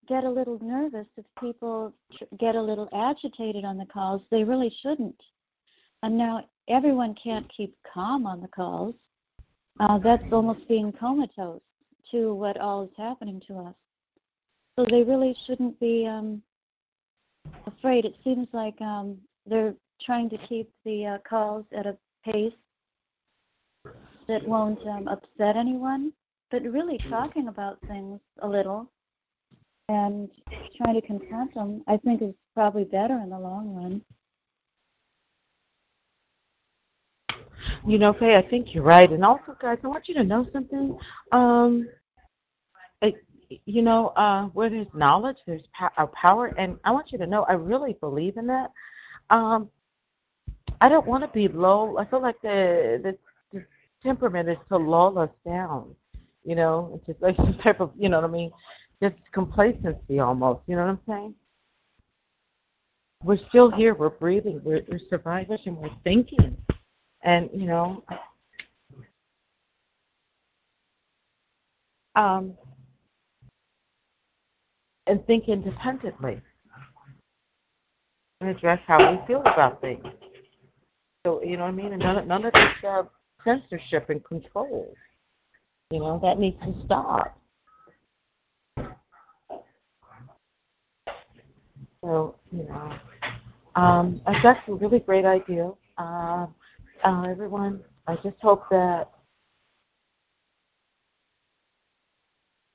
[0.08, 1.92] get a little nervous if people
[2.39, 4.23] get a little agitated on the calls.
[4.31, 5.20] They really shouldn't.
[6.02, 8.94] And now everyone can't keep calm on the calls.
[9.81, 11.62] Uh, that's almost being comatose
[12.10, 13.74] to what all is happening to us.
[14.76, 16.42] So they really shouldn't be um,
[17.66, 18.05] afraid.
[18.05, 22.55] It seems like um, they're trying to keep the uh, calls at a pace
[24.28, 26.12] that won't um, upset anyone,
[26.50, 28.90] but really talking about things a little
[29.89, 30.31] and
[30.76, 34.02] trying to confront them, I think is probably better in the long run.
[37.86, 39.10] You know, Faye, I think you're right.
[39.10, 40.99] And also, guys, I want you to know something.
[41.31, 41.89] Um,
[43.00, 43.16] it,
[43.66, 47.42] you know, uh, where there's knowledge, there's po- power, and I want you to know
[47.44, 48.70] I really believe in that.
[49.31, 49.68] Um,
[50.81, 51.97] I don't want to be low.
[51.99, 53.18] I feel like the, the
[53.52, 53.65] the
[54.02, 55.94] temperament is to lull us down.
[56.44, 58.50] You know, it's just like some type of, you know what I mean,
[59.02, 60.62] just complacency almost.
[60.66, 61.34] You know what I'm saying?
[63.23, 63.94] We're still here.
[63.94, 64.60] We're breathing.
[64.65, 66.57] We're, we're survivors, and we're thinking.
[67.23, 68.02] And you know,
[72.17, 72.55] um,
[75.07, 76.41] and think independently
[78.41, 80.05] and address how we feel about things.
[81.25, 81.92] So you know what I mean?
[81.92, 83.05] And none, none of this uh,
[83.44, 84.92] censorship and control.
[85.91, 87.39] You know that needs to stop.
[92.02, 92.99] So you know,
[93.76, 95.75] um, got some really great ideas.
[95.97, 96.47] Uh,
[97.05, 99.10] uh, everyone, I just hope that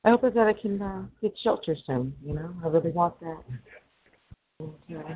[0.04, 2.16] I hope that I can uh, get shelter soon.
[2.24, 3.44] You know, I really want that.
[4.60, 5.16] And, uh,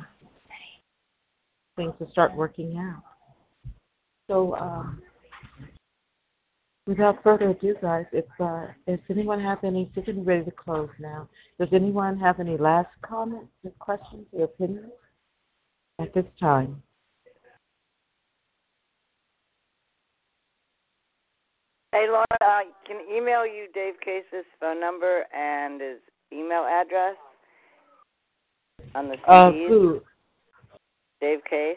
[1.76, 3.02] things to start working out.
[4.28, 5.00] So, um,
[6.86, 10.90] without further ado, guys, if uh, if anyone have any, we're getting ready to close
[10.98, 11.28] now.
[11.58, 14.92] Does anyone have any last comments, or questions, or opinions
[15.98, 16.82] at this time?
[21.92, 25.98] Hey, Laura, I can email you Dave Case's phone number and his
[26.32, 27.16] email address
[28.94, 29.68] on the Uh, CDs.
[29.68, 30.02] who?
[31.20, 31.76] Dave Case.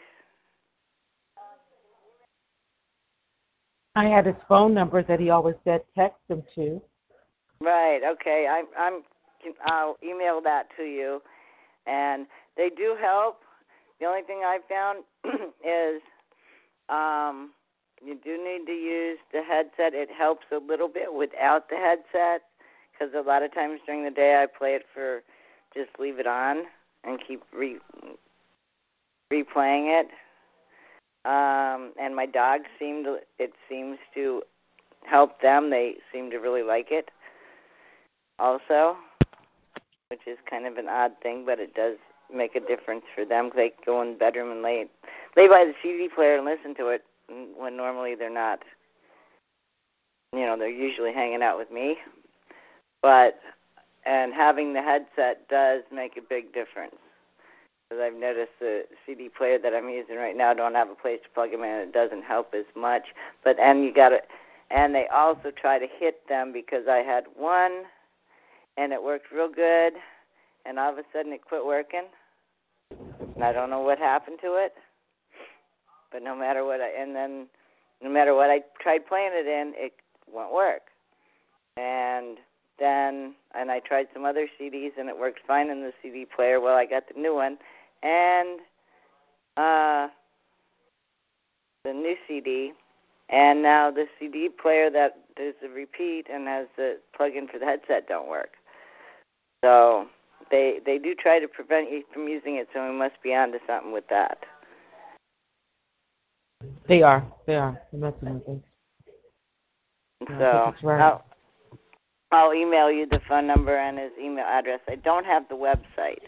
[3.94, 6.80] I had his phone number that he always said text him to.
[7.60, 8.02] Right.
[8.02, 8.46] Okay.
[8.46, 9.04] I, I'm.
[9.66, 11.22] I'll email that to you,
[11.86, 13.42] and they do help.
[14.00, 15.04] The only thing I found
[15.64, 16.02] is
[16.88, 17.52] um,
[18.04, 19.94] you do need to use the headset.
[19.94, 22.42] It helps a little bit without the headset
[22.92, 25.22] because a lot of times during the day I play it for
[25.74, 26.64] just leave it on
[27.04, 27.78] and keep re
[29.32, 30.08] replaying it.
[31.24, 33.18] Um, and my dogs seem to.
[33.38, 34.42] It seems to
[35.04, 35.70] help them.
[35.70, 37.10] They seem to really like it.
[38.38, 38.96] Also,
[40.08, 41.96] which is kind of an odd thing, but it does
[42.32, 43.50] make a difference for them.
[43.54, 44.86] They go in the bedroom and lay
[45.36, 48.62] lay by the CD player and listen to it when normally they're not.
[50.32, 51.98] You know, they're usually hanging out with me.
[53.02, 53.40] But
[54.04, 56.94] and having the headset does make a big difference.
[57.88, 61.20] Because I've noticed the CD player that I'm using right now don't have a place
[61.22, 61.80] to plug them in.
[61.80, 63.14] It doesn't help as much.
[63.44, 64.20] But and you got to,
[64.70, 67.84] and they also try to hit them because I had one,
[68.76, 69.94] and it worked real good,
[70.64, 72.04] and all of a sudden it quit working,
[73.34, 74.74] and I don't know what happened to it.
[76.10, 77.46] But no matter what I and then
[78.02, 79.94] no matter what I tried playing it in, it
[80.30, 80.82] won't work.
[81.76, 82.38] And
[82.78, 86.60] then and I tried some other CDs and it worked fine in the CD player.
[86.60, 87.58] Well, I got the new one
[88.02, 88.60] and
[89.56, 90.08] uh
[91.84, 92.72] the new CD
[93.28, 97.64] and now the CD player that does the repeat and has the plug-in for the
[97.64, 98.54] headset don't work.
[99.64, 100.08] So
[100.50, 103.58] they they do try to prevent you from using it, so we must be onto
[103.66, 104.44] something with that.
[106.88, 107.26] They are.
[107.46, 107.80] They are.
[107.92, 108.62] They're messing with us.
[110.38, 111.00] So right.
[111.00, 111.24] I'll,
[112.32, 114.80] I'll email you the phone number and his email address.
[114.88, 116.22] I don't have the website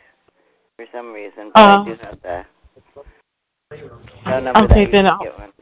[0.77, 2.45] for some reason, but Uh, I do have the
[4.25, 4.65] phone number.
[4.65, 5.53] Okay, then I'll-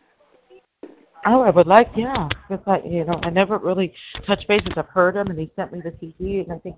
[1.28, 3.92] Oh, I would like, yeah, because I, you know, I never really
[4.24, 4.74] touched bases.
[4.76, 6.76] I've heard him, and he sent me the CD, and I think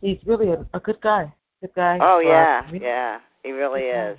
[0.00, 1.32] he's really a, a good guy.
[1.60, 2.00] Good guy.
[2.02, 4.18] Oh yeah, yeah, he really is.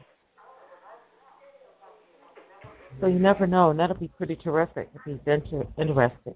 [2.99, 6.35] So you never know, and that'll be pretty terrific if he's inter- interested.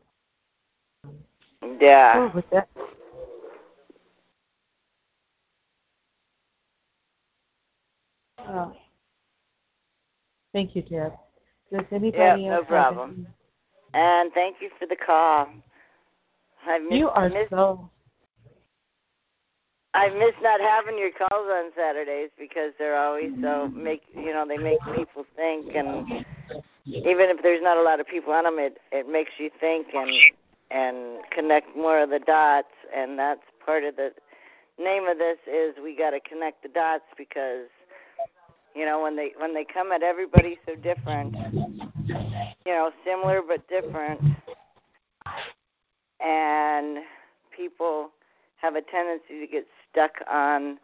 [1.80, 2.14] Yeah.
[2.16, 2.68] Oh, with that.
[8.40, 8.74] Oh.
[10.54, 11.14] Thank you, Deb.
[11.72, 13.28] Does anybody Yeah, no problem.
[13.94, 15.48] And thank you for the call.
[16.68, 17.90] I've missed, You are missed, so.
[19.94, 24.46] I miss not having your calls on Saturdays because they're always so make you know
[24.48, 26.24] they make people think and
[26.88, 29.88] even if there's not a lot of people on them it it makes you think
[29.94, 30.10] and
[30.72, 32.68] and connect more of the dots.
[32.96, 34.12] And that's part of the
[34.80, 37.68] name of this is we got to connect the dots because
[38.74, 41.36] you know when they when they come at everybody so different
[42.66, 44.22] you know similar but different.
[46.24, 47.00] And
[47.56, 48.12] people
[48.62, 50.78] have a tendency to get stuck on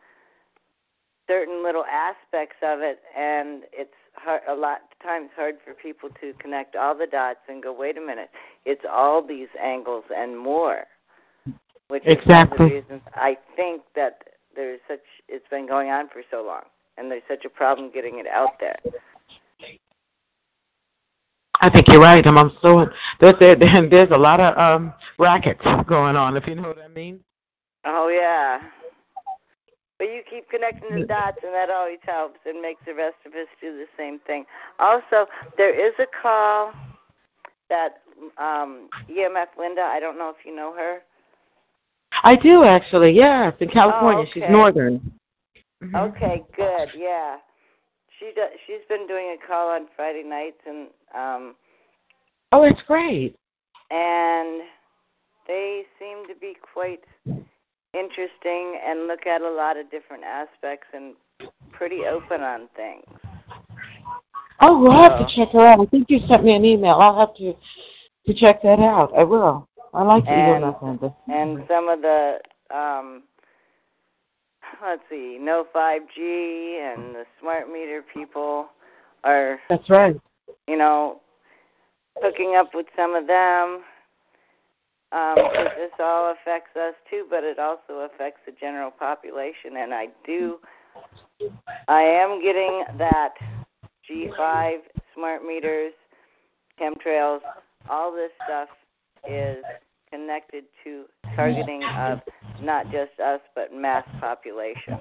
[1.28, 6.10] certain little aspects of it and it's hard, a lot of times hard for people
[6.22, 8.30] to connect all the dots and go wait a minute
[8.66, 10.86] it's all these angles and more
[11.90, 14.20] which is one of the reasons i think that
[14.56, 16.64] there's such it's been going on for so long
[16.98, 18.78] and there's such a problem getting it out there
[21.60, 22.26] I think you're right.
[22.28, 22.88] I'm, I'm so
[23.20, 23.56] there's there,
[23.90, 27.20] there's a lot of um rackets going on, if you know what I mean.
[27.88, 28.60] Oh yeah.
[29.98, 33.34] But you keep connecting the dots, and that always helps and makes the rest of
[33.34, 34.46] us do the same thing.
[34.78, 35.26] Also,
[35.58, 36.72] there is a call
[37.70, 38.02] that
[38.38, 39.82] um, EMF Linda.
[39.82, 41.00] I don't know if you know her.
[42.24, 43.12] I do actually.
[43.12, 44.26] Yes, in California.
[44.34, 44.52] She's Oh, okay.
[44.52, 45.20] northern.
[45.82, 46.16] Mhm.
[46.16, 46.90] Okay, good.
[46.96, 47.38] Yeah,
[48.20, 48.52] she does.
[48.68, 51.56] She's been doing a call on Friday nights, and um,
[52.52, 53.36] Oh, that's great.
[53.90, 54.62] and
[55.48, 57.04] they seem to be quite
[57.94, 61.14] interesting and look at a lot of different aspects and
[61.72, 63.06] pretty open on things.
[64.62, 65.80] Oh, we'll have to check her out.
[65.80, 66.96] I think you sent me an email.
[66.96, 67.54] I'll have to
[68.26, 69.14] to check that out.
[69.18, 69.68] I will.
[69.94, 71.16] I like the And- EMF Linda.
[71.30, 72.40] and some of the
[72.76, 73.24] um
[74.86, 78.68] let's see no 5g and the smart meter people
[79.24, 80.18] are That's right.
[80.68, 81.22] you know
[82.22, 83.84] hooking up with some of them
[85.12, 90.08] um this all affects us too but it also affects the general population and i
[90.26, 90.60] do
[91.88, 93.34] i am getting that
[94.10, 94.80] g5
[95.14, 95.94] smart meters
[96.80, 97.40] chemtrails
[97.90, 98.70] all this stuff
[99.30, 99.64] is
[100.12, 101.06] connected to
[101.36, 102.20] targeting of
[102.62, 105.00] not just us but mass population.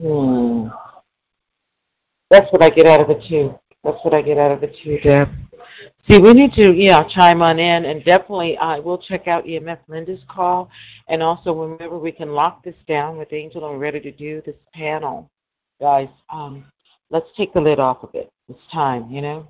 [0.00, 0.68] Hmm.
[2.30, 3.58] That's what I get out of it too.
[3.84, 5.28] That's what I get out of it too, Deb.
[6.08, 9.78] See, we need to, yeah, chime on in, and definitely I will check out EMF
[9.88, 10.70] Linda's call,
[11.08, 14.42] and also whenever we can lock this down with Angel and we're ready to do
[14.46, 15.30] this panel,
[15.80, 16.08] guys.
[16.30, 16.64] Um,
[17.10, 18.30] let's take the lid off of it.
[18.48, 19.46] It's time, you know.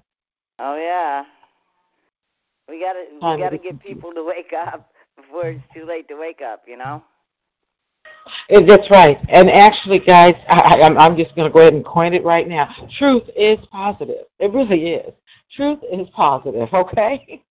[0.59, 1.25] Oh yeah.
[2.69, 6.41] We gotta we gotta get people to wake up before it's too late to wake
[6.43, 7.03] up, you know?
[8.51, 9.19] Eh, That's right.
[9.29, 12.25] And actually, guys, I, I- I'm, I'm just going to go ahead and coin it
[12.25, 12.69] right now.
[12.99, 14.25] Truth is positive.
[14.39, 15.13] It really is.
[15.57, 17.43] Truth is positive, okay?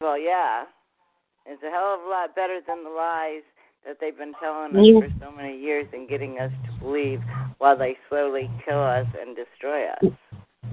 [0.00, 0.64] Well yeah.
[1.46, 3.42] It's a hell of a lot better than the lies
[3.86, 5.00] that they've been telling us Yeah.
[5.00, 7.20] for so many years and getting us to believe
[7.58, 10.04] while they slowly kill us and destroy us.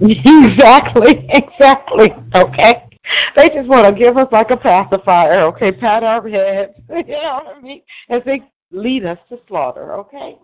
[0.00, 2.12] exactly, exactly.
[2.34, 2.89] Okay.
[3.36, 5.72] they just want to give us like a pacifier, okay?
[5.72, 7.82] Pat our heads, you know what I mean?
[8.08, 10.38] As they lead us to slaughter, okay?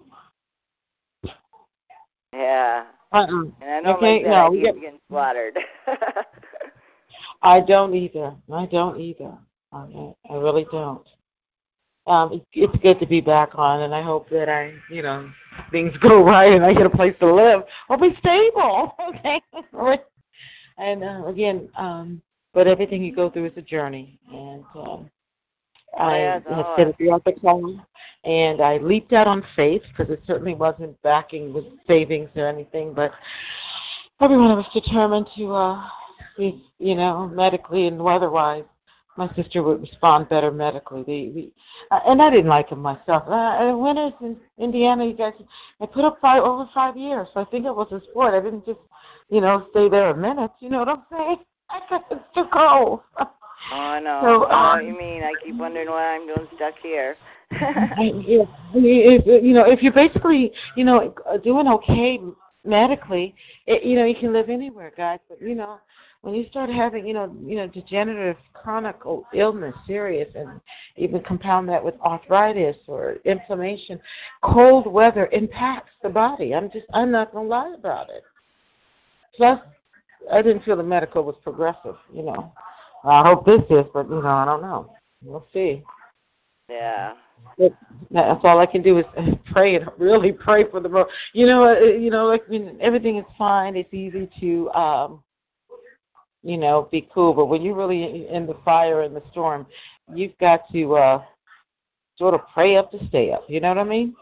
[2.32, 2.84] Yeah.
[3.12, 3.26] Uh-uh.
[3.26, 5.58] And I don't Okay, like no, we get- getting slaughtered.
[7.42, 8.34] I don't either.
[8.52, 9.36] I don't either.
[9.74, 11.06] Okay, I really don't.
[12.06, 15.30] Um, it- it's good to be back on, and I hope that I, you know,
[15.70, 18.94] things go right and I get a place to live or be stable.
[19.08, 19.40] Okay.
[20.78, 22.20] and uh, again, um,
[22.56, 25.10] but everything you go through is a journey, and um,
[25.98, 27.78] I yeah, had it's said it throughout the call,
[28.24, 32.94] and I leaped out on faith because it certainly wasn't backing with savings or anything,
[32.94, 33.12] but
[34.22, 35.84] every one of us determined to, uh,
[36.38, 38.64] be, you know, medically and weather-wise,
[39.18, 41.02] my sister would respond better medically.
[41.02, 43.24] The, the, uh, and I didn't like him myself.
[43.28, 43.32] Uh,
[43.70, 45.34] uh, winters in Indiana, you guys,
[45.82, 48.32] I put up five over five years, so I think it was a sport.
[48.32, 48.80] I didn't just,
[49.28, 50.52] you know, stay there a minute.
[50.60, 51.38] You know what I'm saying?
[51.70, 53.00] I got it's too cold.
[53.18, 53.30] oh,
[53.70, 54.20] I know.
[54.22, 55.22] So, I know what um, you mean.
[55.22, 57.16] I keep wondering why I'm doing stuck here.
[57.50, 62.20] I- yeah, I if you know, if you're basically, you know, doing okay
[62.64, 63.34] medically,
[63.66, 65.20] it, you know, you can live anywhere, guys.
[65.28, 65.78] But you know,
[66.22, 68.96] when you start having, you know, you know, degenerative chronic
[69.32, 70.60] illness, serious, and
[70.96, 74.00] even compound that with arthritis or inflammation,
[74.42, 76.54] cold weather impacts the body.
[76.54, 78.24] I'm just, I'm not gonna lie about it.
[79.36, 79.60] Plus,
[80.32, 81.96] I didn't feel the medical was progressive.
[82.12, 82.52] You know,
[83.04, 84.92] I hope this is, but you know, I don't know.
[85.22, 85.82] We'll see.
[86.68, 87.14] yeah.
[87.58, 87.74] But
[88.10, 89.04] that's all I can do is
[89.52, 93.18] pray and really pray for the mo You know, uh, you know, like when everything
[93.18, 95.22] is fine, it's easy to, um,
[96.42, 97.34] you know, be cool.
[97.34, 99.66] But when you're really in the fire and the storm,
[100.14, 101.22] you've got to uh,
[102.16, 103.44] sort of pray up to stay up.
[103.48, 104.16] You know what I mean?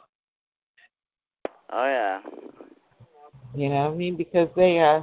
[1.71, 2.21] Oh yeah.
[3.55, 4.17] You know what I mean?
[4.17, 5.03] Because they uh,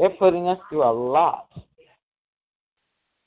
[0.00, 1.50] they're putting us through a lot.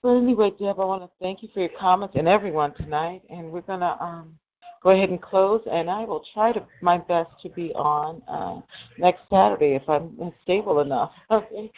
[0.01, 3.51] But anyway, Deb, I want to thank you for your comments and everyone tonight, and
[3.51, 4.35] we're gonna um,
[4.81, 5.61] go ahead and close.
[5.71, 8.59] And I will try to my best to be on uh,
[8.97, 11.11] next Saturday if I'm stable enough.
[11.31, 11.71] Okay.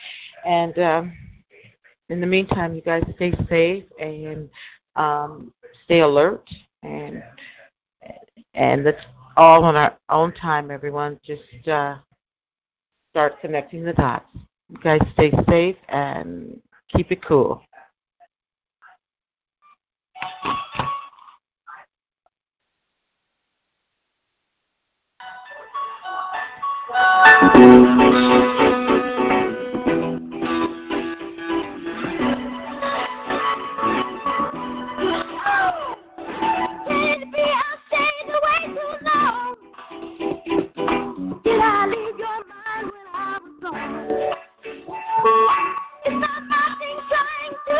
[0.46, 1.14] And um,
[2.10, 4.50] in the meantime, you guys stay safe and
[4.96, 6.50] um, stay alert,
[6.84, 7.22] and
[8.54, 9.02] and let's
[9.36, 11.20] all on our own time, everyone.
[11.24, 11.98] Just uh,
[13.12, 14.26] start connecting the dots.
[14.70, 17.62] You guys stay safe and keep it cool.